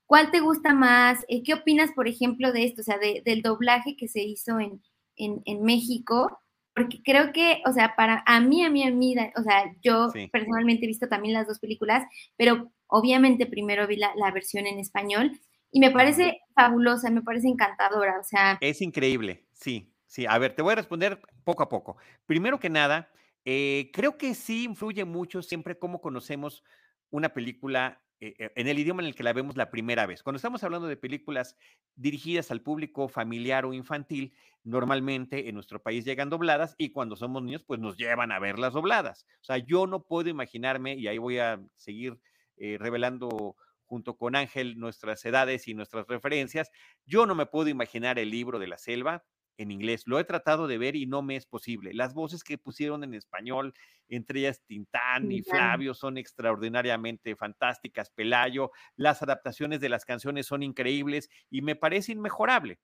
¿cuál 0.05 0.31
te 0.31 0.39
gusta 0.39 0.73
más? 0.73 1.25
Eh, 1.27 1.43
¿Qué 1.43 1.53
opinas, 1.53 1.91
por 1.93 2.07
ejemplo, 2.07 2.53
de 2.53 2.63
esto? 2.63 2.81
O 2.81 2.85
sea, 2.85 2.97
del 2.97 3.41
doblaje 3.41 3.97
que 3.97 4.07
se 4.07 4.21
hizo 4.23 4.59
en, 4.59 4.81
en, 5.17 5.41
en 5.45 5.63
México 5.63 6.39
porque 6.75 7.01
creo 7.01 7.31
que, 7.31 7.61
o 7.65 7.71
sea, 7.71 7.95
para 7.95 8.21
a 8.25 8.41
mí, 8.41 8.63
a 8.63 8.69
mí, 8.69 8.83
a 8.83 8.91
mí, 8.91 9.15
o 9.37 9.43
sea, 9.43 9.73
yo 9.81 10.09
personalmente 10.29 10.83
he 10.83 10.87
visto 10.87 11.07
también 11.07 11.33
las 11.33 11.47
dos 11.47 11.59
películas, 11.59 12.03
pero 12.35 12.69
obviamente 12.87 13.45
primero 13.45 13.87
vi 13.87 13.95
la, 13.95 14.31
versión 14.33 14.67
en 14.67 14.77
español 14.77 15.39
y 15.71 15.79
me 15.79 15.91
parece 15.91 16.41
fabulosa, 16.53 17.09
me 17.09 17.21
parece 17.21 17.47
encantadora, 17.47 18.19
o 18.19 18.23
sea. 18.23 18.57
Es 18.59 18.81
increíble, 18.81 19.45
sí, 19.53 19.94
sí. 20.15 20.25
A 20.27 20.37
ver, 20.37 20.53
te 20.53 20.61
voy 20.61 20.71
a 20.71 20.75
responder 20.75 21.19
poco 21.43 21.61
a 21.63 21.69
poco. 21.69 21.97
Primero 22.25 22.57
que 22.57 22.69
nada, 22.69 23.11
eh, 23.43 23.91
creo 23.93 24.17
que 24.17 24.33
sí 24.33 24.63
influye 24.63 25.03
mucho 25.03 25.41
siempre 25.41 25.77
cómo 25.77 25.99
conocemos 25.99 26.63
una 27.09 27.33
película 27.33 28.01
eh, 28.21 28.33
eh, 28.39 28.51
en 28.55 28.69
el 28.69 28.79
idioma 28.79 29.01
en 29.01 29.07
el 29.07 29.15
que 29.15 29.23
la 29.23 29.33
vemos 29.33 29.57
la 29.57 29.69
primera 29.69 30.05
vez. 30.05 30.23
Cuando 30.23 30.37
estamos 30.37 30.63
hablando 30.63 30.87
de 30.87 30.95
películas 30.95 31.57
dirigidas 31.95 32.49
al 32.49 32.61
público 32.61 33.09
familiar 33.09 33.65
o 33.65 33.73
infantil, 33.73 34.33
normalmente 34.63 35.49
en 35.49 35.55
nuestro 35.55 35.83
país 35.83 36.05
llegan 36.05 36.29
dobladas 36.29 36.75
y 36.77 36.91
cuando 36.91 37.17
somos 37.17 37.43
niños, 37.43 37.63
pues 37.63 37.81
nos 37.81 37.97
llevan 37.97 38.31
a 38.31 38.39
verlas 38.39 38.71
dobladas. 38.71 39.25
O 39.41 39.43
sea, 39.43 39.57
yo 39.57 39.85
no 39.85 40.05
puedo 40.05 40.29
imaginarme, 40.29 40.95
y 40.95 41.07
ahí 41.07 41.17
voy 41.17 41.39
a 41.39 41.61
seguir 41.75 42.19
revelando 42.57 43.57
junto 43.85 44.17
con 44.17 44.35
Ángel 44.35 44.79
nuestras 44.79 45.23
edades 45.25 45.67
y 45.67 45.73
nuestras 45.73 46.07
referencias, 46.07 46.71
yo 47.05 47.25
no 47.25 47.35
me 47.35 47.45
puedo 47.45 47.69
imaginar 47.69 48.17
el 48.17 48.31
libro 48.31 48.59
de 48.59 48.67
la 48.67 48.77
selva 48.77 49.23
en 49.57 49.71
inglés. 49.71 50.03
Lo 50.05 50.19
he 50.19 50.23
tratado 50.23 50.67
de 50.67 50.77
ver 50.77 50.95
y 50.95 51.05
no 51.05 51.21
me 51.21 51.35
es 51.35 51.45
posible. 51.45 51.93
Las 51.93 52.13
voces 52.13 52.43
que 52.43 52.57
pusieron 52.57 53.03
en 53.03 53.13
español, 53.13 53.73
entre 54.07 54.39
ellas 54.39 54.61
Tintán 54.65 55.31
y 55.31 55.41
Flavio, 55.41 55.93
son 55.93 56.17
extraordinariamente 56.17 57.35
fantásticas. 57.35 58.09
Pelayo, 58.09 58.71
las 58.95 59.21
adaptaciones 59.21 59.79
de 59.79 59.89
las 59.89 60.05
canciones 60.05 60.45
son 60.45 60.63
increíbles 60.63 61.29
y 61.49 61.61
me 61.61 61.75
parece 61.75 62.11
inmejorable. 62.11 62.79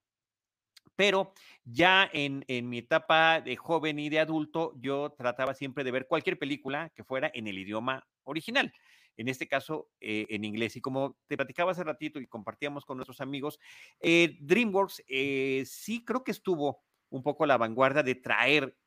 Pero 0.95 1.33
ya 1.63 2.09
en, 2.11 2.43
en, 2.47 2.69
mi 2.69 2.79
etapa 2.79 3.41
de 3.41 3.55
joven 3.55 3.97
y 3.97 4.09
de 4.09 4.19
adulto, 4.19 4.73
yo 4.77 5.13
trataba 5.17 5.53
siempre 5.53 5.83
de 5.83 5.91
ver 5.91 6.07
cualquier 6.07 6.37
película 6.37 6.91
que 6.95 7.03
fuera 7.03 7.31
en 7.33 7.47
el 7.47 7.57
idioma 7.57 8.05
original 8.23 8.73
en 9.17 9.27
este 9.27 9.47
caso 9.47 9.89
eh, 9.99 10.25
en 10.29 10.43
inglés. 10.43 10.75
Y 10.75 10.81
como 10.81 11.17
te 11.27 11.37
platicaba 11.37 11.71
hace 11.71 11.83
ratito 11.83 12.19
y 12.19 12.27
compartíamos 12.27 12.85
con 12.85 12.97
nuestros 12.97 13.21
amigos, 13.21 13.59
eh, 13.99 14.37
DreamWorks 14.41 15.03
eh, 15.07 15.63
sí 15.65 16.03
creo 16.03 16.23
que 16.23 16.31
estuvo 16.31 16.83
un 17.09 17.23
poco 17.23 17.43
a 17.43 17.47
la 17.47 17.57
vanguardia 17.57 18.03
de 18.03 18.15
traer 18.15 18.77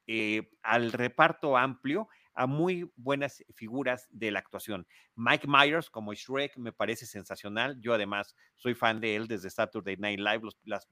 al 0.62 0.92
reparto 0.92 1.56
amplio 1.56 2.08
a 2.34 2.46
muy 2.46 2.90
buenas 2.96 3.44
figuras 3.54 4.08
de 4.10 4.30
la 4.30 4.40
actuación. 4.40 4.86
Mike 5.14 5.46
Myers 5.46 5.88
como 5.88 6.14
Shrek 6.14 6.56
me 6.56 6.72
parece 6.72 7.06
sensacional. 7.06 7.80
Yo 7.80 7.94
además 7.94 8.34
soy 8.56 8.74
fan 8.74 9.00
de 9.00 9.14
él 9.16 9.28
desde 9.28 9.50
Saturday 9.50 9.96
Night 9.96 10.18
Live, 10.18 10.48
las 10.64 10.88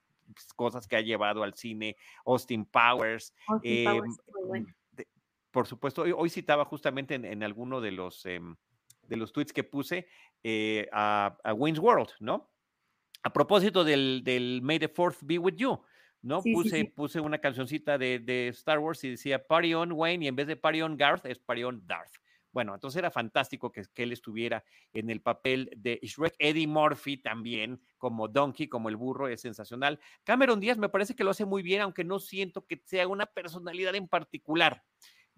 cosas 0.57 0.87
que 0.87 0.97
ha 0.97 1.01
llevado 1.01 1.42
al 1.42 1.55
cine, 1.55 1.97
Austin 2.25 2.64
Powers. 2.64 3.35
por 5.51 5.66
supuesto, 5.66 6.03
hoy, 6.03 6.31
citaba 6.31 6.64
justamente 6.64 7.14
en, 7.14 7.42
alguno 7.42 7.81
de 7.81 7.92
los... 7.92 8.25
Em, 8.27 8.57
de 9.08 9.16
los 9.16 9.32
tweets 9.32 9.52
que 9.52 9.64
puse 9.64 10.06
eh, 10.42 10.88
a, 10.92 11.38
a, 11.44 11.54
Wayne's 11.54 11.78
World, 11.78 12.10
¿no? 12.20 12.50
A 13.22 13.32
propósito 13.32 13.84
del, 13.84 14.22
del 14.24 14.60
May 14.62 14.78
the 14.78 14.88
Fourth 14.88 15.18
Be 15.22 15.38
With 15.38 15.54
You, 15.56 15.80
¿no? 16.22 16.42
puse, 16.42 16.84
puse 16.86 17.20
una 17.20 17.38
cancioncita 17.38 17.98
de, 17.98 18.18
de, 18.18 18.48
Star 18.48 18.78
Wars 18.78 19.04
y 19.04 19.10
decía 19.10 19.46
Party 19.46 19.74
on 19.74 19.92
Wayne 19.92 20.24
y 20.24 20.28
en 20.28 20.36
vez 20.36 20.46
de 20.46 20.56
Party 20.56 20.82
on 20.82 20.96
Garth 20.96 21.26
es 21.26 21.38
Party 21.38 21.64
on 21.64 21.86
Darth. 21.86 22.12
Bueno, 22.53 22.74
entonces 22.74 22.98
era 22.98 23.11
fantástico 23.11 23.72
que, 23.72 23.82
que, 23.94 24.03
él 24.03 24.12
estuviera 24.12 24.62
en 24.92 25.09
el 25.09 25.22
papel 25.22 25.70
de 25.74 25.98
Shrek. 26.03 26.34
Eddie 26.38 26.66
Murphy 26.66 27.16
también, 27.16 27.80
como 27.96 28.28
Donkey, 28.28 28.68
como 28.68 28.90
el 28.90 28.96
burro, 28.96 29.28
es 29.28 29.40
sensacional. 29.40 29.98
Cameron 30.22 30.61
Díaz 30.61 30.76
me 30.76 30.90
parece 30.90 31.14
que 31.14 31.24
lo 31.24 31.30
hace 31.30 31.46
muy 31.46 31.62
bien, 31.62 31.80
aunque 31.80 32.05
no 32.05 32.18
siento 32.18 32.66
que 32.66 32.82
sea 32.84 33.09
una 33.09 33.24
personalidad 33.24 33.94
en 33.94 34.07
particular. 34.07 34.82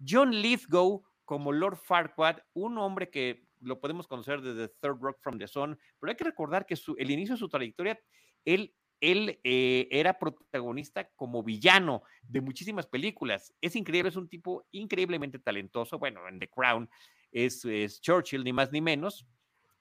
John 0.05 0.31
Lithgow 0.31 1.05
como 1.25 1.51
Lord 1.51 1.77
Farquaad, 1.77 2.37
un 2.53 2.77
hombre 2.77 3.09
que 3.09 3.47
lo 3.65 3.79
podemos 3.79 4.07
conocer 4.07 4.41
desde 4.41 4.69
Third 4.79 4.97
Rock 5.01 5.17
from 5.21 5.37
the 5.37 5.47
Sun, 5.47 5.77
pero 5.99 6.11
hay 6.11 6.15
que 6.15 6.23
recordar 6.23 6.65
que 6.65 6.75
el 6.97 7.11
inicio 7.11 7.35
de 7.35 7.39
su 7.39 7.49
trayectoria, 7.49 7.99
él, 8.45 8.73
él 8.99 9.39
eh, 9.43 9.87
era 9.91 10.17
protagonista 10.17 11.09
como 11.15 11.43
villano 11.43 12.03
de 12.21 12.41
muchísimas 12.41 12.87
películas. 12.87 13.53
Es 13.61 13.75
increíble, 13.75 14.09
es 14.09 14.15
un 14.15 14.29
tipo 14.29 14.65
increíblemente 14.71 15.39
talentoso. 15.39 15.99
Bueno, 15.99 16.27
en 16.27 16.39
The 16.39 16.49
Crown 16.49 16.89
es, 17.31 17.61
Churchill, 18.01 18.43
ni 18.43 18.53
más 18.53 18.71
ni 18.71 18.81
menos. 18.81 19.27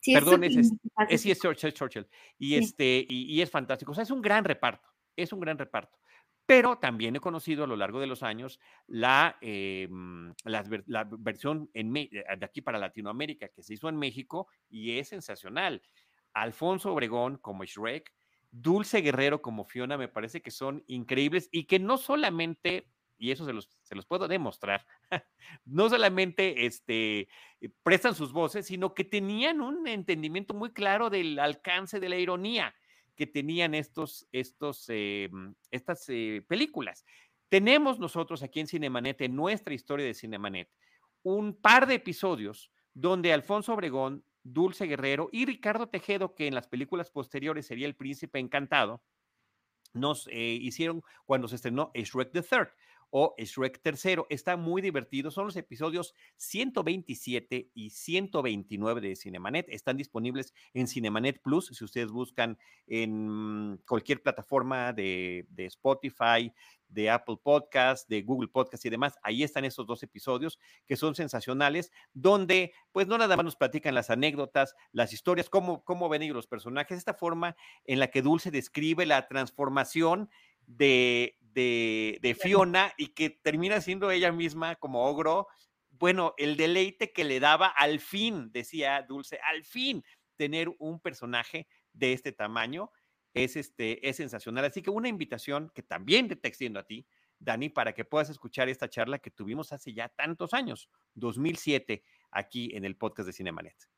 Perdón, 0.05 0.45
es, 0.45 0.57
es, 0.57 1.24
es, 1.24 1.39
Churchill. 1.74 2.07
Y, 2.39 2.57
este, 2.57 3.07
y, 3.09 3.35
y 3.35 3.41
es 3.41 3.51
fantástico. 3.51 3.93
O 3.93 3.95
sea, 3.95 4.03
es 4.03 4.11
un 4.11 4.20
gran 4.20 4.45
reparto. 4.45 4.87
Es 5.16 5.32
un 5.32 5.41
gran 5.41 5.57
reparto 5.57 5.97
pero 6.47 6.76
también 6.78 7.16
he 7.16 7.20
conocido 7.20 7.64
a 7.64 7.66
lo 7.66 7.76
largo 7.76 8.01
de 8.01 8.07
los 8.07 8.22
años 8.22 8.61
la, 8.86 9.38
eh, 9.40 9.88
mm, 9.90 10.30
la, 10.45 11.05
versión 11.18 11.70
eh, 11.72 11.84
de 11.84 12.45
aquí 12.45 12.61
para 12.61 12.78
Latinoamérica 12.78 13.49
que 13.49 13.62
se 13.62 13.74
hizo 13.74 13.88
en 13.88 13.97
México 13.97 14.49
y 14.68 14.99
es 14.99 15.09
sensacional. 15.09 15.82
Alfonso 16.34 16.92
Obregón 16.92 17.38
como 17.38 17.64
Shrek, 17.64 18.12
Dulce 18.51 19.01
Guerrero 19.01 19.40
como 19.40 19.64
Fiona, 19.64 19.97
me 19.97 20.09
parece 20.09 20.42
que 20.42 20.51
son 20.51 20.84
increíbles 20.86 21.49
y 21.51 21.64
que 21.64 21.78
no 21.78 21.97
solamente, 21.97 22.88
y 23.16 23.30
eso 23.30 23.45
se 23.47 23.53
los, 23.53 23.68
se 23.82 23.95
los 23.95 24.05
puedo 24.05 24.28
demostrar, 24.28 24.86
no 25.64 25.88
solamente 25.88 26.66
este, 26.66 27.28
eh, 27.61 27.70
prestan 27.82 28.14
sus 28.14 28.32
voces, 28.32 28.66
sino 28.66 28.95
que 28.95 29.05
tenían 29.05 29.61
un 29.61 29.86
entendimiento 29.88 30.55
muy 30.55 30.72
claro 30.72 31.09
del 31.09 31.38
alcance 31.38 32.01
de 32.01 32.09
la 32.09 32.16
ironía 32.16 32.74
que 33.17 33.27
tenían 33.27 33.75
estos, 33.75 34.29
estos, 34.33 34.87
eh, 34.89 35.29
mm, 35.31 35.53
estas 35.71 36.09
eh, 36.09 36.45
películas. 36.47 37.05
Tenemos 37.49 37.99
nosotros 37.99 38.43
aquí 38.43 38.61
en 38.61 38.67
Cinemanet, 38.67 39.21
en 39.21 39.37
nuestra 39.37 39.75
historia 39.75 40.07
de 40.07 40.15
Cinemanet, 40.15 40.69
un 41.23 41.55
par 41.55 41.87
de 41.87 41.95
episodios 41.95 42.71
donde 42.95 43.33
Alfonso 43.33 43.75
Obregón, 43.75 44.25
Dulce 44.43 44.87
Guerrero 44.87 45.29
y 45.33 45.47
Ricardo 45.47 45.89
Tejedo, 45.89 46.35
que 46.35 46.47
en 46.47 46.55
las 46.55 46.69
películas 46.69 47.11
posteriores 47.11 47.67
sería 47.67 47.87
el 47.87 47.97
príncipe 47.97 48.39
encantado, 48.39 49.03
nos 49.95 50.27
eh, 50.29 50.59
hicieron 50.61 51.03
cuando 51.25 51.49
se 51.49 51.57
estrenó 51.57 51.91
Shrek 51.95 52.33
the 52.33 52.43
Third 52.43 52.69
o 53.17 53.33
Shrek 53.39 53.81
tercero. 53.81 54.27
Está 54.29 54.57
muy 54.57 54.83
divertido. 54.83 55.31
Son 55.31 55.47
los 55.47 55.55
episodios 55.55 56.15
127 56.35 57.71
y 57.73 57.91
129 57.91 59.01
de 59.01 59.15
Cinemanet. 59.15 59.69
Están 59.69 59.97
disponibles 59.97 60.53
en 60.73 60.89
Cinemanet 60.89 61.41
Plus. 61.41 61.67
Si 61.67 61.85
ustedes 61.85 62.11
buscan 62.11 62.59
en 62.89 63.81
cualquier 63.87 64.21
plataforma 64.21 64.93
de, 64.93 65.47
de 65.51 65.67
Spotify, 65.67 66.53
de 66.89 67.09
Apple 67.09 67.37
Podcast, 67.41 68.09
de 68.09 68.23
Google 68.23 68.49
Podcast 68.49 68.85
y 68.85 68.91
demás. 68.91 69.17
Ahí 69.23 69.45
están 69.45 69.65
esos 69.65 69.87
dos 69.87 70.03
episodios 70.03 70.59
que 70.85 70.97
son 70.97 71.15
sensacionales, 71.15 71.93
donde 72.15 72.73
pues 72.91 73.07
no 73.07 73.17
nada 73.17 73.37
más 73.37 73.45
nos 73.45 73.57
platican 73.57 73.95
las 73.95 74.11
anécdotas, 74.11 74.75
las 74.91 75.12
historias, 75.12 75.49
cómo, 75.49 75.85
cómo 75.85 76.09
ven 76.09 76.23
ellos 76.23 76.35
los 76.35 76.49
personajes, 76.49 76.99
esta 76.99 77.15
forma 77.15 77.55
en 77.85 78.01
la 78.01 78.09
que 78.09 78.23
Dulce 78.23 78.51
describe 78.51 79.07
la 79.07 79.29
transformación 79.29 80.31
de, 80.67 81.39
de, 81.55 82.37
Fiona 82.41 82.93
y 82.97 83.09
que 83.09 83.31
termina 83.31 83.81
siendo 83.81 84.11
ella 84.11 84.33
misma 84.33 84.77
como 84.77 85.07
ogro. 85.07 85.47
Bueno, 85.91 86.35
el 86.37 86.57
deleite 86.57 87.13
que 87.13 87.25
le 87.25 87.41
daba 87.41 87.69
al 87.69 88.01
fin, 88.01 88.51
decía 88.53 89.03
Dulce, 89.03 89.39
al 89.43 89.65
fin 89.65 90.05
tener 90.37 90.69
un 90.79 91.01
personaje 91.01 91.69
de 91.93 92.13
este 92.13 92.33
tamaño 92.33 92.91
es, 93.33 93.57
este, 93.57 94.09
es 94.09 94.17
sensacional. 94.17 94.65
Así 94.65 94.83
que 94.83 94.91
una 94.91 95.09
invitación 95.09 95.71
que 95.75 95.83
también 95.83 96.29
te 96.29 96.49
extiendo 96.49 96.81
a 96.81 96.85
ti, 96.85 97.07
Dani, 97.39 97.69
para 97.69 97.95
que 97.95 98.05
puedas 98.05 98.31
escuchar 98.31 98.69
esta 98.69 98.89
charla 98.89 99.19
que 99.19 99.31
tuvimos 99.31 99.73
hace 99.73 99.93
ya 99.93 100.09
tantos 100.09 100.55
años, 100.55 100.89
2007, 101.15 102.03
aquí 102.31 102.71
en 102.75 102.85
el 102.85 102.97
podcast 102.97 103.27
de 103.27 103.33
Cinemanet. 103.33 103.93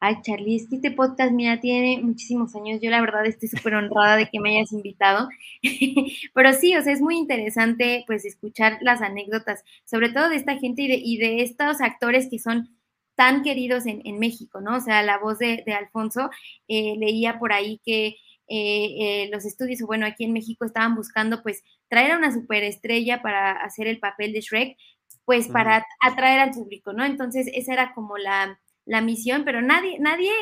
Ay, 0.00 0.16
Charlie, 0.22 0.56
es 0.56 0.68
que 0.68 0.76
este 0.76 0.92
podcast, 0.92 1.32
mira, 1.32 1.60
tiene 1.60 2.00
muchísimos 2.02 2.54
años. 2.54 2.80
Yo 2.80 2.88
la 2.90 3.00
verdad 3.00 3.26
estoy 3.26 3.48
súper 3.48 3.74
honrada 3.74 4.16
de 4.16 4.28
que 4.28 4.38
me 4.38 4.56
hayas 4.56 4.72
invitado. 4.72 5.28
Pero 6.34 6.52
sí, 6.52 6.76
o 6.76 6.82
sea, 6.82 6.92
es 6.92 7.00
muy 7.00 7.16
interesante 7.16 8.04
pues 8.06 8.24
escuchar 8.24 8.78
las 8.80 9.02
anécdotas, 9.02 9.64
sobre 9.84 10.10
todo 10.10 10.28
de 10.28 10.36
esta 10.36 10.56
gente 10.56 10.82
y 10.82 10.88
de, 10.88 11.00
y 11.02 11.18
de 11.18 11.42
estos 11.42 11.80
actores 11.80 12.28
que 12.30 12.38
son 12.38 12.68
tan 13.16 13.42
queridos 13.42 13.86
en, 13.86 14.00
en, 14.04 14.20
México, 14.20 14.60
¿no? 14.60 14.76
O 14.76 14.80
sea, 14.80 15.02
la 15.02 15.18
voz 15.18 15.38
de, 15.40 15.64
de 15.66 15.72
Alfonso, 15.74 16.30
eh, 16.68 16.94
leía 16.98 17.40
por 17.40 17.52
ahí 17.52 17.80
que 17.84 18.16
eh, 18.48 19.24
eh, 19.26 19.30
los 19.32 19.44
estudios, 19.44 19.82
o 19.82 19.86
bueno, 19.86 20.06
aquí 20.06 20.24
en 20.24 20.32
México 20.32 20.64
estaban 20.64 20.94
buscando 20.94 21.42
pues 21.42 21.62
traer 21.88 22.12
a 22.12 22.18
una 22.18 22.32
superestrella 22.32 23.20
para 23.20 23.52
hacer 23.52 23.88
el 23.88 23.98
papel 23.98 24.32
de 24.32 24.40
Shrek, 24.42 24.76
pues 25.24 25.48
para 25.48 25.84
atraer 26.00 26.40
al 26.40 26.52
público, 26.52 26.92
¿no? 26.92 27.04
Entonces, 27.04 27.48
esa 27.52 27.72
era 27.72 27.92
como 27.94 28.16
la 28.16 28.58
la 28.88 29.02
misión, 29.02 29.44
pero 29.44 29.60
nadie, 29.60 29.98
nadie, 30.00 30.32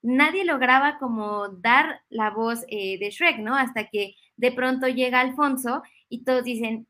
nadie 0.00 0.44
lograba 0.44 0.98
como 0.98 1.48
dar 1.48 2.02
la 2.08 2.30
voz 2.30 2.64
eh, 2.68 2.98
de 2.98 3.10
Shrek, 3.10 3.38
¿no? 3.38 3.56
Hasta 3.56 3.88
que 3.88 4.14
de 4.36 4.52
pronto 4.52 4.86
llega 4.86 5.20
Alfonso 5.20 5.82
y 6.08 6.24
todos 6.24 6.44
dicen, 6.44 6.86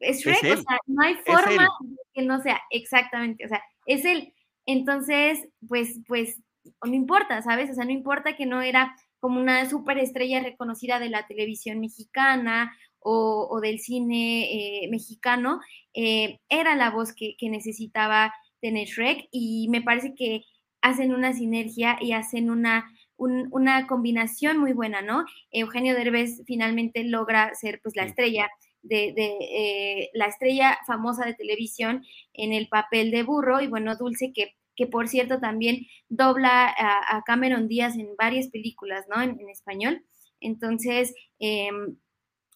es 0.00 0.20
Shrek, 0.20 0.58
o 0.58 0.62
sea, 0.62 0.78
no 0.86 1.02
hay 1.02 1.16
forma 1.16 1.68
que 2.14 2.22
no 2.22 2.40
sea 2.40 2.60
exactamente, 2.70 3.44
o 3.44 3.48
sea, 3.48 3.62
es 3.86 4.04
él. 4.04 4.32
Entonces, 4.64 5.48
pues, 5.68 6.00
pues, 6.06 6.40
no 6.84 6.94
importa, 6.94 7.42
¿sabes? 7.42 7.70
O 7.70 7.74
sea, 7.74 7.84
no 7.84 7.92
importa 7.92 8.36
que 8.36 8.46
no 8.46 8.62
era 8.62 8.96
como 9.20 9.40
una 9.40 9.68
superestrella 9.68 10.40
reconocida 10.42 10.98
de 10.98 11.10
la 11.10 11.26
televisión 11.26 11.80
mexicana 11.80 12.74
o, 13.00 13.60
del 13.60 13.80
cine 13.80 14.84
eh, 14.84 14.88
mexicano, 14.90 15.60
eh, 15.94 16.40
era 16.48 16.74
la 16.74 16.90
voz 16.90 17.14
que, 17.14 17.36
que 17.38 17.48
necesitaba 17.48 18.34
tener 18.60 18.88
Shrek 18.88 19.28
y 19.30 19.68
me 19.68 19.82
parece 19.82 20.14
que 20.14 20.44
hacen 20.80 21.12
una 21.12 21.32
sinergia 21.32 21.98
y 22.00 22.12
hacen 22.12 22.50
una, 22.50 22.90
una 23.16 23.86
combinación 23.86 24.58
muy 24.58 24.72
buena, 24.72 25.02
¿no? 25.02 25.24
Eugenio 25.50 25.94
Derbez 25.94 26.42
finalmente 26.46 27.04
logra 27.04 27.54
ser 27.54 27.80
pues 27.82 27.96
la 27.96 28.04
estrella 28.04 28.48
de, 28.82 29.14
eh, 29.16 30.10
la 30.14 30.26
estrella 30.26 30.78
famosa 30.86 31.24
de 31.26 31.34
televisión 31.34 32.04
en 32.32 32.52
el 32.52 32.68
papel 32.68 33.10
de 33.10 33.22
burro 33.22 33.60
y 33.60 33.66
bueno, 33.66 33.96
Dulce 33.96 34.32
que, 34.32 34.54
que 34.76 34.86
por 34.86 35.08
cierto 35.08 35.40
también 35.40 35.86
dobla 36.08 36.72
a, 36.78 37.22
Cameron 37.26 37.68
Díaz 37.68 37.96
en 37.96 38.14
varias 38.16 38.48
películas, 38.48 39.06
¿no? 39.08 39.20
En, 39.20 39.48
español. 39.50 40.04
Entonces, 40.40 41.14
em, 41.40 41.96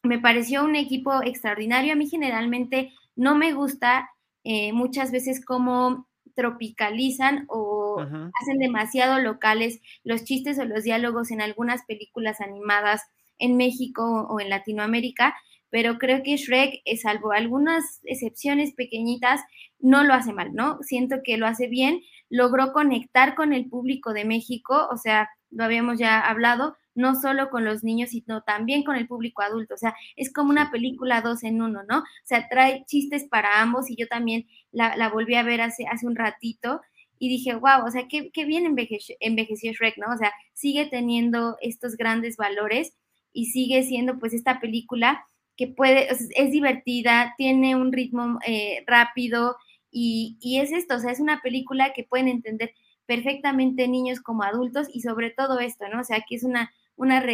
me 0.04 0.20
pareció 0.20 0.64
un 0.64 0.76
equipo 0.76 1.22
extraordinario. 1.22 1.92
A 1.92 1.96
mí 1.96 2.08
generalmente 2.08 2.92
no 3.16 3.36
me 3.36 3.52
gusta 3.52 4.08
eh, 4.44 4.72
muchas 4.72 5.12
veces 5.12 5.44
como 5.44 6.08
tropicalizan 6.34 7.44
o 7.48 8.00
hacen 8.00 8.58
demasiado 8.58 9.18
locales 9.18 9.80
los 10.02 10.24
chistes 10.24 10.58
o 10.58 10.64
los 10.64 10.82
diálogos 10.82 11.30
en 11.30 11.42
algunas 11.42 11.84
películas 11.84 12.40
animadas 12.40 13.02
en 13.38 13.56
México 13.56 14.26
o 14.28 14.40
en 14.40 14.48
Latinoamérica, 14.48 15.34
pero 15.68 15.98
creo 15.98 16.22
que 16.22 16.36
Shrek, 16.36 16.82
eh, 16.84 16.96
salvo 16.96 17.32
algunas 17.32 18.00
excepciones 18.04 18.74
pequeñitas, 18.74 19.40
no 19.78 20.04
lo 20.04 20.14
hace 20.14 20.32
mal, 20.32 20.52
¿no? 20.52 20.78
Siento 20.82 21.16
que 21.24 21.36
lo 21.38 21.46
hace 21.46 21.66
bien, 21.66 22.02
logró 22.28 22.72
conectar 22.72 23.34
con 23.34 23.52
el 23.52 23.68
público 23.68 24.12
de 24.12 24.24
México, 24.24 24.88
o 24.90 24.96
sea, 24.96 25.28
lo 25.50 25.64
habíamos 25.64 25.98
ya 25.98 26.20
hablado, 26.20 26.76
no 26.94 27.14
solo 27.14 27.50
con 27.50 27.64
los 27.64 27.82
niños, 27.82 28.10
sino 28.10 28.42
también 28.42 28.82
con 28.84 28.96
el 28.96 29.06
público 29.06 29.42
adulto. 29.42 29.74
O 29.74 29.78
sea, 29.78 29.94
es 30.16 30.32
como 30.32 30.50
una 30.50 30.70
película 30.70 31.20
dos 31.22 31.42
en 31.44 31.62
uno, 31.62 31.82
¿no? 31.88 31.98
O 31.98 32.24
sea, 32.24 32.48
trae 32.48 32.84
chistes 32.86 33.24
para 33.24 33.60
ambos 33.60 33.90
y 33.90 33.96
yo 33.96 34.06
también 34.08 34.46
la, 34.70 35.08
volví 35.08 35.34
a 35.34 35.42
ver 35.42 35.60
hace, 35.60 35.86
hace 35.86 36.06
un 36.06 36.16
ratito 36.16 36.80
y 37.18 37.28
dije, 37.28 37.54
wow, 37.54 37.86
o 37.86 37.90
sea, 37.90 38.08
qué, 38.08 38.44
bien 38.44 38.66
envejeció, 38.66 39.14
envejeció 39.20 39.72
Shrek, 39.72 39.96
¿no? 39.98 40.12
O 40.12 40.18
sea, 40.18 40.32
sigue 40.54 40.86
teniendo 40.86 41.56
estos 41.60 41.96
grandes 41.96 42.36
valores 42.36 42.94
y 43.32 43.46
sigue 43.46 43.84
siendo 43.84 44.18
pues 44.18 44.34
esta 44.34 44.60
película 44.60 45.24
que 45.56 45.68
puede, 45.68 46.08
es 46.10 46.50
divertida, 46.50 47.34
tiene 47.36 47.76
un 47.76 47.92
ritmo 47.92 48.38
eh, 48.46 48.82
rápido 48.86 49.56
y, 49.90 50.38
y 50.40 50.58
es 50.58 50.72
esto, 50.72 50.96
o 50.96 50.98
sea, 50.98 51.12
es 51.12 51.20
una 51.20 51.40
película 51.42 51.92
que 51.92 52.04
pueden 52.04 52.26
entender 52.26 52.72
perfectamente 53.06 53.88
niños 53.88 54.20
como 54.20 54.42
adultos 54.42 54.88
y 54.92 55.00
sobre 55.00 55.30
todo 55.30 55.60
esto, 55.60 55.86
¿no? 55.88 56.00
O 56.00 56.04
sea, 56.04 56.24
que 56.26 56.36
es 56.36 56.44
una, 56.44 56.72
una 56.96 57.24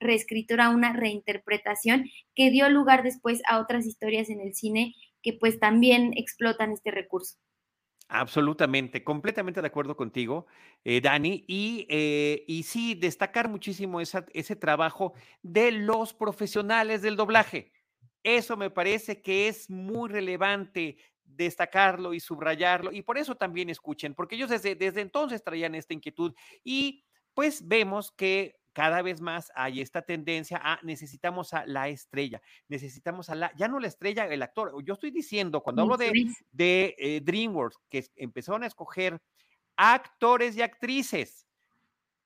reescritura, 0.00 0.70
una 0.70 0.92
reinterpretación 0.92 2.06
que 2.34 2.50
dio 2.50 2.68
lugar 2.68 3.02
después 3.02 3.42
a 3.48 3.60
otras 3.60 3.86
historias 3.86 4.30
en 4.30 4.40
el 4.40 4.54
cine 4.54 4.94
que 5.22 5.32
pues 5.32 5.58
también 5.58 6.12
explotan 6.16 6.72
este 6.72 6.90
recurso. 6.90 7.36
Absolutamente, 8.10 9.04
completamente 9.04 9.60
de 9.60 9.66
acuerdo 9.66 9.94
contigo, 9.94 10.46
eh, 10.82 11.00
Dani. 11.02 11.44
Y, 11.46 11.86
eh, 11.90 12.42
y 12.48 12.62
sí, 12.62 12.94
destacar 12.94 13.48
muchísimo 13.50 14.00
ese 14.00 14.56
trabajo 14.56 15.12
de 15.42 15.72
los 15.72 16.14
profesionales 16.14 17.02
del 17.02 17.16
doblaje. 17.16 17.72
Eso 18.22 18.56
me 18.56 18.70
parece 18.70 19.20
que 19.20 19.48
es 19.48 19.68
muy 19.68 20.08
relevante 20.08 20.96
destacarlo 21.22 22.14
y 22.14 22.20
subrayarlo. 22.20 22.92
Y 22.92 23.02
por 23.02 23.18
eso 23.18 23.34
también 23.34 23.68
escuchen, 23.68 24.14
porque 24.14 24.36
ellos 24.36 24.48
desde, 24.48 24.74
desde 24.74 25.02
entonces 25.02 25.44
traían 25.44 25.74
esta 25.74 25.92
inquietud. 25.92 26.34
Y 26.64 27.04
pues 27.34 27.68
vemos 27.68 28.10
que 28.10 28.57
cada 28.72 29.02
vez 29.02 29.20
más 29.20 29.50
hay 29.54 29.80
esta 29.80 30.02
tendencia 30.02 30.60
a 30.62 30.78
necesitamos 30.82 31.52
a 31.54 31.66
la 31.66 31.88
estrella, 31.88 32.40
necesitamos 32.68 33.30
a 33.30 33.34
la, 33.34 33.52
ya 33.56 33.68
no 33.68 33.80
la 33.80 33.88
estrella, 33.88 34.26
el 34.26 34.42
actor. 34.42 34.72
Yo 34.84 34.94
estoy 34.94 35.10
diciendo, 35.10 35.62
cuando 35.62 35.82
hablo 35.82 35.96
de, 35.96 36.12
de 36.52 36.94
eh, 36.98 37.20
DreamWorks, 37.22 37.78
que 37.88 38.06
empezaron 38.16 38.62
a 38.62 38.66
escoger 38.66 39.20
actores 39.76 40.56
y 40.56 40.62
actrices. 40.62 41.46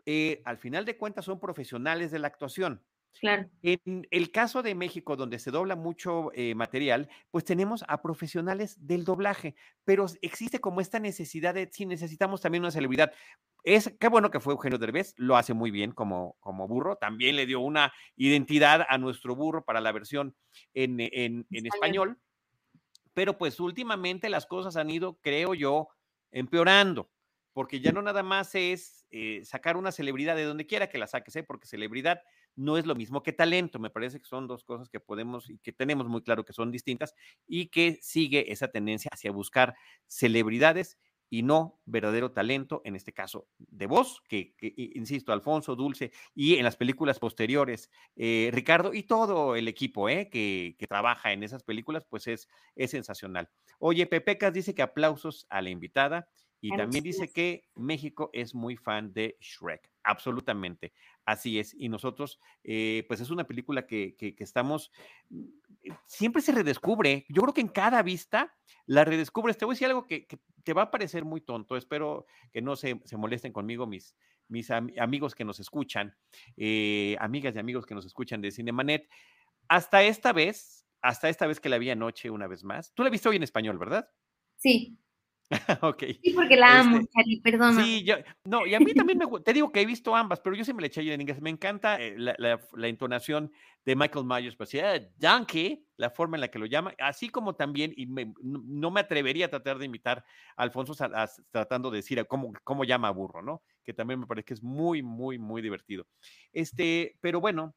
Eh, 0.05 0.43
al 0.45 0.59
final 0.59 0.85
de 0.85 0.97
cuentas 0.97 1.25
son 1.25 1.39
profesionales 1.39 2.11
de 2.11 2.19
la 2.19 2.27
actuación. 2.27 2.85
Claro. 3.21 3.49
En 3.63 4.07
el 4.11 4.33
caso 4.33 4.63
de 4.63 4.75
México, 4.75 5.17
donde 5.17 5.39
se 5.39 5.51
dobla 5.51 5.77
mucho 5.77 6.31
eh, 6.35 6.55
material, 6.55 7.09
pues 7.31 7.45
tenemos 7.45 7.85
a 7.87 8.03
profesionales 8.03 8.87
del 8.87 9.05
doblaje, 9.05 9.55
pero 9.85 10.07
existe 10.23 10.61
como 10.61 10.81
esta 10.81 10.99
necesidad 10.99 11.55
de 11.55 11.69
si 11.71 11.87
necesitamos 11.87 12.41
también 12.41 12.65
una 12.65 12.71
celebridad. 12.73 13.13
Es 13.65 13.95
qué 14.01 14.09
bueno 14.09 14.31
que 14.31 14.41
fue 14.41 14.55
Eugenio 14.55 14.79
Derbez, 14.79 15.15
lo 15.19 15.37
hace 15.37 15.55
muy 15.55 15.71
bien 15.71 15.93
como, 15.93 16.37
como 16.41 16.67
burro, 16.67 16.97
también 16.97 17.37
le 17.37 17.47
dio 17.47 17.61
una 17.61 17.93
identidad 18.17 18.85
a 18.89 18.99
nuestro 18.99 19.37
burro 19.37 19.65
para 19.65 19.81
la 19.81 19.93
versión 19.93 20.35
en, 20.75 20.99
en, 20.99 21.47
en 21.51 21.67
español, 21.67 22.19
pero 23.15 23.39
pues 23.39 23.61
últimamente 23.61 24.31
las 24.31 24.47
cosas 24.47 24.77
han 24.77 24.91
ido, 24.91 25.19
creo 25.23 25.55
yo, 25.55 25.89
empeorando 26.31 27.11
porque 27.53 27.81
ya 27.81 27.93
no 27.93 28.03
nada 28.03 28.23
más 28.23 28.55
es 28.55 29.07
eh, 29.11 29.43
sacar 29.45 29.77
una 29.77 29.93
celebridad 29.93 30.37
de 30.37 30.45
donde 30.45 30.67
quiera 30.67 30.89
que 30.89 30.99
la 30.99 31.07
saques, 31.07 31.37
¿eh? 31.37 31.43
porque 31.43 31.67
celebridad 31.67 32.23
no 32.57 32.77
es 32.79 32.87
lo 32.87 32.95
mismo 32.95 33.23
que 33.23 33.33
talento. 33.33 33.79
Me 33.79 33.91
parece 33.91 34.19
que 34.19 34.27
son 34.27 34.47
dos 34.47 34.65
cosas 34.65 34.89
que 34.89 35.01
podemos 35.01 35.51
y 35.51 35.59
que 35.59 35.73
tenemos 35.73 36.09
muy 36.09 36.23
claro 36.23 36.45
que 36.45 36.53
son 36.53 36.71
distintas 36.71 37.15
y 37.47 37.67
que 37.67 37.99
sigue 38.03 38.53
esa 38.53 38.69
tendencia 38.69 39.11
hacia 39.13 39.33
buscar 39.33 39.75
celebridades 40.07 40.99
y 41.33 41.43
no 41.43 41.81
verdadero 41.87 42.33
talento, 42.33 42.83
en 42.85 42.95
este 42.95 43.15
caso 43.15 43.49
de 43.57 43.87
voz, 43.87 44.21
que, 44.29 44.55
insisto, 44.77 45.33
Alfonso, 45.33 45.75
Dulce, 45.75 46.13
y 46.35 46.57
en 46.57 46.65
las 46.65 46.77
películas 46.77 47.19
posteriores, 47.19 47.91
eh, 48.17 48.51
Ricardo 48.53 48.93
y 48.93 49.05
todo 49.05 49.57
el 49.57 49.67
equipo 49.67 50.11
eh, 50.11 50.29
que, 50.29 50.77
que, 50.79 50.87
trabaja 50.87 51.33
en 51.33 51.43
esas 51.43 51.63
películas, 51.63 52.05
pues 52.07 52.27
es, 52.27 52.49
es 52.77 52.91
sensacional. 52.91 53.49
Oye, 53.79 54.07
Pepecas 54.07 54.53
dice 54.53 54.75
que 54.75 54.83
aplausos 54.83 55.47
a 55.49 55.63
la 55.63 55.71
invitada 55.71 56.29
y 56.63 56.77
también 56.77 57.03
dice 57.03 57.33
que 57.33 57.69
México 57.75 58.31
es 58.33 58.55
muy 58.55 58.77
fan 58.77 59.13
de 59.13 59.37
Shrek, 59.41 59.91
absolutamente. 60.05 60.93
Así 61.25 61.59
es. 61.59 61.75
Y 61.77 61.89
nosotros, 61.89 62.39
eh, 62.63 63.05
pues 63.09 63.21
es 63.21 63.31
una 63.31 63.45
película 63.45 63.85
que, 63.85 64.15
que, 64.17 64.37
estamos, 64.39 64.93
mm, 65.29 65.45
siempre 66.07 66.41
se 66.41 66.53
redescubre. 66.53 67.27
Yo 67.29 67.43
creo 67.43 67.53
que 67.53 67.63
en 67.63 67.69
cada 67.69 68.01
vista 68.03 68.55
la 68.87 69.05
redescubres. 69.05 69.59
Te 69.59 69.65
voy 69.65 69.73
a 69.73 69.75
decir 69.75 69.89
algo 69.89 70.07
que, 70.07 70.25
que 70.27 70.39
te 70.63 70.73
va 70.73 70.83
a 70.83 70.91
parecer 70.93 71.25
muy 71.25 71.41
tonto. 71.41 71.77
Espero 71.77 72.27
que 72.53 72.63
no 72.63 72.77
se, 72.77 73.01
se 73.07 73.17
molesten 73.17 73.53
conmigo 73.53 73.89
mis, 73.89 74.15
mis 74.47 74.71
amigos 74.71 75.35
que 75.35 75.45
nos 75.45 75.59
escuchan, 75.59 76.17
eh, 76.57 77.17
amigas 77.19 77.57
y 77.57 77.59
amigos 77.59 77.87
que 77.87 77.97
nos 77.97 78.07
escuchan 78.07 78.41
de 78.41 78.53
Cinemanet. 78.53 79.09
Hasta 79.67 80.05
esta 80.05 80.33
vez, 80.33 80.87
hasta 81.01 81.29
esta 81.29 81.49
vez 81.49 81.59
que 81.59 81.69
la 81.69 81.79
vi 81.79 81.91
anoche 81.91 82.31
una 82.31 82.47
vez 82.47 82.63
más. 82.63 82.93
Tú 82.95 83.03
la 83.03 83.11
viste 83.11 83.29
hoy 83.29 83.37
en 83.37 83.43
español, 83.43 83.79
¿verdad? 83.79 84.09
Sí. 84.59 84.97
ok. 85.83 86.03
Sí, 86.23 86.33
porque 86.35 86.57
la 86.57 86.81
amo, 86.81 86.99
este, 86.99 87.11
Charlie, 87.13 87.41
perdona. 87.41 87.85
Sí, 87.85 88.05
yo, 88.05 88.17
no, 88.45 88.67
y 88.67 88.75
a 88.75 88.81
mí 88.81 88.93
también 88.95 89.19
me 89.19 89.27
te 89.41 89.53
digo 89.53 89.71
que 89.71 89.81
he 89.81 89.87
visto 89.87 90.15
ambas, 90.15 90.41
pero 90.41 90.57
yo 90.57 90.65
siempre 90.65 90.83
le 90.83 90.87
eché 90.89 91.13
en 91.13 91.21
inglés. 91.21 91.41
Me 91.41 91.51
encanta 91.51 92.01
eh, 92.01 92.15
la, 92.17 92.35
la, 92.39 92.89
entonación 92.89 93.53
de 93.85 93.97
Michael 93.97 94.25
Myers, 94.25 94.57
pues 94.57 94.71
yeah, 94.71 95.01
Donkey, 95.19 95.87
la 95.97 96.11
forma 96.11 96.37
en 96.37 96.43
la 96.43 96.49
que 96.49 96.59
lo 96.59 96.67
llama, 96.67 96.95
así 96.99 97.29
como 97.29 97.55
también, 97.55 97.93
y 97.97 98.07
no 98.43 98.91
me 98.91 99.01
atrevería 99.01 99.47
a 99.47 99.51
tratar 99.51 99.79
de 99.79 99.87
imitar 99.87 100.25
a 100.57 100.63
Alfonso 100.63 100.95
tratando 101.51 101.91
de 101.91 101.97
decir 101.97 102.25
cómo, 102.27 102.53
cómo 102.65 102.85
llama 102.85 103.09
a 103.09 103.13
burro, 103.13 103.43
¿no? 103.43 103.63
Que 103.85 103.93
también 103.93 104.21
me 104.21 104.27
parece 104.27 104.45
que 104.45 104.55
es 104.55 104.63
muy, 104.63 105.03
muy, 105.03 105.39
muy 105.39 105.63
divertido. 105.63 106.07
Este, 106.53 107.19
pero 107.21 107.41
bueno, 107.41 107.75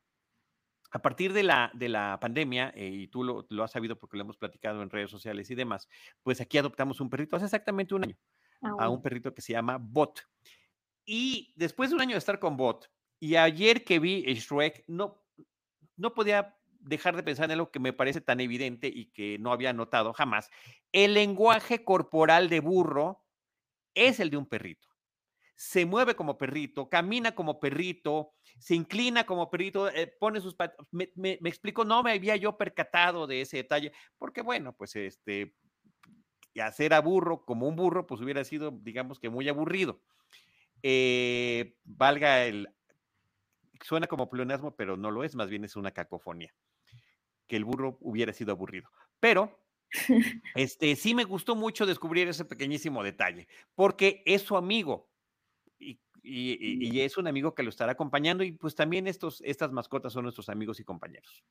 a 0.95 0.99
partir 0.99 1.33
de 1.33 1.43
la, 1.43 1.69
de 1.73 1.89
la 1.89 2.17
pandemia, 2.21 2.71
eh, 2.73 2.87
y 2.87 3.07
tú 3.09 3.21
lo, 3.21 3.63
has 3.65 3.71
sabido 3.71 3.99
porque 3.99 4.15
lo 4.15 4.23
hemos 4.23 4.37
platicado 4.37 4.81
en 4.81 4.89
redes 4.89 5.11
sociales 5.11 5.51
y 5.51 5.55
demás, 5.55 5.89
pues 6.23 6.39
aquí 6.39 6.57
adoptamos 6.57 7.01
un 7.01 7.09
perrito 7.09 7.35
hace 7.35 7.43
exactamente 7.43 7.93
un 7.93 8.05
año, 8.05 8.15
ah, 8.61 8.75
a 8.79 8.89
un 8.89 9.01
perrito 9.01 9.33
que 9.33 9.41
se 9.41 9.51
llama 9.51 9.77
Bot. 9.77 10.21
Y 11.03 11.53
después 11.57 11.89
de 11.89 11.97
un 11.97 12.01
año 12.01 12.13
de 12.13 12.19
estar 12.19 12.39
con 12.39 12.55
Bot, 12.55 12.89
y 13.19 13.35
ayer 13.35 13.83
que 13.83 13.99
vi 13.99 14.21
Shrek, 14.35 14.85
no, 14.87 15.21
no 15.97 16.13
podía 16.13 16.55
dejar 16.79 17.17
de 17.17 17.23
pensar 17.23 17.43
en 17.43 17.51
algo 17.51 17.71
que 17.71 17.79
me 17.81 17.91
parece 17.91 18.21
tan 18.21 18.39
evidente 18.39 18.87
y 18.87 19.07
que 19.07 19.37
no 19.37 19.51
había 19.51 19.73
notado 19.73 20.13
jamás. 20.13 20.49
El 20.93 21.15
lenguaje 21.15 21.83
corporal 21.83 22.47
de 22.47 22.61
burro 22.61 23.21
es 23.95 24.21
el 24.21 24.29
de 24.29 24.37
un 24.37 24.45
perrito 24.45 24.94
se 25.55 25.85
mueve 25.85 26.15
como 26.15 26.37
perrito, 26.37 26.89
camina 26.89 27.33
como 27.33 27.59
perrito, 27.59 28.33
se 28.59 28.75
inclina 28.75 29.25
como 29.25 29.49
perrito, 29.49 29.89
eh, 29.89 30.13
pone 30.19 30.41
sus 30.41 30.53
patas. 30.53 30.85
Me, 30.91 31.11
me, 31.15 31.37
explico, 31.43 31.85
no 31.85 32.03
me 32.03 32.11
había 32.11 32.35
yo 32.35 32.57
percatado 32.57 33.25
de 33.25 33.41
ese 33.41 33.57
detalle, 33.57 33.91
porque 34.17 34.41
bueno, 34.41 34.75
pues 34.75 34.95
este, 34.95 35.55
hacer 36.61 36.93
a 36.93 37.01
burro 37.01 37.45
como 37.45 37.67
un 37.67 37.75
burro, 37.75 38.05
pues 38.05 38.21
hubiera 38.21 38.43
sido, 38.43 38.71
digamos 38.71 39.19
que 39.19 39.29
muy 39.29 39.47
aburrido. 39.49 40.01
Eh, 40.83 41.77
valga 41.83 42.45
el, 42.45 42.69
suena 43.81 44.07
como 44.07 44.29
pleonasmo, 44.29 44.75
pero 44.75 44.97
no 44.97 45.11
lo 45.11 45.23
es, 45.23 45.35
más 45.35 45.49
bien 45.49 45.63
es 45.63 45.75
una 45.75 45.91
cacofonía, 45.91 46.53
que 47.47 47.55
el 47.55 47.65
burro 47.65 47.97
hubiera 48.01 48.33
sido 48.33 48.51
aburrido. 48.51 48.89
Pero 49.19 49.59
este, 50.55 50.95
sí 50.95 51.15
me 51.15 51.23
gustó 51.23 51.55
mucho 51.55 51.85
descubrir 51.85 52.27
ese 52.27 52.45
pequeñísimo 52.45 53.03
detalle, 53.03 53.47
porque 53.73 54.21
es 54.25 54.41
su 54.41 54.57
amigo, 54.57 55.09
y, 55.79 55.99
es 57.01 57.17
un 57.17 57.27
amigo 57.27 57.53
que 57.53 57.63
lo 57.63 57.69
estará 57.69 57.91
acompañando 57.91 58.43
y 58.43 58.51
pues 58.51 58.73
también 58.73 59.07
estos, 59.07 59.41
estas 59.45 59.71
mascotas 59.71 60.13
son 60.13 60.23
nuestros 60.23 60.49
amigos 60.49 60.79
y 60.79 60.83
compañeros. 60.83 61.43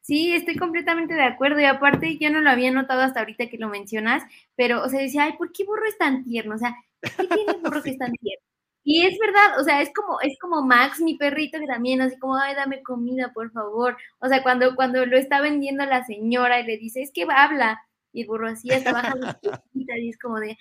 Sí, 0.00 0.32
estoy 0.34 0.56
completamente 0.56 1.14
de 1.14 1.24
acuerdo 1.24 1.60
y 1.60 1.64
aparte 1.64 2.16
yo 2.18 2.30
no 2.30 2.40
lo 2.40 2.48
había 2.48 2.70
notado 2.70 3.02
hasta 3.02 3.20
ahorita 3.20 3.48
que 3.48 3.58
lo 3.58 3.68
mencionas, 3.68 4.22
pero 4.54 4.82
o 4.82 4.88
sea, 4.88 5.00
decía, 5.00 5.24
ay, 5.24 5.32
¿por 5.36 5.52
qué 5.52 5.64
burro 5.64 5.84
es 5.86 5.98
tan 5.98 6.24
tierno? 6.24 6.54
O 6.54 6.58
sea, 6.58 6.76
¿qué 7.00 7.26
tiene 7.26 7.54
burro 7.54 7.82
que 7.82 7.90
es 7.90 7.98
tan 7.98 8.12
tierno? 8.12 8.46
Y 8.84 9.04
es 9.04 9.18
verdad, 9.18 9.60
o 9.60 9.64
sea, 9.64 9.82
es 9.82 9.90
como, 9.92 10.20
es 10.20 10.38
como 10.38 10.62
Max, 10.62 11.00
mi 11.00 11.16
perrito, 11.16 11.58
que 11.58 11.66
también 11.66 12.00
así 12.00 12.16
como, 12.20 12.36
ay, 12.36 12.54
dame 12.54 12.84
comida, 12.84 13.32
por 13.34 13.50
favor. 13.50 13.96
O 14.20 14.28
sea, 14.28 14.44
cuando, 14.44 14.76
cuando 14.76 15.04
lo 15.04 15.18
está 15.18 15.40
vendiendo 15.40 15.84
la 15.86 16.04
señora 16.04 16.60
y 16.60 16.66
le 16.66 16.78
dice, 16.78 17.02
es 17.02 17.10
que 17.10 17.26
habla, 17.28 17.82
y 18.12 18.22
el 18.22 18.28
burro 18.28 18.48
así 18.48 18.70
hasta 18.70 18.92
baja 18.92 19.12
y 19.74 20.08
es 20.08 20.18
como 20.18 20.38
de, 20.38 20.56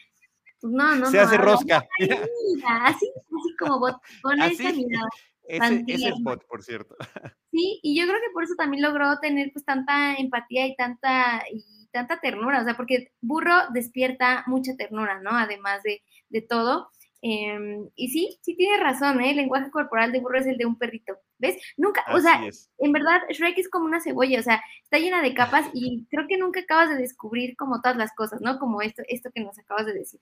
no, 0.66 0.96
no, 0.96 1.06
Se 1.08 1.20
hace 1.20 1.38
rosca. 1.38 1.86
así, 2.68 3.12
así 3.16 3.56
como 3.60 3.80
bot, 3.80 3.98
con 4.22 4.42
esa 4.42 4.72
mirada. 4.72 5.08
Ese, 5.48 5.84
ese 5.88 6.10
es 6.10 6.24
bot, 6.24 6.46
por 6.48 6.64
cierto. 6.64 6.96
Sí, 7.52 7.80
y 7.84 7.98
yo 7.98 8.06
creo 8.06 8.20
que 8.20 8.34
por 8.34 8.44
eso 8.44 8.56
también 8.58 8.84
logró 8.84 9.18
tener 9.22 9.50
pues 9.54 9.64
tanta 9.64 10.16
empatía 10.16 10.68
y 10.68 10.76
tanta, 10.76 11.42
y 11.50 11.88
tanta 11.90 12.20
ternura, 12.20 12.60
o 12.60 12.66
sea, 12.66 12.76
porque 12.76 13.14
burro 13.22 13.54
despierta 13.72 14.44
mucha 14.46 14.76
ternura, 14.76 15.22
¿no? 15.22 15.30
Además 15.32 15.82
de, 15.84 16.04
de 16.28 16.42
todo. 16.42 16.90
Em, 17.22 17.90
y 17.96 18.10
sí, 18.10 18.38
sí 18.42 18.58
tiene 18.58 18.78
razón, 18.84 19.22
¿eh? 19.22 19.32
El 19.32 19.38
lenguaje 19.38 19.72
corporal 19.72 20.12
de 20.12 20.20
burro 20.20 20.38
es 20.38 20.48
el 20.48 20.58
de 20.58 20.66
un 20.66 20.78
perrito. 20.78 21.18
¿Ves? 21.40 21.56
Nunca, 21.78 22.04
o 22.14 22.20
sea, 22.20 22.42
en 22.78 22.92
verdad, 22.92 23.22
Shrek 23.30 23.58
es 23.58 23.70
como 23.70 23.86
una 23.86 24.02
cebolla, 24.02 24.40
o 24.40 24.44
sea, 24.44 24.62
está 24.84 25.00
llena 25.00 25.22
de 25.22 25.34
capas 25.34 25.68
y 25.74 26.06
creo 26.12 26.28
que 26.28 26.38
nunca 26.38 26.60
acabas 26.60 26.90
de 26.90 26.98
descubrir 26.98 27.56
como 27.56 27.82
todas 27.82 27.98
las 27.98 28.14
cosas, 28.14 28.42
¿no? 28.42 28.60
Como 28.60 28.82
esto, 28.82 29.02
esto 29.08 29.32
que 29.34 29.42
nos 29.42 29.58
acabas 29.58 29.86
de 29.86 29.94
decir 29.94 30.20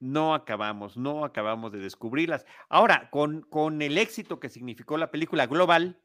no 0.00 0.34
acabamos, 0.34 0.96
no 0.96 1.24
acabamos 1.24 1.72
de 1.72 1.78
descubrirlas. 1.78 2.46
Ahora, 2.68 3.10
con, 3.10 3.42
con 3.42 3.82
el 3.82 3.98
éxito 3.98 4.40
que 4.40 4.48
significó 4.48 4.96
la 4.96 5.10
película 5.10 5.46
global, 5.46 6.00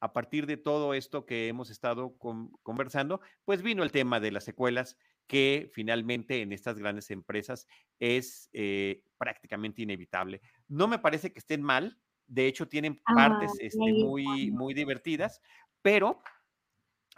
a 0.00 0.12
partir 0.12 0.46
de 0.46 0.56
todo 0.56 0.94
esto 0.94 1.26
que 1.26 1.48
hemos 1.48 1.70
estado 1.70 2.16
conversando, 2.62 3.20
pues 3.44 3.62
vino 3.62 3.82
el 3.82 3.92
tema 3.92 4.18
de 4.18 4.32
las 4.32 4.44
secuelas, 4.44 4.98
que 5.26 5.70
finalmente 5.72 6.42
en 6.42 6.52
estas 6.52 6.78
grandes 6.78 7.10
empresas 7.10 7.68
es 8.00 8.48
eh, 8.52 9.02
prácticamente 9.18 9.82
inevitable. 9.82 10.40
No 10.66 10.88
me 10.88 10.98
parece 10.98 11.32
que 11.32 11.38
estén 11.38 11.62
mal, 11.62 11.98
de 12.26 12.46
hecho 12.46 12.66
tienen 12.66 13.00
ah, 13.04 13.14
partes 13.14 13.52
este, 13.60 13.78
muy, 13.78 14.50
muy 14.50 14.74
divertidas, 14.74 15.40
pero 15.82 16.22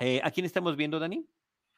eh, 0.00 0.20
¿a 0.22 0.30
quién 0.30 0.44
estamos 0.44 0.76
viendo, 0.76 0.98
Dani? 0.98 1.26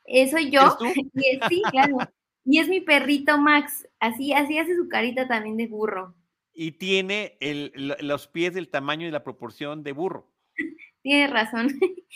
Eh, 0.06 0.28
soy 0.28 0.50
yo. 0.50 0.76
sí, 1.48 1.62
claro. 1.70 1.98
Y 2.44 2.58
es 2.58 2.68
mi 2.68 2.80
perrito 2.80 3.38
Max, 3.38 3.88
así, 4.00 4.32
así 4.32 4.58
hace 4.58 4.76
su 4.76 4.88
carita 4.88 5.26
también 5.26 5.56
de 5.56 5.66
burro. 5.66 6.14
Y 6.52 6.72
tiene 6.72 7.36
los 7.40 8.28
pies 8.28 8.54
del 8.54 8.68
tamaño 8.68 9.08
y 9.08 9.10
la 9.10 9.24
proporción 9.24 9.82
de 9.82 9.92
burro. 9.92 10.30
Tiene 11.02 11.26
razón. 11.26 11.68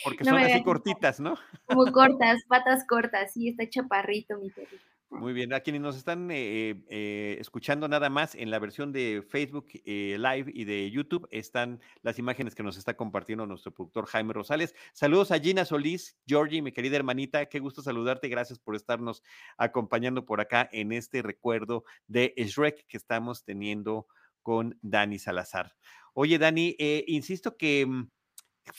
Porque 0.03 0.23
son 0.23 0.37
así 0.37 0.63
cortitas, 0.63 1.19
¿no? 1.19 1.35
Como 1.65 1.85
cortas, 1.91 2.41
patas 2.47 2.85
cortas, 2.87 3.33
sí, 3.33 3.49
está 3.49 3.69
chaparrito 3.69 4.37
mi 4.39 4.49
perrito. 4.49 4.83
Muy 5.11 5.33
bien, 5.33 5.53
a 5.53 5.61
quienes 5.61 5.81
nos 5.81 5.97
están 5.97 6.29
eh, 6.29 6.83
eh, 6.87 7.37
escuchando 7.39 7.87
nada 7.87 8.11
más 8.11 8.35
en 8.35 8.51
la 8.51 8.59
versión 8.59 8.91
de 8.91 9.23
Facebook 9.27 9.67
eh, 9.83 10.17
Live 10.19 10.51
y 10.53 10.65
de 10.65 10.91
YouTube 10.91 11.27
están 11.31 11.81
las 12.03 12.19
imágenes 12.19 12.53
que 12.53 12.61
nos 12.61 12.77
está 12.77 12.95
compartiendo 12.95 13.47
nuestro 13.47 13.73
productor 13.73 14.05
Jaime 14.05 14.33
Rosales. 14.33 14.75
Saludos 14.93 15.31
a 15.31 15.39
Gina 15.39 15.65
Solís, 15.65 16.15
Georgie, 16.27 16.61
mi 16.61 16.71
querida 16.71 16.95
hermanita, 16.95 17.47
qué 17.47 17.57
gusto 17.57 17.81
saludarte, 17.81 18.29
gracias 18.29 18.59
por 18.59 18.75
estarnos 18.75 19.23
acompañando 19.57 20.25
por 20.25 20.41
acá 20.41 20.69
en 20.71 20.91
este 20.91 21.23
recuerdo 21.23 21.83
de 22.07 22.33
Shrek 22.37 22.85
que 22.85 22.97
estamos 22.97 23.43
teniendo 23.43 24.05
con 24.43 24.77
Dani 24.83 25.17
Salazar. 25.17 25.75
Oye, 26.13 26.37
Dani, 26.37 26.75
insisto 27.07 27.57
que 27.57 27.83
mm, 27.87 28.09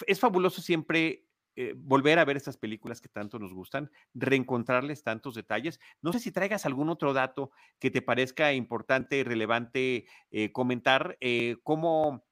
es 0.07 0.21
fabuloso 0.21 0.63
siempre 0.63 1.25
eh, 1.57 1.75
volver 1.77 2.19
a 2.19 2.25
ver 2.25 2.37
estas 2.37 2.57
películas 2.57 3.01
que 3.01 3.09
tanto 3.09 3.39
nos 3.39 3.53
gustan, 3.53 3.91
reencontrarles 4.15 5.03
tantos 5.03 5.35
detalles. 5.35 5.81
No 6.01 6.13
sé 6.13 6.21
si 6.21 6.31
traigas 6.33 6.67
algún 6.67 6.89
otro 6.89 7.13
dato 7.13 7.51
que 7.79 7.91
te 7.91 8.03
parezca 8.03 8.53
importante, 8.53 9.25
relevante 9.25 10.07
eh, 10.31 10.53
comentar, 10.53 11.17
eh, 11.21 11.57
cómo, 11.63 12.25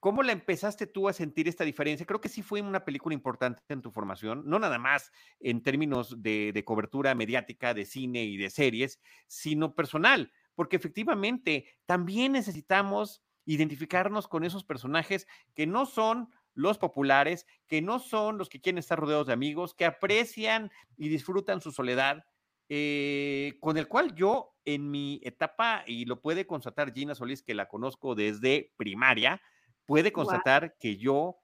¿Cómo 0.00 0.22
la 0.22 0.32
empezaste 0.32 0.86
tú 0.86 1.10
a 1.10 1.12
sentir 1.12 1.46
esta 1.46 1.62
diferencia? 1.62 2.06
Creo 2.06 2.22
que 2.22 2.30
sí 2.30 2.40
fue 2.40 2.62
una 2.62 2.86
película 2.86 3.12
importante 3.14 3.62
en 3.68 3.82
tu 3.82 3.90
formación, 3.90 4.42
no 4.46 4.58
nada 4.58 4.78
más 4.78 5.12
en 5.40 5.62
términos 5.62 6.22
de, 6.22 6.52
de, 6.54 6.64
cobertura 6.64 7.14
mediática, 7.14 7.74
de 7.74 7.84
cine 7.84 8.24
y 8.24 8.38
de 8.38 8.48
series, 8.48 8.98
sino 9.26 9.74
personal, 9.74 10.32
porque 10.54 10.76
efectivamente 10.76 11.66
también 11.84 12.32
necesitamos 12.32 13.22
identificarnos 13.44 14.28
con 14.28 14.44
esos 14.44 14.64
personajes 14.64 15.26
que 15.54 15.66
no 15.66 15.84
son 15.84 16.30
los 16.54 16.78
populares, 16.78 17.46
que 17.66 17.82
no 17.82 17.98
son 17.98 18.38
los 18.38 18.48
que 18.48 18.60
quieren 18.60 18.78
estar 18.78 18.98
rodeados 18.98 19.26
de 19.26 19.32
amigos, 19.32 19.74
que 19.74 19.84
aprecian 19.84 20.70
y 20.96 21.08
disfrutan 21.08 21.60
su 21.60 21.72
soledad, 21.72 22.24
eh, 22.68 23.54
con 23.60 23.76
el 23.76 23.88
cual 23.88 24.14
yo 24.14 24.54
en 24.64 24.90
mi 24.90 25.20
etapa, 25.24 25.84
y 25.86 26.04
lo 26.04 26.20
puede 26.20 26.46
constatar 26.46 26.92
Gina 26.92 27.14
Solís, 27.14 27.42
que 27.42 27.54
la 27.54 27.66
conozco 27.66 28.14
desde 28.14 28.72
primaria, 28.76 29.42
puede 29.86 30.12
constatar 30.12 30.76
que 30.78 30.96
yo 30.96 31.40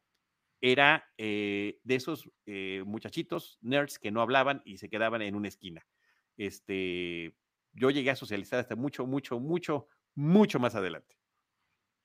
era 0.60 1.04
eh, 1.18 1.80
de 1.84 1.94
esos 1.94 2.30
eh, 2.46 2.82
muchachitos 2.86 3.58
nerds 3.60 3.98
que 3.98 4.10
no 4.10 4.20
hablaban 4.22 4.62
y 4.64 4.78
se 4.78 4.88
quedaban 4.88 5.22
en 5.22 5.34
una 5.34 5.48
esquina. 5.48 5.86
Este, 6.36 7.36
yo 7.72 7.90
llegué 7.90 8.10
a 8.10 8.16
socializar 8.16 8.58
hasta 8.58 8.76
mucho, 8.76 9.06
mucho, 9.06 9.38
mucho, 9.40 9.88
mucho 10.14 10.58
más 10.58 10.74
adelante. 10.74 11.16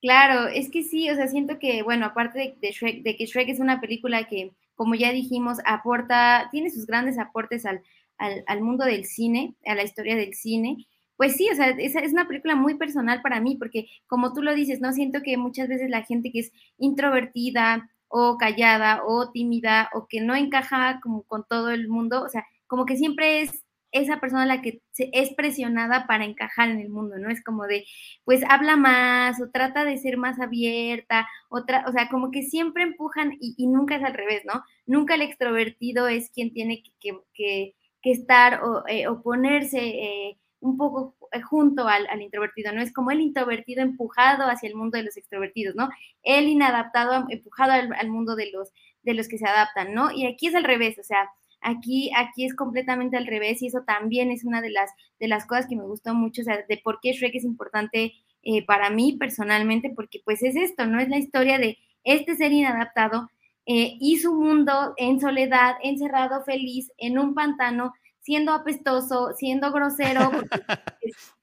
Claro, 0.02 0.48
es 0.48 0.68
que 0.68 0.82
sí, 0.82 1.08
o 1.10 1.14
sea, 1.14 1.28
siento 1.28 1.60
que, 1.60 1.82
bueno, 1.84 2.06
aparte 2.06 2.56
de, 2.60 2.70
Shrek, 2.72 3.04
de 3.04 3.16
que 3.16 3.26
Shrek 3.26 3.48
es 3.48 3.60
una 3.60 3.80
película 3.80 4.24
que, 4.26 4.52
como 4.74 4.96
ya 4.96 5.12
dijimos, 5.12 5.58
aporta, 5.64 6.48
tiene 6.50 6.70
sus 6.70 6.86
grandes 6.86 7.18
aportes 7.20 7.64
al, 7.64 7.82
al, 8.18 8.60
mundo 8.62 8.84
del 8.84 9.04
cine, 9.04 9.54
a 9.64 9.76
la 9.76 9.84
historia 9.84 10.16
del 10.16 10.34
cine, 10.34 10.88
pues 11.16 11.36
sí, 11.36 11.48
o 11.52 11.54
sea, 11.54 11.68
es, 11.70 11.94
es, 11.94 12.12
una 12.12 12.26
película 12.26 12.56
muy 12.56 12.74
personal 12.74 13.22
para 13.22 13.40
mí, 13.40 13.54
porque 13.56 13.86
como 14.08 14.32
tú 14.32 14.42
lo 14.42 14.54
dices, 14.54 14.80
¿no? 14.80 14.92
Siento 14.92 15.22
que 15.22 15.36
muchas 15.36 15.68
veces 15.68 15.88
la 15.88 16.02
gente 16.02 16.32
que 16.32 16.40
es 16.40 16.52
introvertida 16.78 17.88
o 18.08 18.36
callada 18.38 19.02
o 19.06 19.30
tímida 19.30 19.88
o 19.94 20.08
que 20.08 20.20
no 20.20 20.34
encaja 20.34 20.98
como 21.00 21.22
con 21.22 21.44
todo 21.48 21.70
el 21.70 21.88
mundo, 21.88 22.24
o 22.24 22.28
sea, 22.28 22.44
como 22.66 22.86
que 22.86 22.96
siempre 22.96 23.42
es 23.42 23.64
esa 23.92 24.20
persona 24.20 24.46
la 24.46 24.62
que 24.62 24.82
es 24.96 25.34
presionada 25.34 26.06
para 26.06 26.24
encajar 26.24 26.70
en 26.70 26.80
el 26.80 26.88
mundo, 26.88 27.18
¿no? 27.18 27.30
Es 27.30 27.44
como 27.44 27.66
de, 27.66 27.84
pues 28.24 28.42
habla 28.48 28.76
más 28.76 29.40
o 29.40 29.50
trata 29.50 29.84
de 29.84 29.98
ser 29.98 30.16
más 30.16 30.40
abierta, 30.40 31.28
otra, 31.48 31.84
o 31.86 31.92
sea, 31.92 32.08
como 32.08 32.30
que 32.30 32.42
siempre 32.42 32.82
empujan 32.82 33.36
y, 33.40 33.66
nunca 33.66 33.96
es 33.96 34.02
al 34.04 34.14
revés, 34.14 34.42
¿no? 34.44 34.64
Nunca 34.86 35.14
el 35.14 35.22
extrovertido 35.22 36.08
es 36.08 36.30
quien 36.30 36.52
tiene 36.52 36.82
que, 37.00 37.18
que, 37.34 37.74
que 38.02 38.10
estar 38.10 38.62
o, 38.64 38.84
eh, 38.88 39.06
ponerse 39.22 39.78
eh, 39.78 40.38
un 40.60 40.76
poco 40.78 41.16
eh, 41.32 41.40
junto 41.42 41.86
al, 41.88 42.06
al, 42.08 42.22
introvertido, 42.22 42.72
¿no? 42.72 42.80
Es 42.80 42.92
como 42.92 43.10
el 43.10 43.20
introvertido 43.20 43.82
empujado 43.82 44.44
hacia 44.48 44.68
el 44.68 44.74
mundo 44.74 44.96
de 44.98 45.04
los 45.04 45.16
extrovertidos, 45.16 45.74
¿no? 45.74 45.90
El 46.22 46.48
inadaptado 46.48 47.26
empujado 47.28 47.72
al, 47.72 47.92
al 47.92 48.08
mundo 48.10 48.36
de 48.36 48.50
los, 48.52 48.70
de 49.02 49.14
los 49.14 49.28
que 49.28 49.38
se 49.38 49.46
adaptan, 49.46 49.94
¿no? 49.94 50.10
Y 50.12 50.26
aquí 50.26 50.46
es 50.46 50.54
al 50.54 50.64
revés, 50.64 50.98
o 50.98 51.02
sea, 51.02 51.30
Aquí, 51.62 52.10
aquí 52.16 52.44
es 52.44 52.54
completamente 52.54 53.16
al 53.16 53.26
revés 53.26 53.62
y 53.62 53.68
eso 53.68 53.82
también 53.86 54.30
es 54.30 54.44
una 54.44 54.60
de 54.60 54.70
las, 54.70 54.90
de 55.20 55.28
las 55.28 55.46
cosas 55.46 55.66
que 55.68 55.76
me 55.76 55.84
gustó 55.84 56.14
mucho, 56.14 56.42
o 56.42 56.44
sea, 56.44 56.64
de 56.68 56.76
por 56.78 56.98
qué 57.00 57.12
Shrek 57.12 57.34
es 57.34 57.44
importante 57.44 58.12
eh, 58.42 58.64
para 58.66 58.90
mí 58.90 59.16
personalmente, 59.18 59.92
porque 59.94 60.20
pues 60.24 60.42
es 60.42 60.56
esto, 60.56 60.86
¿no? 60.86 61.00
Es 61.00 61.08
la 61.08 61.18
historia 61.18 61.58
de 61.58 61.78
este 62.02 62.34
ser 62.34 62.52
inadaptado 62.52 63.28
eh, 63.66 63.96
y 64.00 64.18
su 64.18 64.34
mundo 64.34 64.94
en 64.96 65.20
soledad, 65.20 65.76
encerrado, 65.82 66.42
feliz, 66.44 66.90
en 66.98 67.18
un 67.18 67.34
pantano, 67.34 67.92
siendo 68.20 68.52
apestoso, 68.52 69.32
siendo 69.36 69.70
grosero, 69.70 70.30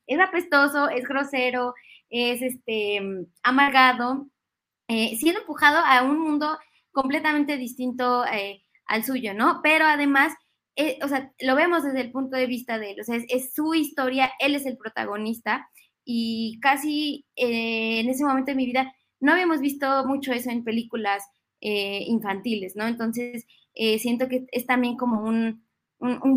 es, 0.07 0.20
apestoso, 0.20 0.89
es 0.89 1.07
grosero, 1.07 1.74
es 2.09 2.41
este 2.41 2.99
amargado, 3.43 4.28
eh, 4.89 5.15
siendo 5.17 5.41
empujado 5.41 5.78
a 5.78 6.03
un 6.03 6.20
mundo 6.20 6.57
completamente 6.91 7.55
distinto 7.55 8.26
al 8.90 9.06
suyo, 9.06 9.34
¿no? 9.34 9.62
Pero 9.64 9.86
además, 9.86 10.34
eh, 10.76 11.00
o 11.04 11.08
sea, 11.08 11.32
lo 11.40 11.56
vemos 11.56 11.84
desde 11.84 12.02
el 12.02 12.12
punto 12.12 12.36
de 12.36 12.48
vista 12.48 12.78
de 12.78 12.92
él, 12.92 13.00
o 13.00 13.04
sea, 13.04 13.18
es, 13.30 13.54
su 13.54 13.74
historia, 13.74 14.32
él 14.40 14.56
es 14.56 14.66
el 14.66 14.78
protagonista 14.78 15.70
y 16.04 16.60
casi 16.62 17.26
eh, 17.36 18.00
en 18.00 18.10
ese 18.10 18.26
momento 18.26 18.52
de 18.52 18.56
mi 18.56 18.66
vida 18.66 18.92
no 19.20 19.34
habíamos 19.34 19.62
visto 19.62 20.06
mucho 20.06 20.34
eso 20.34 20.50
en 20.50 20.64
películas 20.64 21.24
eh, 21.62 22.04
infantiles, 22.08 22.76
¿no? 22.76 22.88
Entonces, 22.88 23.46
siento 24.00 24.28
que 24.28 24.46
es 24.52 24.66
también 24.66 24.98
como 24.98 25.22
un, 25.22 25.64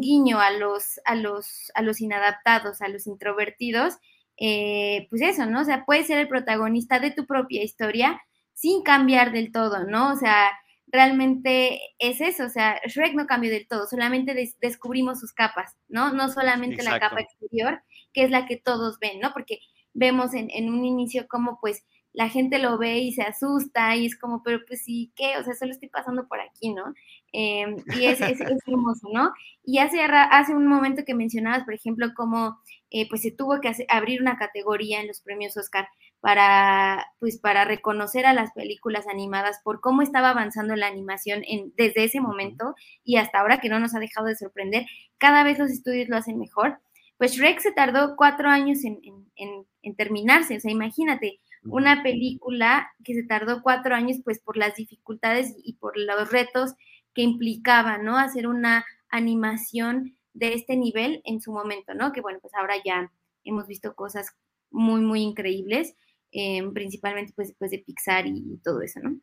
guiño 0.01 0.39
a 0.39 0.53
los, 0.53 1.01
a, 1.05 1.17
los, 1.17 1.73
a 1.75 1.83
los 1.83 2.01
inadaptados, 2.01 2.83
a 2.83 2.89
los 2.89 3.07
introvertidos, 3.09 3.95
pues 4.37 5.23
eso, 5.23 5.47
¿no? 5.47 5.63
O 5.63 5.65
sea, 5.65 5.85
puedes 5.85 6.07
ser 6.07 6.19
el 6.19 6.29
protagonista 6.29 7.01
de 7.01 7.11
tu 7.11 7.27
propia 7.27 7.65
historia 7.65 8.21
sin 8.53 8.83
cambiar 8.83 9.33
del 9.33 9.51
todo, 9.51 9.85
¿no? 9.85 10.13
O 10.13 10.17
sea, 10.17 10.53
realmente 10.93 11.81
es 11.99 12.21
eso, 12.21 12.45
o 12.45 12.51
sea, 12.51 12.79
Shrek 12.87 13.15
no 13.15 13.27
cambió 13.27 13.51
del 13.51 13.67
todo, 13.67 13.87
solamente 13.87 14.35
descubrimos 14.61 15.21
sus 15.21 15.33
capas, 15.33 15.75
¿no? 15.89 16.13
No 16.13 16.29
solamente 16.29 16.83
la 16.83 17.01
capa 17.01 17.23
exterior, 17.23 17.83
que 18.13 18.25
es 18.25 18.31
la 18.31 18.47
que 18.47 18.59
todos 18.59 18.99
ven, 19.01 19.19
¿no? 19.19 19.33
Porque 19.33 19.59
vemos 19.95 20.35
en, 20.35 20.51
en, 20.51 20.69
un 20.71 20.85
inicio 20.85 21.27
como 21.29 21.59
pues 21.61 21.85
la 22.13 22.29
gente 22.29 22.59
lo 22.59 22.77
ve 22.77 22.99
y 22.99 23.13
se 23.13 23.23
asusta 23.23 23.97
y 23.97 24.05
es 24.05 24.19
como, 24.19 24.43
pero 24.43 24.61
pues 24.67 24.85
sí, 24.85 25.13
¿qué? 25.17 25.39
O 25.39 25.45
sea, 25.45 25.55
solo 25.55 25.73
estoy 25.73 25.89
pasando 25.89 26.29
por 26.29 26.41
aquí, 26.41 26.75
¿no? 26.75 26.85
Em, 27.33 27.77
y 27.97 28.05
es, 28.05 28.21
es, 28.21 28.41
hermoso, 28.41 29.09
¿no? 29.13 29.33
Y 29.65 29.79
hace, 29.79 30.03
hace 30.03 30.55
un 30.55 30.67
momento 30.67 31.05
que 31.07 31.15
mencionabas, 31.15 31.65
por 31.65 31.73
ejemplo, 31.73 32.09
cómo 32.15 32.59
eh, 32.91 33.09
pues 33.09 33.23
se 33.23 33.31
tuvo 33.31 33.61
que 33.63 33.73
abrir 33.89 34.21
una 34.21 34.37
categoría 34.37 35.01
en 35.01 35.09
los 35.09 35.23
premios 35.23 35.57
Oscar 35.57 35.89
para, 36.23 37.05
pues, 37.19 37.39
para 37.39 37.65
reconocer 37.65 38.27
a 38.27 38.33
las 38.33 38.53
películas 38.53 39.09
animadas 39.09 39.61
por 39.65 39.81
cómo 39.81 40.03
estaba 40.03 40.31
avanzando 40.31 40.77
la 40.77 40.87
animación 40.87 41.43
en, 41.47 41.75
desde 41.77 42.05
ese 42.05 42.21
momento 42.21 42.77
y 43.05 43.17
hasta 43.17 43.41
ahora 43.41 43.59
que 43.59 43.69
no 43.69 43.81
nos 43.81 43.95
ha 43.95 43.99
dejado 43.99 44.29
de 44.29 44.37
sorprender, 44.37 44.87
cada 45.19 45.43
vez 45.43 45.59
los 45.59 45.71
estudios 45.71 46.09
lo 46.09 46.17
hacen 46.17 46.39
mejor. 46.39 46.79
Pues 47.19 47.33
Shrek 47.33 47.59
se 47.59 47.73
tardó 47.73 48.15
cuatro 48.17 48.49
años 48.49 48.85
en, 48.85 49.01
en, 49.37 49.67
en 49.83 49.97
terminarse, 49.97 50.57
o 50.57 50.61
sea, 50.61 50.71
imagínate, 50.71 51.41
una 51.65 52.03
película 52.05 52.89
que 53.05 53.15
se 53.15 53.25
tardó 53.25 53.63
cuatro 53.63 53.95
años, 53.95 54.19
pues 54.25 54.41
por 54.41 54.57
las 54.57 54.77
dificultades 54.77 55.55
y 55.63 55.75
por 55.75 55.97
los 55.97 56.31
retos 56.31 56.75
que 57.15 57.23
implicaba, 57.23 57.99
¿no? 57.99 58.17
Hacer 58.17 58.47
una 58.47 58.85
animación 59.09 60.17
de 60.35 60.55
este 60.55 60.77
nivel 60.77 61.21
en 61.25 61.41
su 61.41 61.53
momento, 61.53 61.95
¿no? 61.95 62.13
Que 62.13 62.21
bueno, 62.21 62.39
pues 62.41 62.55
ahora 62.55 62.75
ya 62.85 63.13
hemos 63.45 63.67
visto 63.67 63.95
cosas 63.95 64.35
muy, 64.71 65.01
muy 65.01 65.21
increíbles, 65.21 65.95
eh, 66.33 66.63
principalmente 66.73 67.33
pues, 67.37 67.55
pues 67.59 67.71
de 67.71 67.79
Pixar 67.79 68.27
y, 68.27 68.59
todo 68.65 68.81
eso, 68.81 69.01
¿no? 69.01 69.21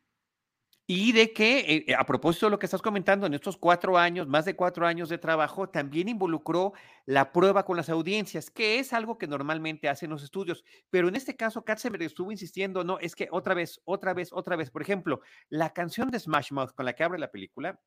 Y 0.86 1.12
de 1.12 1.32
que, 1.32 1.84
eh, 1.86 1.94
a 1.94 2.04
propósito 2.04 2.46
de 2.46 2.50
lo 2.50 2.58
que 2.58 2.66
estás 2.66 2.82
comentando, 2.82 3.24
en 3.26 3.34
estos 3.34 3.56
cuatro 3.56 3.96
años, 3.96 4.26
más 4.26 4.44
de 4.44 4.56
cuatro 4.56 4.86
años 4.86 5.08
de 5.08 5.18
trabajo, 5.18 5.68
también 5.68 6.08
involucró 6.08 6.72
la 7.06 7.30
prueba 7.32 7.64
con 7.64 7.76
las 7.76 7.88
audiencias, 7.88 8.50
que 8.50 8.80
es 8.80 8.92
algo 8.92 9.16
que 9.16 9.28
normalmente 9.28 9.88
hacen 9.88 10.10
los 10.10 10.24
estudios. 10.24 10.64
Pero 10.90 11.06
en 11.06 11.14
este 11.14 11.36
caso, 11.36 11.64
Katzenberg 11.64 12.02
estuvo 12.02 12.32
insistiendo, 12.32 12.82
no, 12.82 12.98
es 12.98 13.14
que 13.14 13.28
otra 13.30 13.54
vez, 13.54 13.80
otra 13.84 14.14
vez, 14.14 14.32
otra 14.32 14.56
vez. 14.56 14.72
Por 14.72 14.82
ejemplo, 14.82 15.20
la 15.48 15.72
canción 15.72 16.10
de 16.10 16.18
Smash 16.18 16.50
Mouth 16.50 16.72
con 16.74 16.86
la 16.86 16.92
que 16.94 17.04
abre 17.04 17.20
la 17.20 17.30
película, 17.30 17.80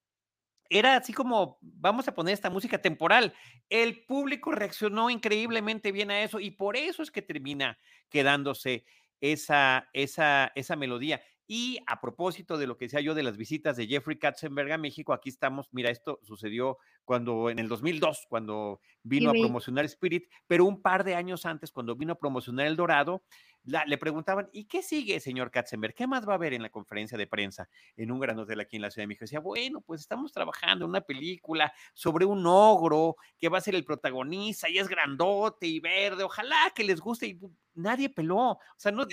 era 0.69 0.95
así 0.95 1.13
como, 1.13 1.57
vamos 1.61 2.07
a 2.07 2.15
poner 2.15 2.33
esta 2.33 2.49
música 2.49 2.81
temporal. 2.81 3.33
El 3.69 4.05
público 4.05 4.51
reaccionó 4.51 5.09
increíblemente 5.09 5.91
bien 5.91 6.11
a 6.11 6.21
eso 6.23 6.39
y 6.39 6.51
por 6.51 6.77
eso 6.77 7.03
es 7.03 7.11
que 7.11 7.21
termina 7.21 7.77
quedándose 8.09 8.85
esa, 9.23 9.89
esa, 9.93 10.51
esa 10.55 10.75
melodía. 10.75 11.21
Y 11.45 11.79
a 11.87 11.99
propósito 11.99 12.57
de 12.57 12.67
lo 12.67 12.77
que 12.77 12.85
decía 12.85 13.01
yo 13.01 13.13
de 13.13 13.23
las 13.23 13.35
visitas 13.35 13.75
de 13.75 13.87
Jeffrey 13.87 14.17
Katzenberg 14.17 14.71
a 14.71 14.77
México, 14.77 15.11
aquí 15.11 15.29
estamos, 15.29 15.67
mira, 15.71 15.89
esto 15.89 16.19
sucedió 16.23 16.77
cuando 17.03 17.49
en 17.49 17.59
el 17.59 17.67
2002, 17.67 18.27
cuando 18.29 18.79
vino 19.03 19.29
a 19.29 19.33
promocionar 19.33 19.83
Spirit, 19.85 20.29
pero 20.47 20.63
un 20.63 20.81
par 20.81 21.03
de 21.03 21.15
años 21.15 21.45
antes, 21.45 21.71
cuando 21.71 21.95
vino 21.95 22.13
a 22.13 22.19
promocionar 22.19 22.67
El 22.67 22.77
Dorado, 22.77 23.23
le 23.65 23.97
preguntaban, 23.97 24.49
¿y 24.51 24.65
qué 24.65 24.81
sigue, 24.81 25.19
señor 25.19 25.51
Katzenberg? 25.51 25.93
¿Qué 25.93 26.07
más 26.07 26.27
va 26.27 26.33
a 26.33 26.35
haber 26.35 26.53
en 26.53 26.61
la 26.61 26.69
conferencia 26.69 27.17
de 27.17 27.27
prensa 27.27 27.69
en 27.95 28.11
un 28.11 28.19
gran 28.19 28.37
hotel 28.39 28.59
aquí 28.59 28.75
en 28.75 28.81
la 28.81 28.91
Ciudad 28.91 29.03
de 29.03 29.07
México? 29.07 29.23
Decía, 29.23 29.39
bueno, 29.39 29.81
pues 29.81 30.01
estamos 30.01 30.31
trabajando 30.31 30.85
en 30.85 30.89
una 30.89 31.01
película 31.01 31.73
sobre 31.93 32.25
un 32.25 32.45
ogro 32.45 33.15
que 33.37 33.49
va 33.49 33.57
a 33.57 33.61
ser 33.61 33.75
el 33.75 33.85
protagonista 33.85 34.69
y 34.69 34.79
es 34.79 34.87
grandote 34.87 35.67
y 35.67 35.79
verde, 35.79 36.23
ojalá 36.23 36.71
que 36.75 36.83
les 36.83 36.99
guste 36.99 37.27
y 37.27 37.39
nadie 37.73 38.09
peló, 38.09 38.51
o 38.51 38.59
sea, 38.77 38.91
no 38.91 39.03
no 39.03 39.07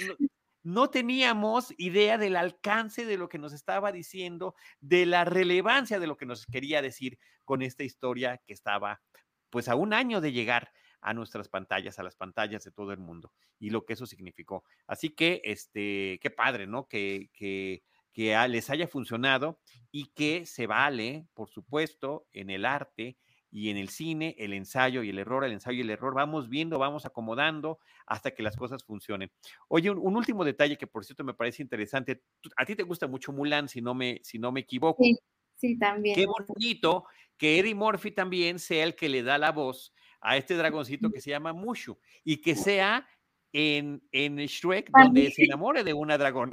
teníamos 0.90 1.72
idea 1.78 2.18
del 2.18 2.36
alcance 2.36 3.06
de 3.06 3.16
lo 3.16 3.28
que 3.28 3.38
nos 3.38 3.52
estaba 3.52 3.92
diciendo, 3.92 4.54
de 4.80 5.06
la 5.06 5.24
relevancia 5.24 5.98
de 5.98 6.06
lo 6.06 6.16
que 6.16 6.26
nos 6.26 6.46
quería 6.46 6.82
decir 6.82 7.18
con 7.44 7.62
esta 7.62 7.82
historia 7.84 8.42
que 8.46 8.52
estaba 8.52 9.02
pues 9.50 9.68
a 9.68 9.74
un 9.74 9.92
año 9.92 10.20
de 10.20 10.32
llegar 10.32 10.72
a 11.00 11.14
nuestras 11.14 11.48
pantallas, 11.48 11.98
a 11.98 12.02
las 12.02 12.14
pantallas 12.16 12.64
de 12.64 12.72
todo 12.72 12.92
el 12.92 12.98
mundo 12.98 13.32
y 13.58 13.70
lo 13.70 13.84
que 13.84 13.94
eso 13.94 14.06
significó. 14.06 14.64
Así 14.86 15.10
que, 15.10 15.40
este, 15.44 16.18
qué 16.22 16.30
padre, 16.30 16.66
¿no? 16.66 16.86
Que, 16.88 17.30
que, 17.32 17.82
que 18.12 18.36
les 18.48 18.70
haya 18.70 18.86
funcionado 18.86 19.60
y 19.90 20.12
que 20.12 20.46
se 20.46 20.66
vale, 20.66 21.26
por 21.34 21.48
supuesto, 21.48 22.26
en 22.32 22.50
el 22.50 22.64
arte 22.64 23.16
y 23.50 23.70
en 23.70 23.76
el 23.76 23.88
cine, 23.88 24.36
el 24.38 24.52
ensayo 24.52 25.02
y 25.02 25.10
el 25.10 25.18
error, 25.18 25.44
el 25.44 25.52
ensayo 25.52 25.78
y 25.78 25.80
el 25.82 25.90
error, 25.90 26.14
vamos 26.14 26.48
viendo, 26.48 26.78
vamos 26.78 27.04
acomodando 27.04 27.78
hasta 28.06 28.30
que 28.30 28.42
las 28.42 28.56
cosas 28.56 28.84
funcionen. 28.84 29.30
Oye, 29.68 29.90
un, 29.90 30.16
último 30.16 30.44
detalle 30.44 30.78
que 30.78 30.86
por 30.86 31.04
cierto 31.04 31.24
me 31.24 31.34
parece 31.34 31.62
interesante, 31.62 32.22
a 32.56 32.64
ti 32.64 32.76
te 32.76 32.84
gusta 32.84 33.06
mucho 33.06 33.32
Mulan, 33.32 33.68
si 33.68 33.80
no 33.80 33.94
me, 33.94 34.20
si 34.22 34.38
no 34.38 34.52
me 34.52 34.60
equivoco. 34.60 35.02
Sí, 35.02 35.16
sí, 35.56 35.78
también. 35.78 36.14
Qué 36.14 36.26
bonito 36.26 37.04
que 37.36 37.58
Eddie 37.58 37.74
Murphy 37.74 38.12
también 38.12 38.58
sea 38.58 38.84
el 38.84 38.94
que 38.94 39.08
le 39.08 39.22
da 39.22 39.38
la 39.38 39.50
voz 39.50 39.92
a 40.20 40.36
este 40.36 40.54
dragoncito 40.54 41.10
que 41.10 41.20
se 41.20 41.30
llama 41.30 41.52
Mushu 41.52 41.98
y 42.22 42.40
que 42.40 42.54
sea 42.54 43.08
en, 43.52 44.02
en 44.12 44.36
Shrek 44.36 44.90
donde 44.90 45.30
se 45.32 45.44
enamore 45.44 45.82
de 45.82 45.92
una 45.92 46.16
dragón. 46.18 46.50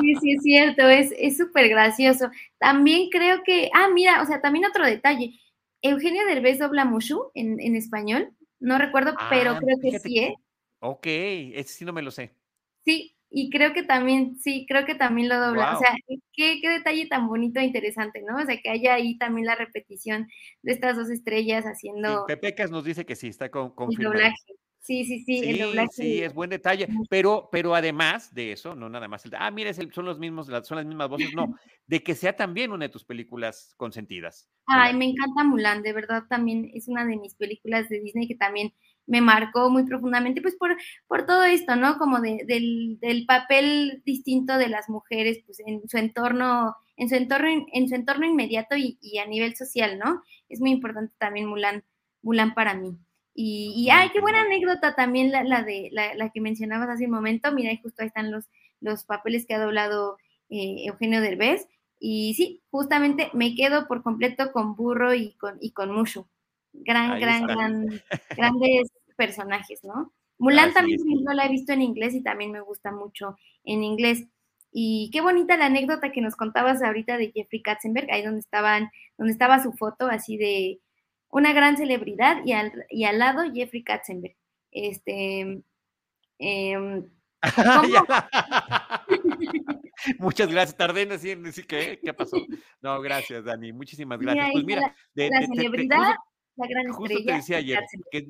Sí, 0.00 0.14
sí, 0.20 0.32
es 0.32 0.42
cierto, 0.42 0.88
es 0.88 1.36
súper 1.36 1.68
gracioso. 1.68 2.30
También 2.58 3.08
creo 3.10 3.42
que, 3.44 3.70
ah, 3.74 3.88
mira, 3.92 4.22
o 4.22 4.26
sea, 4.26 4.40
también 4.40 4.64
otro 4.64 4.86
detalle. 4.86 5.38
Eugenio 5.82 6.24
Derbez 6.26 6.58
dobla 6.58 6.84
Mushu 6.84 7.30
en, 7.34 7.60
en 7.60 7.76
español, 7.76 8.30
no 8.60 8.78
recuerdo, 8.78 9.14
pero 9.28 9.52
ah, 9.52 9.60
creo 9.60 9.78
que 9.80 9.98
sí, 9.98 10.18
¿eh? 10.20 10.34
Ok, 10.78 11.06
ese 11.06 11.74
sí 11.74 11.84
no 11.84 11.92
me 11.92 12.02
lo 12.02 12.10
sé. 12.10 12.34
Sí, 12.84 13.16
y 13.30 13.50
creo 13.50 13.72
que 13.72 13.82
también, 13.82 14.36
sí, 14.36 14.66
creo 14.68 14.84
que 14.84 14.94
también 14.94 15.28
lo 15.28 15.40
dobla. 15.40 15.76
O 15.76 15.78
sea, 15.78 15.94
qué, 16.32 16.60
qué, 16.60 16.68
detalle 16.68 17.06
tan 17.06 17.26
bonito 17.28 17.60
e 17.60 17.64
interesante, 17.64 18.22
¿no? 18.22 18.36
O 18.36 18.44
sea, 18.44 18.58
que 18.60 18.68
haya 18.68 18.94
ahí 18.94 19.16
también 19.16 19.46
la 19.46 19.54
repetición 19.54 20.28
de 20.62 20.72
estas 20.72 20.96
dos 20.96 21.08
estrellas 21.08 21.64
haciendo. 21.64 22.08
Sí, 22.08 22.24
Pepecas 22.26 22.70
nos 22.70 22.84
dice 22.84 23.06
que 23.06 23.16
sí, 23.16 23.28
está 23.28 23.50
con, 23.50 23.74
doblaje. 23.74 24.36
Sí, 24.82 25.04
sí, 25.04 25.22
sí, 25.22 25.38
el 25.48 25.58
doblaje. 25.58 25.88
Sí, 25.92 26.22
es 26.22 26.34
buen 26.34 26.50
detalle, 26.50 26.88
pero, 27.08 27.48
pero 27.52 27.72
además 27.72 28.34
de 28.34 28.50
eso, 28.50 28.74
no 28.74 28.88
nada 28.88 29.06
más, 29.06 29.24
el, 29.24 29.32
ah, 29.38 29.48
mira, 29.52 29.72
son 29.72 30.04
los 30.04 30.18
mismos, 30.18 30.48
son 30.64 30.76
las 30.76 30.84
mismas 30.84 31.08
voces, 31.08 31.32
no, 31.36 31.46
de 31.86 32.02
que 32.02 32.16
sea 32.16 32.34
también 32.34 32.72
una 32.72 32.86
de 32.86 32.88
tus 32.88 33.04
películas 33.04 33.74
consentidas. 33.76 34.48
Ay, 34.66 34.96
me 34.96 35.04
encanta 35.04 35.44
Mulan, 35.44 35.84
de 35.84 35.92
verdad 35.92 36.24
también 36.28 36.68
es 36.74 36.88
una 36.88 37.06
de 37.06 37.16
mis 37.16 37.36
películas 37.36 37.88
de 37.88 38.00
Disney 38.00 38.26
que 38.26 38.34
también 38.34 38.74
me 39.06 39.20
marcó 39.20 39.70
muy 39.70 39.84
profundamente, 39.84 40.42
pues 40.42 40.56
por, 40.56 40.76
por 41.06 41.26
todo 41.26 41.44
esto, 41.44 41.76
¿no? 41.76 41.96
Como 41.96 42.20
de, 42.20 42.42
del, 42.48 42.98
del, 43.00 43.24
papel 43.24 44.02
distinto 44.04 44.58
de 44.58 44.68
las 44.68 44.88
mujeres, 44.88 45.44
pues 45.46 45.60
en 45.64 45.88
su 45.88 45.96
entorno, 45.96 46.74
en 46.96 47.08
su 47.08 47.14
entorno, 47.14 47.66
en 47.72 47.88
su 47.88 47.94
entorno 47.94 48.26
inmediato 48.26 48.76
y, 48.76 48.98
y 49.00 49.18
a 49.18 49.26
nivel 49.26 49.54
social, 49.54 49.96
¿no? 49.96 50.22
Es 50.48 50.60
muy 50.60 50.72
importante 50.72 51.14
también 51.18 51.46
Mulan, 51.46 51.84
Mulan 52.20 52.52
para 52.54 52.74
mí. 52.74 52.98
Y, 53.34 53.72
y 53.76 53.90
ay, 53.90 54.10
qué 54.10 54.20
buena 54.20 54.42
anécdota 54.42 54.94
también 54.94 55.30
la, 55.30 55.42
la 55.42 55.62
de 55.62 55.88
la, 55.92 56.14
la, 56.14 56.30
que 56.30 56.40
mencionabas 56.40 56.88
hace 56.88 57.06
un 57.06 57.12
momento. 57.12 57.52
Mira, 57.52 57.72
justo 57.82 58.02
ahí 58.02 58.08
están 58.08 58.30
los, 58.30 58.44
los 58.80 59.04
papeles 59.04 59.46
que 59.46 59.54
ha 59.54 59.60
doblado 59.60 60.18
eh, 60.50 60.84
Eugenio 60.86 61.20
Derbez. 61.20 61.66
Y 61.98 62.34
sí, 62.34 62.62
justamente 62.70 63.30
me 63.32 63.54
quedo 63.54 63.86
por 63.86 64.02
completo 64.02 64.52
con 64.52 64.74
Burro 64.74 65.14
y 65.14 65.34
con, 65.34 65.56
y 65.60 65.70
con 65.70 65.92
Mushu. 65.92 66.26
Gran, 66.72 67.20
gran, 67.20 67.46
gran, 67.46 67.86
grandes 68.36 68.90
personajes, 69.16 69.84
¿no? 69.84 70.12
Mulan 70.38 70.72
también 70.72 70.98
no 71.22 71.32
la 71.32 71.46
he 71.46 71.48
visto 71.48 71.72
en 71.72 71.82
inglés 71.82 72.14
y 72.14 72.22
también 72.22 72.50
me 72.50 72.60
gusta 72.60 72.90
mucho 72.90 73.36
en 73.64 73.84
inglés. 73.84 74.26
Y 74.72 75.10
qué 75.12 75.20
bonita 75.20 75.56
la 75.56 75.66
anécdota 75.66 76.10
que 76.10 76.20
nos 76.20 76.34
contabas 76.34 76.82
ahorita 76.82 77.18
de 77.18 77.30
Jeffrey 77.30 77.62
Katzenberg, 77.62 78.10
ahí 78.10 78.22
donde 78.22 78.40
estaban, 78.40 78.90
donde 79.16 79.32
estaba 79.32 79.62
su 79.62 79.72
foto 79.72 80.06
así 80.06 80.36
de 80.36 80.80
una 81.32 81.52
gran 81.52 81.76
celebridad 81.76 82.44
y 82.44 82.52
al, 82.52 82.86
y 82.90 83.04
al 83.04 83.18
lado 83.18 83.42
Jeffrey 83.52 83.82
Katzenberg. 83.82 84.36
Este, 84.70 85.62
eh, 86.38 87.02
Muchas 90.18 90.48
gracias. 90.50 90.76
Tardé 90.76 91.02
en 91.02 91.08
decir, 91.08 91.66
¿qué, 91.66 91.98
¿qué 92.02 92.14
pasó? 92.14 92.36
No, 92.80 93.00
gracias, 93.00 93.44
Dani. 93.44 93.72
Muchísimas 93.72 94.20
gracias. 94.20 94.50
pues 94.52 94.64
mira, 94.64 94.94
la, 95.14 95.46
celebridad, 95.46 96.14
la 96.56 96.66
gran 96.66 96.92
justo 96.92 97.18
te 97.24 97.32
decía 97.32 97.56
ayer 97.58 97.80
que 98.10 98.26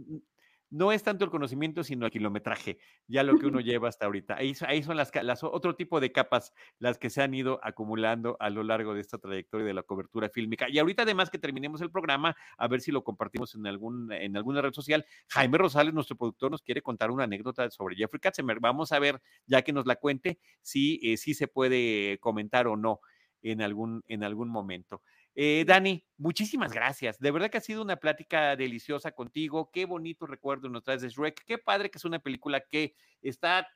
no 0.73 0.91
es 0.91 1.03
tanto 1.03 1.27
el 1.27 1.31
conocimiento, 1.31 1.85
sino 1.85 2.07
el 2.07 2.11
kilometraje, 2.11 2.79
ya 3.07 3.23
lo 3.23 3.39
que 3.39 3.47
uno 3.47 3.61
lleva 3.61 3.89
hasta 3.89 4.07
ahorita. 4.07 4.37
Ahí, 4.37 4.55
ahí 4.67 4.83
son 4.83 4.97
las, 4.97 5.13
las, 5.23 5.45
otro 5.45 5.77
tipo 5.77 6.01
de 6.01 6.13
capas 6.13 6.55
las 6.79 6.99
que 6.99 7.11
se 7.11 7.23
han 7.23 7.35
ido 7.35 7.61
acumulando 7.63 8.39
a 8.41 8.49
lo 8.49 8.63
largo 8.65 8.95
de 8.95 9.03
esta 9.03 9.19
trayectoria 9.19 9.67
de 9.67 9.75
la 9.75 9.83
cobertura 9.83 10.31
fílmica. 10.31 10.69
Y 10.71 10.79
ahorita 10.79 11.03
además 11.03 11.29
que 11.29 11.39
terminemos 11.39 11.83
el 11.83 11.91
programa, 11.91 12.35
a 12.57 12.69
ver 12.69 12.81
si 12.81 12.91
lo 12.91 13.05
compartimos 13.05 13.55
en, 13.55 13.67
algún, 13.67 14.11
en 14.13 14.35
alguna 14.35 14.63
red 14.63 14.73
social, 14.73 15.05
Jaime 15.29 15.59
Rosales, 15.59 15.93
nuestro 15.93 16.17
productor, 16.17 16.51
nos 16.51 16.63
quiere 16.63 16.81
contar 16.81 17.11
una 17.11 17.25
anécdota 17.25 17.71
sobre 17.71 17.95
Jeffrey 17.95 18.21
Katzenberg. 18.21 18.61
Vamos 18.61 18.93
a 18.93 18.99
ver, 18.99 19.21
ya 19.47 19.61
que 19.61 19.75
nos 19.75 19.85
la 19.85 19.97
cuente, 19.97 20.39
si, 20.63 21.01
eh, 21.03 21.19
si 21.19 21.35
se 21.35 21.49
puede 21.49 22.19
comentar 22.19 22.67
o 22.67 22.79
no 22.79 23.01
en 23.43 23.61
algún, 23.61 24.03
en 24.09 24.25
algún 24.25 24.49
momento. 24.49 25.03
Eh, 25.35 25.65
Dani, 25.67 26.05
muchísimas 26.19 26.73
gracias. 26.73 27.19
De 27.19 27.31
verdad 27.31 27.51
que 27.51 27.59
ha 27.59 27.63
sido 27.63 27.83
una 27.83 27.97
plática 27.97 28.55
deliciosa 28.57 29.13
contigo. 29.13 29.71
Qué 29.73 29.87
bonito 29.87 30.27
recuerdo 30.27 30.69
nos 30.69 30.83
traes 30.83 31.03
de 31.03 31.09
Shrek. 31.09 31.45
Qué 31.45 31.59
padre 31.59 31.91
que 31.91 31.99
es 31.99 32.05
una 32.05 32.19
película 32.19 32.61
que 32.61 32.95
está 33.23 33.67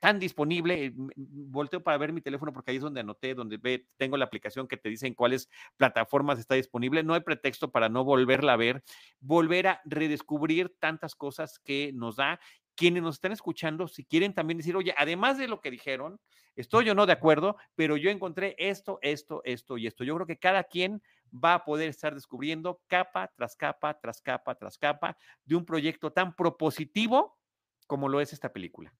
tan 0.00 0.18
disponible. 0.18 0.86
Eh, 0.86 0.92
volteo 1.16 1.82
para 1.82 1.98
ver 1.98 2.12
mi 2.12 2.20
teléfono 2.20 2.52
porque 2.52 2.70
ahí 2.70 2.76
es 2.76 2.82
donde 2.82 3.00
anoté, 3.00 3.34
donde 3.34 3.56
ve, 3.56 3.86
tengo 3.96 4.16
la 4.16 4.24
aplicación 4.24 4.68
que 4.68 4.76
te 4.76 4.88
dice 4.88 5.06
en 5.06 5.14
cuáles 5.14 5.48
plataformas 5.76 6.38
está 6.38 6.54
disponible. 6.54 7.02
No 7.02 7.14
hay 7.14 7.20
pretexto 7.20 7.70
para 7.72 7.88
no 7.88 8.04
volverla 8.04 8.54
a 8.54 8.56
ver, 8.56 8.82
volver 9.20 9.66
a 9.66 9.80
redescubrir 9.84 10.74
tantas 10.78 11.14
cosas 11.14 11.58
que 11.58 11.92
nos 11.94 12.16
da 12.16 12.40
quienes 12.76 13.02
nos 13.02 13.16
están 13.16 13.32
escuchando, 13.32 13.88
si 13.88 14.04
quieren 14.04 14.34
también 14.34 14.58
decir, 14.58 14.76
oye, 14.76 14.94
además 14.96 15.38
de 15.38 15.48
lo 15.48 15.60
que 15.60 15.70
dijeron, 15.70 16.20
estoy 16.56 16.88
o 16.90 16.94
no 16.94 17.06
de 17.06 17.12
acuerdo, 17.12 17.56
pero 17.74 17.96
yo 17.96 18.10
encontré 18.10 18.54
esto, 18.58 18.98
esto, 19.02 19.42
esto 19.44 19.78
y 19.78 19.86
esto. 19.86 20.04
Yo 20.04 20.14
creo 20.14 20.26
que 20.26 20.38
cada 20.38 20.64
quien 20.64 21.02
va 21.32 21.54
a 21.54 21.64
poder 21.64 21.88
estar 21.88 22.14
descubriendo 22.14 22.80
capa 22.86 23.30
tras 23.36 23.56
capa, 23.56 23.98
tras 23.98 24.20
capa, 24.20 24.54
tras 24.54 24.78
capa 24.78 25.16
de 25.44 25.56
un 25.56 25.64
proyecto 25.64 26.12
tan 26.12 26.34
propositivo 26.34 27.38
como 27.86 28.08
lo 28.08 28.20
es 28.20 28.32
esta 28.32 28.52
película. 28.52 28.94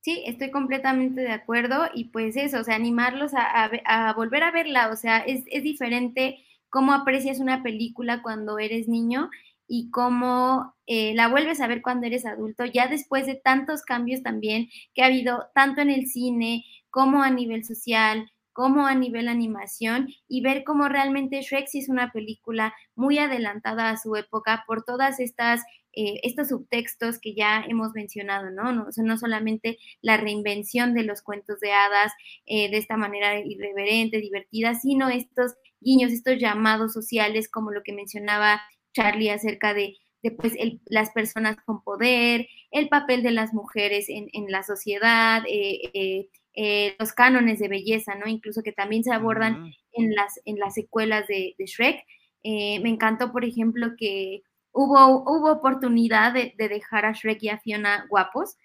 Sí, 0.00 0.22
estoy 0.24 0.52
completamente 0.52 1.20
de 1.20 1.32
acuerdo 1.32 1.88
y 1.92 2.10
pues 2.10 2.36
eso, 2.36 2.60
o 2.60 2.64
sea, 2.64 2.76
animarlos 2.76 3.32
a, 3.34 4.12
volver 4.14 4.44
a 4.44 4.52
verla, 4.52 4.90
o 4.90 4.96
sea, 4.96 5.18
es, 5.18 5.42
es 5.50 5.64
diferente 5.64 6.44
cómo 6.68 6.92
aprecias 6.92 7.40
una 7.40 7.64
película 7.64 8.22
cuando 8.22 8.60
eres 8.60 8.86
niño 8.86 9.30
y 9.68 9.90
cómo 9.90 10.74
eh, 10.86 11.14
la 11.14 11.28
vuelves 11.28 11.60
a 11.60 11.66
ver 11.66 11.82
cuando 11.82 12.06
eres 12.06 12.26
adulto, 12.26 12.64
ya 12.64 12.88
después 12.88 13.26
de 13.26 13.34
tantos 13.34 13.82
cambios 13.82 14.22
también 14.22 14.68
que 14.94 15.02
ha 15.02 15.06
habido 15.06 15.46
tanto 15.54 15.80
en 15.80 15.90
el 15.90 16.06
cine 16.06 16.64
como 16.90 17.22
a 17.22 17.30
nivel 17.30 17.64
social, 17.64 18.30
como 18.52 18.86
a 18.86 18.94
nivel 18.94 19.28
animación 19.28 20.08
y 20.28 20.40
ver 20.40 20.64
cómo 20.64 20.88
realmente 20.88 21.42
Shrek 21.42 21.66
sí 21.68 21.80
es 21.80 21.90
una 21.90 22.10
película 22.10 22.74
muy 22.94 23.18
adelantada 23.18 23.90
a 23.90 23.98
su 23.98 24.16
época 24.16 24.64
por 24.66 24.82
todas 24.82 25.20
estas 25.20 25.60
eh, 25.98 26.20
estos 26.24 26.48
subtextos 26.48 27.18
que 27.18 27.34
ya 27.34 27.64
hemos 27.66 27.92
mencionado, 27.94 28.50
¿no? 28.50 28.70
No, 28.70 28.88
no 28.94 29.18
solamente 29.18 29.78
la 30.02 30.18
reinvención 30.18 30.92
de 30.92 31.04
los 31.04 31.22
cuentos 31.22 31.58
de 31.60 31.72
hadas 31.72 32.12
eh, 32.44 32.70
de 32.70 32.76
esta 32.76 32.98
manera 32.98 33.40
irreverente, 33.40 34.20
divertida, 34.20 34.74
sino 34.74 35.08
estos 35.08 35.54
guiños, 35.80 36.12
estos 36.12 36.36
llamados 36.38 36.92
sociales, 36.92 37.48
como 37.50 37.70
lo 37.72 37.82
que 37.82 37.94
mencionaba 37.94 38.60
Charlie 38.96 39.30
acerca 39.30 39.74
de, 39.74 39.98
pues, 40.38 40.54
las 40.86 41.10
personas 41.10 41.56
con 41.66 41.82
poder, 41.82 42.48
el 42.70 42.88
papel 42.88 43.22
de 43.22 43.30
las 43.30 43.52
mujeres 43.52 44.06
en, 44.08 44.50
la 44.50 44.62
sociedad, 44.62 45.42
eh, 45.46 45.90
eh, 45.92 46.28
eh, 46.54 46.96
los 46.98 47.12
cánones 47.12 47.58
de 47.58 47.68
belleza, 47.68 48.14
¿no? 48.14 48.26
Incluso 48.26 48.62
que 48.62 48.72
también 48.72 49.04
se 49.04 49.12
abordan 49.12 49.70
en, 49.92 50.14
las, 50.14 50.40
en 50.46 50.58
las 50.58 50.74
secuelas 50.74 51.26
de, 51.26 51.54
Shrek. 51.58 52.02
me 52.42 52.88
encantó, 52.88 53.32
por 53.32 53.44
ejemplo, 53.44 53.88
que 53.98 54.42
hubo, 54.72 55.22
hubo 55.26 55.52
oportunidad 55.52 56.32
de, 56.32 56.54
dejar 56.56 57.04
a 57.04 57.12
Shrek 57.12 57.42
y 57.42 57.48
a 57.50 57.58
Fiona 57.58 58.06
guapos, 58.08 58.56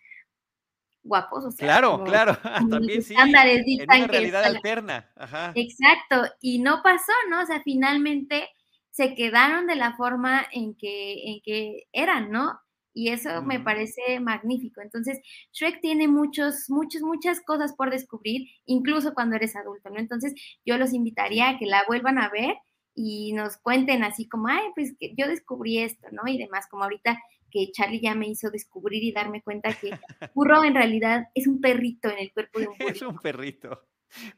guapos, 1.03 1.45
o 1.45 1.51
sea, 1.51 1.67
claro, 1.67 2.03
claro, 2.05 2.38
también 2.69 3.01
sí, 3.01 3.15
en 3.15 3.29
una 3.29 4.07
realidad 4.07 4.45
alterna, 4.45 5.11
Exacto, 5.55 6.23
y 6.39 6.59
no 6.59 6.82
pasó, 6.84 7.11
¿no? 7.29 7.41
O 7.41 7.45
sea, 7.45 7.61
finalmente 7.63 8.47
se 8.92 9.16
quedaron 9.16 9.68
de 9.68 9.76
la 9.76 9.96
forma 9.96 10.46
en 10.52 10.76
que, 10.76 11.32
en 11.32 11.42
que 11.42 11.88
eran, 11.94 12.30
¿no? 12.30 12.60
Y 12.94 13.10
eso 13.10 13.42
me 13.42 13.60
parece 13.60 14.20
magnífico. 14.20 14.82
Entonces, 14.82 15.20
Shrek 15.54 15.80
tiene 15.80 16.10
muchos, 16.10 16.70
muchos, 16.70 17.02
muchas 17.02 17.39
cosas 17.42 17.74
por 17.74 17.89
descubrir, 17.89 18.50
incluso 18.66 19.14
cuando 19.14 19.38
eres 19.38 19.56
adulto, 19.56 19.89
¿no? 19.89 19.98
Entonces, 19.98 20.34
yo 20.66 20.78
los 20.78 20.94
invitaría 20.94 21.50
a 21.50 21.58
que 21.58 21.66
la 21.66 21.84
vuelvan 21.88 22.20
a 22.20 22.30
ver 22.30 22.56
y 22.94 23.32
nos 23.32 23.58
cuenten 23.58 24.04
así 24.04 24.28
como, 24.28 24.48
ay, 24.50 24.66
pues 24.76 24.94
que 25.00 25.14
yo 25.18 25.28
descubrí 25.28 25.80
esto, 25.80 26.10
¿no? 26.12 26.24
Y 26.28 26.38
demás, 26.38 26.68
como 26.70 26.84
ahorita 26.84 27.18
que 27.50 27.72
Charlie 27.72 28.02
ya 28.02 28.16
me 28.16 28.28
hizo 28.28 28.50
descubrir 28.50 29.04
y 29.04 29.12
darme 29.12 29.42
cuenta 29.42 29.74
que 29.74 29.92
Burro 30.36 30.64
en 30.64 30.76
realidad 30.76 31.28
es 31.34 31.48
un 31.48 31.62
perrito 31.62 32.10
en 32.10 32.20
el 32.20 32.34
cuerpo 32.34 32.60
de 32.60 32.68
un 32.68 32.78
burro. 32.78 32.89
Es 32.92 33.02
un 33.02 33.18
perrito. 33.18 33.88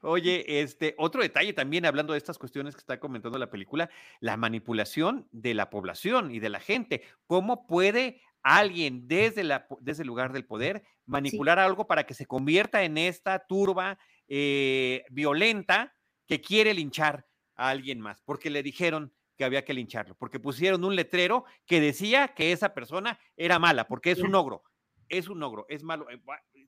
Oye, 0.02 0.62
este, 0.62 0.96
otro 0.98 1.22
detalle 1.22 1.54
también, 1.54 1.86
hablando 1.86 2.14
de 2.14 2.20
estas 2.20 2.38
cuestiones 2.38 2.76
que 2.76 2.80
está 2.80 3.00
comentando 3.00 3.38
la 3.38 3.50
película, 3.50 3.90
la 4.20 4.38
manipulación 4.38 5.28
de 5.32 5.54
la 5.54 5.70
población 5.70 6.32
y 6.32 6.40
de 6.40 6.50
la 6.50 6.60
gente. 6.60 7.04
¿Cómo 7.28 7.66
puede 7.68 8.22
alguien 8.44 9.08
desde, 9.08 9.44
la, 9.44 9.66
desde 9.80 10.04
el 10.04 10.08
lugar 10.08 10.34
del 10.34 10.46
poder 10.46 10.84
manipular 11.06 11.60
algo 11.60 11.88
para 11.88 12.06
que 12.06 12.14
se 12.14 12.26
convierta 12.26 12.84
en 12.84 12.98
esta 12.98 13.40
turba 13.48 13.98
eh, 14.28 15.06
violenta 15.10 15.96
que 16.28 16.42
quiere 16.42 16.74
linchar 16.74 17.26
a 17.56 17.70
alguien 17.70 18.00
más, 18.00 18.22
porque 18.22 18.50
le 18.50 18.64
dijeron 18.64 19.14
que 19.38 19.46
había 19.46 19.66
que 19.66 19.74
lincharlo, 19.74 20.16
porque 20.16 20.40
pusieron 20.40 20.84
un 20.84 20.96
letrero 20.96 21.46
que 21.66 21.82
decía 21.82 22.30
que 22.30 22.52
esa 22.52 22.74
persona 22.74 23.20
era 23.36 23.60
mala, 23.60 23.88
porque 23.88 24.12
es 24.12 24.20
un 24.20 24.36
ogro, 24.36 24.64
es 25.10 25.28
un 25.28 25.42
ogro, 25.44 25.66
es 25.70 25.84
malo. 25.84 26.10
Eh, 26.10 26.22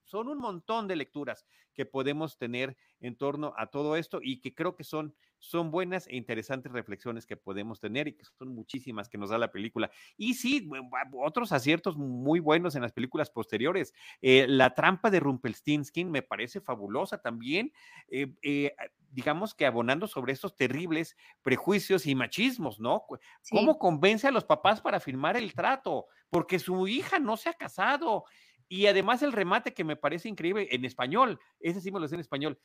son 0.04 0.28
un 0.28 0.38
montón 0.38 0.88
de 0.88 0.96
lecturas 0.96 1.46
que 1.74 1.86
podemos 1.86 2.38
tener 2.38 2.78
en 3.00 3.18
torno 3.18 3.54
a 3.58 3.68
todo 3.68 3.96
esto 3.96 4.20
y 4.22 4.40
que 4.40 4.54
creo 4.54 4.76
que 4.76 4.84
son 4.84 5.16
son 5.46 5.72
buenas 5.72 6.08
e 6.08 6.16
interesantes 6.16 6.72
reflexiones 6.72 7.26
que 7.26 7.38
podemos 7.38 7.80
tener 7.80 8.08
y 8.08 8.14
que 8.14 8.26
son 8.26 8.50
muchísimas 8.50 9.10
que 9.10 9.18
nos 9.18 9.30
da 9.30 9.38
la 9.38 9.52
película. 9.52 9.92
Y 10.18 10.34
sí, 10.34 10.68
otros 11.14 11.52
aciertos 11.52 11.98
muy 11.98 12.40
buenos 12.40 12.76
en 12.76 12.82
las 12.82 12.94
películas 12.94 13.30
posteriores. 13.30 13.94
Eh, 14.22 14.46
la 14.48 14.74
trampa 14.74 15.10
de 15.10 15.20
Rumpelstiltskin 15.20 16.10
me 16.10 16.24
parece 16.24 16.62
fabulosa 16.62 17.22
también, 17.22 17.72
eh, 18.08 18.34
eh, 18.42 18.76
digamos 19.12 19.54
que 19.54 19.66
abonando 19.66 20.08
sobre 20.08 20.34
estos 20.34 20.56
terribles 20.56 21.16
prejuicios 21.42 22.06
y 22.06 22.16
machismos, 22.16 22.80
¿no? 22.80 23.06
¿Cómo 23.50 23.78
convence 23.80 24.28
a 24.28 24.32
los 24.32 24.44
papás 24.44 24.82
para 24.82 25.00
firmar 25.00 25.38
el 25.38 25.54
trato? 25.54 26.08
Porque 26.30 26.60
su 26.60 26.88
hija 26.88 27.20
no 27.20 27.38
se 27.38 27.50
ha 27.50 27.54
casado. 27.54 28.26
Y 28.68 28.88
además 28.88 29.22
el 29.22 29.32
remate 29.32 29.74
que 29.74 29.84
me 29.84 29.96
parece 29.96 30.28
increíble 30.28 30.68
en 30.72 30.86
español, 30.86 31.40
ese 31.60 31.82
sí 31.82 31.92
me 31.92 32.00
lo 32.00 32.08
sé 32.08 32.16
en 32.16 32.22
español, 32.22 32.60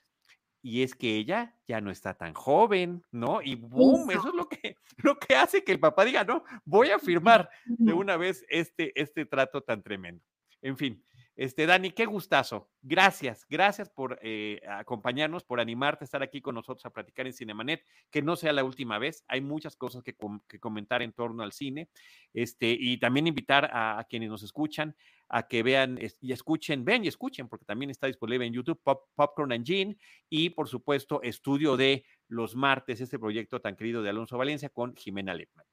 y 0.62 0.82
es 0.82 0.94
que 0.94 1.16
ella 1.16 1.54
ya 1.66 1.80
no 1.80 1.90
está 1.90 2.14
tan 2.14 2.34
joven, 2.34 3.02
¿no? 3.10 3.40
Y 3.42 3.54
boom, 3.54 4.10
eso 4.10 4.28
es 4.28 4.34
lo 4.34 4.48
que, 4.48 4.76
lo 4.98 5.18
que 5.18 5.34
hace 5.34 5.64
que 5.64 5.72
el 5.72 5.80
papá 5.80 6.04
diga, 6.04 6.24
no, 6.24 6.44
voy 6.64 6.90
a 6.90 6.98
firmar 6.98 7.50
de 7.66 7.92
una 7.92 8.16
vez 8.16 8.44
este, 8.48 8.98
este 9.00 9.24
trato 9.24 9.62
tan 9.62 9.82
tremendo. 9.82 10.24
En 10.62 10.76
fin, 10.76 11.02
este, 11.36 11.66
Dani, 11.66 11.90
qué 11.90 12.06
gustazo. 12.06 12.70
Gracias, 12.82 13.46
gracias 13.48 13.88
por 13.88 14.18
eh, 14.22 14.60
acompañarnos, 14.68 15.44
por 15.44 15.60
animarte 15.60 16.04
a 16.04 16.06
estar 16.06 16.22
aquí 16.22 16.40
con 16.40 16.54
nosotros 16.54 16.84
a 16.84 16.90
platicar 16.90 17.26
en 17.26 17.32
Cinemanet, 17.32 17.84
que 18.10 18.22
no 18.22 18.36
sea 18.36 18.52
la 18.52 18.64
última 18.64 18.98
vez. 18.98 19.24
Hay 19.28 19.40
muchas 19.40 19.76
cosas 19.76 20.02
que, 20.02 20.16
comentar 20.58 21.02
en 21.02 21.12
torno 21.12 21.42
al 21.42 21.52
cine. 21.52 21.88
Este, 22.34 22.76
y 22.78 22.98
también 22.98 23.26
invitar 23.26 23.70
a, 23.72 24.04
quienes 24.08 24.28
nos 24.28 24.42
escuchan 24.42 24.94
a 25.28 25.46
que 25.46 25.62
vean 25.62 25.98
y 26.20 26.32
escuchen, 26.32 26.84
ven 26.84 27.04
y 27.04 27.08
escuchen, 27.08 27.48
porque 27.48 27.64
también 27.64 27.90
está 27.90 28.06
disponible 28.08 28.46
en 28.46 28.52
YouTube 28.52 28.80
Popcorn 29.14 29.52
and 29.52 29.64
Gin 29.64 29.98
y 30.28 30.50
por 30.50 30.68
supuesto 30.68 31.22
Estudio 31.22 31.76
de 31.76 32.04
los 32.26 32.56
martes, 32.56 33.00
este 33.00 33.18
proyecto 33.18 33.60
tan 33.60 33.76
querido 33.76 34.02
de 34.02 34.10
Alonso 34.10 34.36
Valencia 34.36 34.70
con 34.70 34.96
Jimena 34.96 35.34
Lepman. 35.34 35.64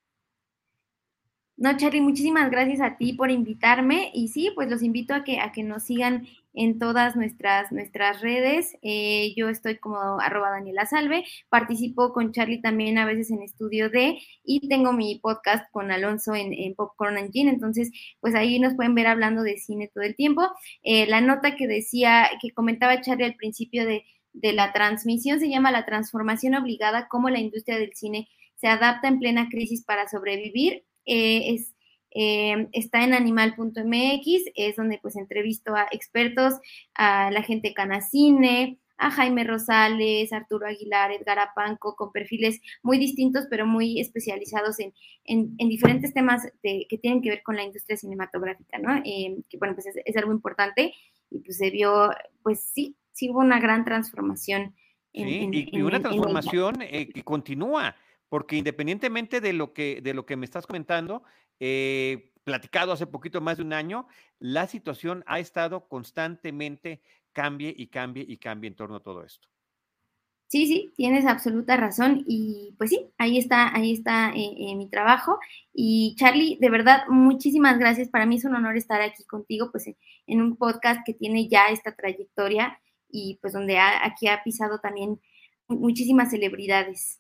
No, 1.60 1.76
Charlie, 1.76 2.02
muchísimas 2.02 2.52
gracias 2.52 2.82
a 2.82 2.98
ti 2.98 3.14
por 3.14 3.32
invitarme 3.32 4.12
y 4.14 4.28
sí, 4.28 4.52
pues 4.54 4.70
los 4.70 4.84
invito 4.84 5.16
a 5.16 5.24
que, 5.24 5.40
a 5.40 5.52
que 5.52 5.64
nos 5.64 5.86
sigan 5.86 6.28
en 6.54 6.78
todas 6.78 7.16
nuestras, 7.16 7.72
nuestras 7.72 8.22
redes. 8.22 8.78
Eh, 8.84 9.34
yo 9.36 9.50
estoy 9.50 9.78
como 9.80 9.98
arroba 10.20 10.52
Daniela 10.52 10.86
Salve, 10.86 11.26
participo 11.50 12.14
con 12.14 12.32
Charlie 12.32 12.62
también 12.62 13.00
a 13.00 13.06
veces 13.08 13.32
en 13.32 13.42
Estudio 13.42 13.90
D 13.90 14.20
y 14.44 14.68
tengo 14.70 14.94
mi 14.94 15.18
podcast 15.18 15.66
con 15.72 15.90
Alonso 15.92 16.36
en, 16.36 16.76
Popcorn 16.76 17.18
and 17.18 17.32
Gin, 17.32 17.50
entonces 17.50 17.90
pues 18.20 18.36
ahí 18.36 18.60
nos 18.60 18.76
pueden 18.76 18.94
ver 18.94 19.08
hablando 19.08 19.42
de 19.42 19.58
cine 19.58 19.90
todo 19.92 20.04
el 20.04 20.16
tiempo. 20.16 20.44
Eh, 20.84 21.08
la 21.08 21.22
nota 21.22 21.56
que 21.56 21.68
decía, 21.68 22.30
que 22.40 22.52
comentaba 22.52 23.02
Charlie 23.02 23.26
al 23.26 23.36
principio 23.36 23.84
de, 23.88 24.06
de 24.34 24.54
la 24.54 24.74
transmisión 24.74 25.40
se 25.40 25.50
llama 25.50 25.72
La 25.72 25.88
transformación 25.88 26.54
obligada, 26.54 27.08
cómo 27.08 27.32
la 27.32 27.40
industria 27.40 27.80
del 27.80 27.96
cine 27.96 28.30
se 28.58 28.68
adapta 28.68 29.08
en 29.08 29.20
plena 29.20 29.50
crisis 29.50 29.84
para 29.84 30.08
sobrevivir 30.08 30.84
eh, 31.08 31.54
es, 31.54 31.74
eh, 32.12 32.68
está 32.74 33.04
en 33.04 33.14
animal.mx, 33.14 34.26
es 34.56 34.76
donde 34.76 35.00
pues 35.02 35.16
entrevisto 35.16 35.74
a 35.74 35.88
expertos, 35.92 36.56
a 36.94 37.32
la 37.32 37.42
gente 37.42 37.74
Canacine, 37.74 38.78
a 38.98 39.12
Jaime 39.12 39.44
Rosales, 39.44 40.34
Arturo 40.34 40.68
Aguilar, 40.68 41.12
Edgar 41.12 41.40
Apanco, 41.40 41.96
con 41.96 42.12
perfiles 42.12 42.60
muy 42.84 42.98
distintos, 42.98 43.46
pero 43.50 43.66
muy 43.66 44.00
especializados 44.02 44.80
en, 44.80 44.94
en, 45.26 45.70
diferentes 45.70 46.14
temas 46.14 46.52
que 46.62 46.98
tienen 47.02 47.22
que 47.22 47.30
ver 47.30 47.44
con 47.44 47.56
la 47.56 47.64
industria 47.64 47.96
cinematográfica, 47.96 48.80
¿no? 48.80 48.98
Eh, 49.06 49.38
que 49.50 49.58
bueno, 49.58 49.76
pues 49.76 49.88
es, 50.04 50.18
algo 50.18 50.32
importante 50.32 50.94
y 51.30 51.40
pues 51.40 51.58
se 51.58 51.70
vio, 51.70 52.10
pues 52.42 52.64
sí, 52.64 52.98
sí 53.12 53.30
hubo 53.30 53.40
una 53.40 53.60
gran 53.60 53.86
transformación. 53.86 54.76
sí, 55.14 55.70
y, 55.72 55.82
una 55.82 56.00
transformación 56.00 56.80
que 56.80 57.24
continúa 57.24 57.96
porque 58.30 58.58
independientemente 58.58 59.42
de 59.42 59.54
lo 59.54 59.74
que, 59.74 60.02
de 60.02 60.14
lo 60.14 60.26
que 60.26 60.36
me 60.36 60.46
estás 60.46 60.68
comentando, 60.68 61.24
eh, 61.60 62.32
platicado 62.44 62.92
hace 62.92 63.08
poquito 63.08 63.42
más 63.42 63.58
de 63.58 63.64
un 63.64 63.74
año, 63.74 64.08
la 64.40 64.68
situación 64.68 65.24
ha 65.28 65.40
estado 65.40 65.88
constantemente 65.88 67.02
cambie 67.34 67.74
y 67.76 67.88
cambie 67.88 68.26
y 68.28 68.38
cambie 68.38 68.70
en 68.70 68.76
torno 68.76 68.98
a 68.98 69.04
todo 69.04 69.24
esto. 69.24 69.48
Sí, 70.50 70.66
sí, 70.66 70.94
tienes 70.96 71.26
absoluta 71.26 71.76
razón 71.76 72.24
y 72.26 72.74
pues 72.78 72.92
sí, 72.92 73.12
ahí 73.18 73.38
está, 73.38 73.76
ahí 73.76 73.92
está 73.92 74.32
eh, 74.34 74.56
eh, 74.58 74.76
mi 74.78 74.90
trabajo. 74.90 75.38
Y 75.74 76.16
Charlie, 76.18 76.58
de 76.62 76.70
verdad, 76.70 77.02
muchísimas 77.10 77.78
gracias. 77.78 78.08
Para 78.08 78.26
mí 78.26 78.38
es 78.38 78.46
un 78.46 78.56
honor 78.56 78.78
estar 78.78 79.02
aquí 79.02 79.26
contigo, 79.26 79.72
pues 79.74 79.90
en 80.26 80.42
un 80.42 80.56
podcast 80.56 81.02
que 81.06 81.14
tiene 81.14 81.50
ya 81.50 81.66
esta 81.68 81.94
trayectoria 81.96 82.80
y 83.10 83.40
pues 83.42 83.52
donde 83.54 83.78
aquí 83.78 84.30
ha 84.30 84.42
pisado 84.42 84.80
también 84.80 85.20
muchísimas 85.68 86.32
celebridades 86.32 87.20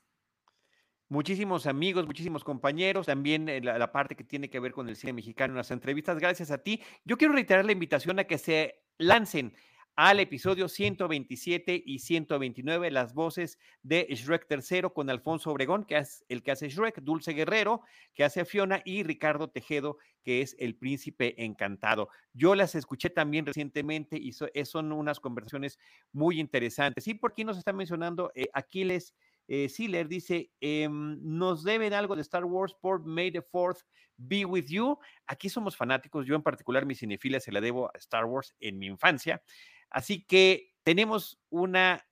muchísimos 1.09 1.67
amigos, 1.67 2.05
muchísimos 2.05 2.43
compañeros, 2.43 3.05
también 3.05 3.47
eh, 3.49 3.61
la, 3.61 3.91
parte 3.91 4.15
que 4.15 4.23
tiene 4.23 4.49
que 4.49 4.59
ver 4.59 4.71
con 4.71 4.89
el 4.89 4.95
cine 4.95 5.13
mexicano 5.13 5.55
las 5.55 5.71
entrevistas. 5.71 6.19
Gracias 6.19 6.51
a 6.51 6.59
ti. 6.59 6.81
Yo 7.05 7.17
quiero 7.17 7.33
reiterar 7.33 7.65
la 7.65 7.71
invitación 7.71 8.19
a 8.19 8.25
que 8.25 8.37
se 8.37 8.83
lancen 8.97 9.53
al 9.95 10.19
episodio 10.19 10.69
127 10.69 11.81
y 11.83 11.97
129, 11.97 12.91
las 12.91 13.15
voces 13.15 13.57
de 13.81 14.05
Shrek 14.11 14.45
III 14.47 14.89
con 14.93 15.09
Alfonso 15.09 15.49
Obregón, 15.49 15.85
que 15.85 15.97
es 15.97 16.23
el 16.29 16.43
que 16.43 16.51
hace 16.51 16.69
Shrek, 16.69 17.01
Dulce 17.01 17.33
Guerrero, 17.33 17.81
que 18.13 18.23
hace 18.23 18.45
Fiona, 18.45 18.83
y 18.85 19.01
Ricardo 19.01 19.49
Tejedo, 19.49 19.97
que 20.21 20.41
es 20.43 20.55
el 20.59 20.75
príncipe 20.75 21.43
encantado. 21.43 22.09
Yo 22.33 22.53
las 22.53 22.75
escuché 22.75 23.09
también 23.09 23.47
recientemente 23.47 24.19
y 24.21 24.33
son 24.33 24.91
unas 24.91 25.19
conversaciones 25.19 25.79
muy 26.11 26.39
interesantes. 26.39 27.07
Y 27.07 27.15
por 27.15 27.31
aquí 27.31 27.43
nos 27.43 27.57
está 27.57 27.73
mencionando 27.73 28.31
eh, 28.35 28.49
Aquiles 28.53 29.15
eh, 29.47 29.69
dice, 30.07 30.51
em, 30.59 31.17
nos 31.21 31.63
deben 31.63 31.93
algo 31.93 32.15
de 32.15 32.21
Star 32.21 32.45
Wars 32.45 32.73
por 32.73 33.05
May 33.05 33.31
the 33.31 33.41
Fourth 33.41 33.81
be 34.17 34.45
with 34.45 34.65
you. 34.67 34.97
Aquí 35.25 35.49
somos 35.49 35.75
fanáticos, 35.75 36.25
yo 36.25 36.35
en 36.35 36.43
particular 36.43 36.85
mi 36.85 36.95
cinefilia 36.95 37.39
se 37.39 37.51
la 37.51 37.61
debo 37.61 37.87
a 37.87 37.97
Star 37.97 38.25
Wars 38.25 38.55
en 38.59 38.77
mi 38.79 38.87
infancia. 38.87 39.41
Así 39.89 40.25
que 40.25 40.73
tenemos 40.83 41.39
una 41.49 42.03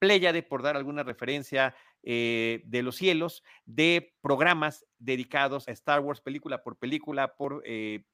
de 0.00 0.42
por 0.42 0.62
dar 0.62 0.76
alguna 0.76 1.02
referencia 1.02 1.74
eh, 2.02 2.62
de 2.64 2.82
los 2.82 2.96
cielos, 2.96 3.42
de 3.66 4.14
programas 4.22 4.86
dedicados 4.98 5.68
a 5.68 5.72
Star 5.72 6.00
Wars 6.00 6.22
película 6.22 6.62
por 6.62 6.78
película, 6.78 7.36
por 7.36 7.62
eh, 7.66 8.04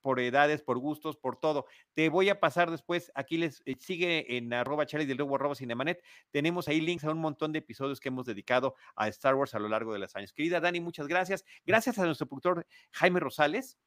por 0.00 0.20
edades, 0.20 0.62
por 0.62 0.78
gustos, 0.78 1.16
por 1.16 1.36
todo. 1.36 1.66
Te 1.94 2.08
voy 2.08 2.28
a 2.28 2.40
pasar 2.40 2.70
después, 2.70 3.10
aquí 3.14 3.38
les 3.38 3.62
eh, 3.66 3.76
sigue 3.78 4.36
en 4.36 4.52
arroba 4.52 4.86
Charlie 4.86 5.06
del 5.06 5.18
Lobo, 5.18 5.36
arroba 5.36 5.54
Cinemanet. 5.54 6.02
Tenemos 6.30 6.68
ahí 6.68 6.80
links 6.80 7.04
a 7.04 7.10
un 7.10 7.18
montón 7.18 7.52
de 7.52 7.60
episodios 7.60 8.00
que 8.00 8.08
hemos 8.08 8.26
dedicado 8.26 8.74
a 8.96 9.08
Star 9.08 9.34
Wars 9.34 9.54
a 9.54 9.58
lo 9.58 9.68
largo 9.68 9.92
de 9.92 9.98
los 9.98 10.14
años. 10.16 10.32
Querida 10.32 10.60
Dani, 10.60 10.80
muchas 10.80 11.06
gracias. 11.06 11.44
Gracias 11.64 11.98
a 11.98 12.06
nuestro 12.06 12.26
productor 12.26 12.66
Jaime 12.92 13.20
Rosales 13.20 13.78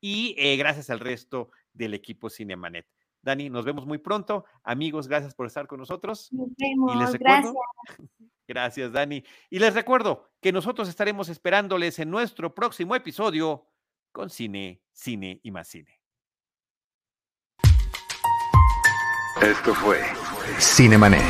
y 0.00 0.34
eh, 0.38 0.56
gracias 0.56 0.90
al 0.90 1.00
resto 1.00 1.50
del 1.72 1.94
equipo 1.94 2.30
Cinemanet. 2.30 2.86
Dani, 3.22 3.50
nos 3.50 3.64
vemos 3.64 3.84
muy 3.84 3.98
pronto. 3.98 4.44
Amigos, 4.62 5.08
gracias 5.08 5.34
por 5.34 5.46
estar 5.46 5.66
con 5.66 5.78
nosotros. 5.80 6.32
Nos 6.32 6.48
vemos, 6.56 6.94
y 6.94 6.98
les 6.98 7.12
recuerdo, 7.12 7.54
gracias. 7.84 8.08
Gracias, 8.48 8.92
Dani. 8.92 9.22
Y 9.50 9.58
les 9.58 9.74
recuerdo 9.74 10.30
que 10.40 10.52
nosotros 10.52 10.88
estaremos 10.88 11.28
esperándoles 11.28 11.98
en 11.98 12.10
nuestro 12.10 12.54
próximo 12.54 12.96
episodio 12.96 13.66
con 14.12 14.30
cine, 14.30 14.80
cine 14.92 15.40
y 15.42 15.50
más 15.50 15.68
cine. 15.68 16.00
Esto 19.40 19.72
fue 19.74 20.00
Cinemanet 20.58 21.22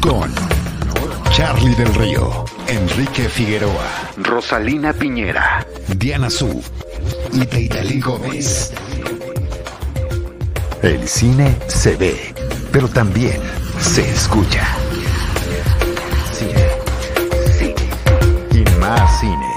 con 0.00 0.32
Charlie 1.32 1.74
del 1.74 1.92
Río, 1.94 2.44
Enrique 2.68 3.28
Figueroa, 3.28 4.12
Rosalina 4.18 4.92
Piñera, 4.92 5.66
Diana 5.96 6.30
Su 6.30 6.62
y 7.32 7.46
Teitali 7.46 8.00
Gómez. 8.00 8.72
El 10.82 11.06
cine 11.08 11.56
se 11.66 11.96
ve, 11.96 12.34
pero 12.72 12.88
también 12.88 13.40
se 13.80 14.08
escucha. 14.10 14.66
Cine, 16.32 16.68
cine 17.58 17.88
y 18.52 18.78
más 18.78 19.20
cine. 19.20 19.49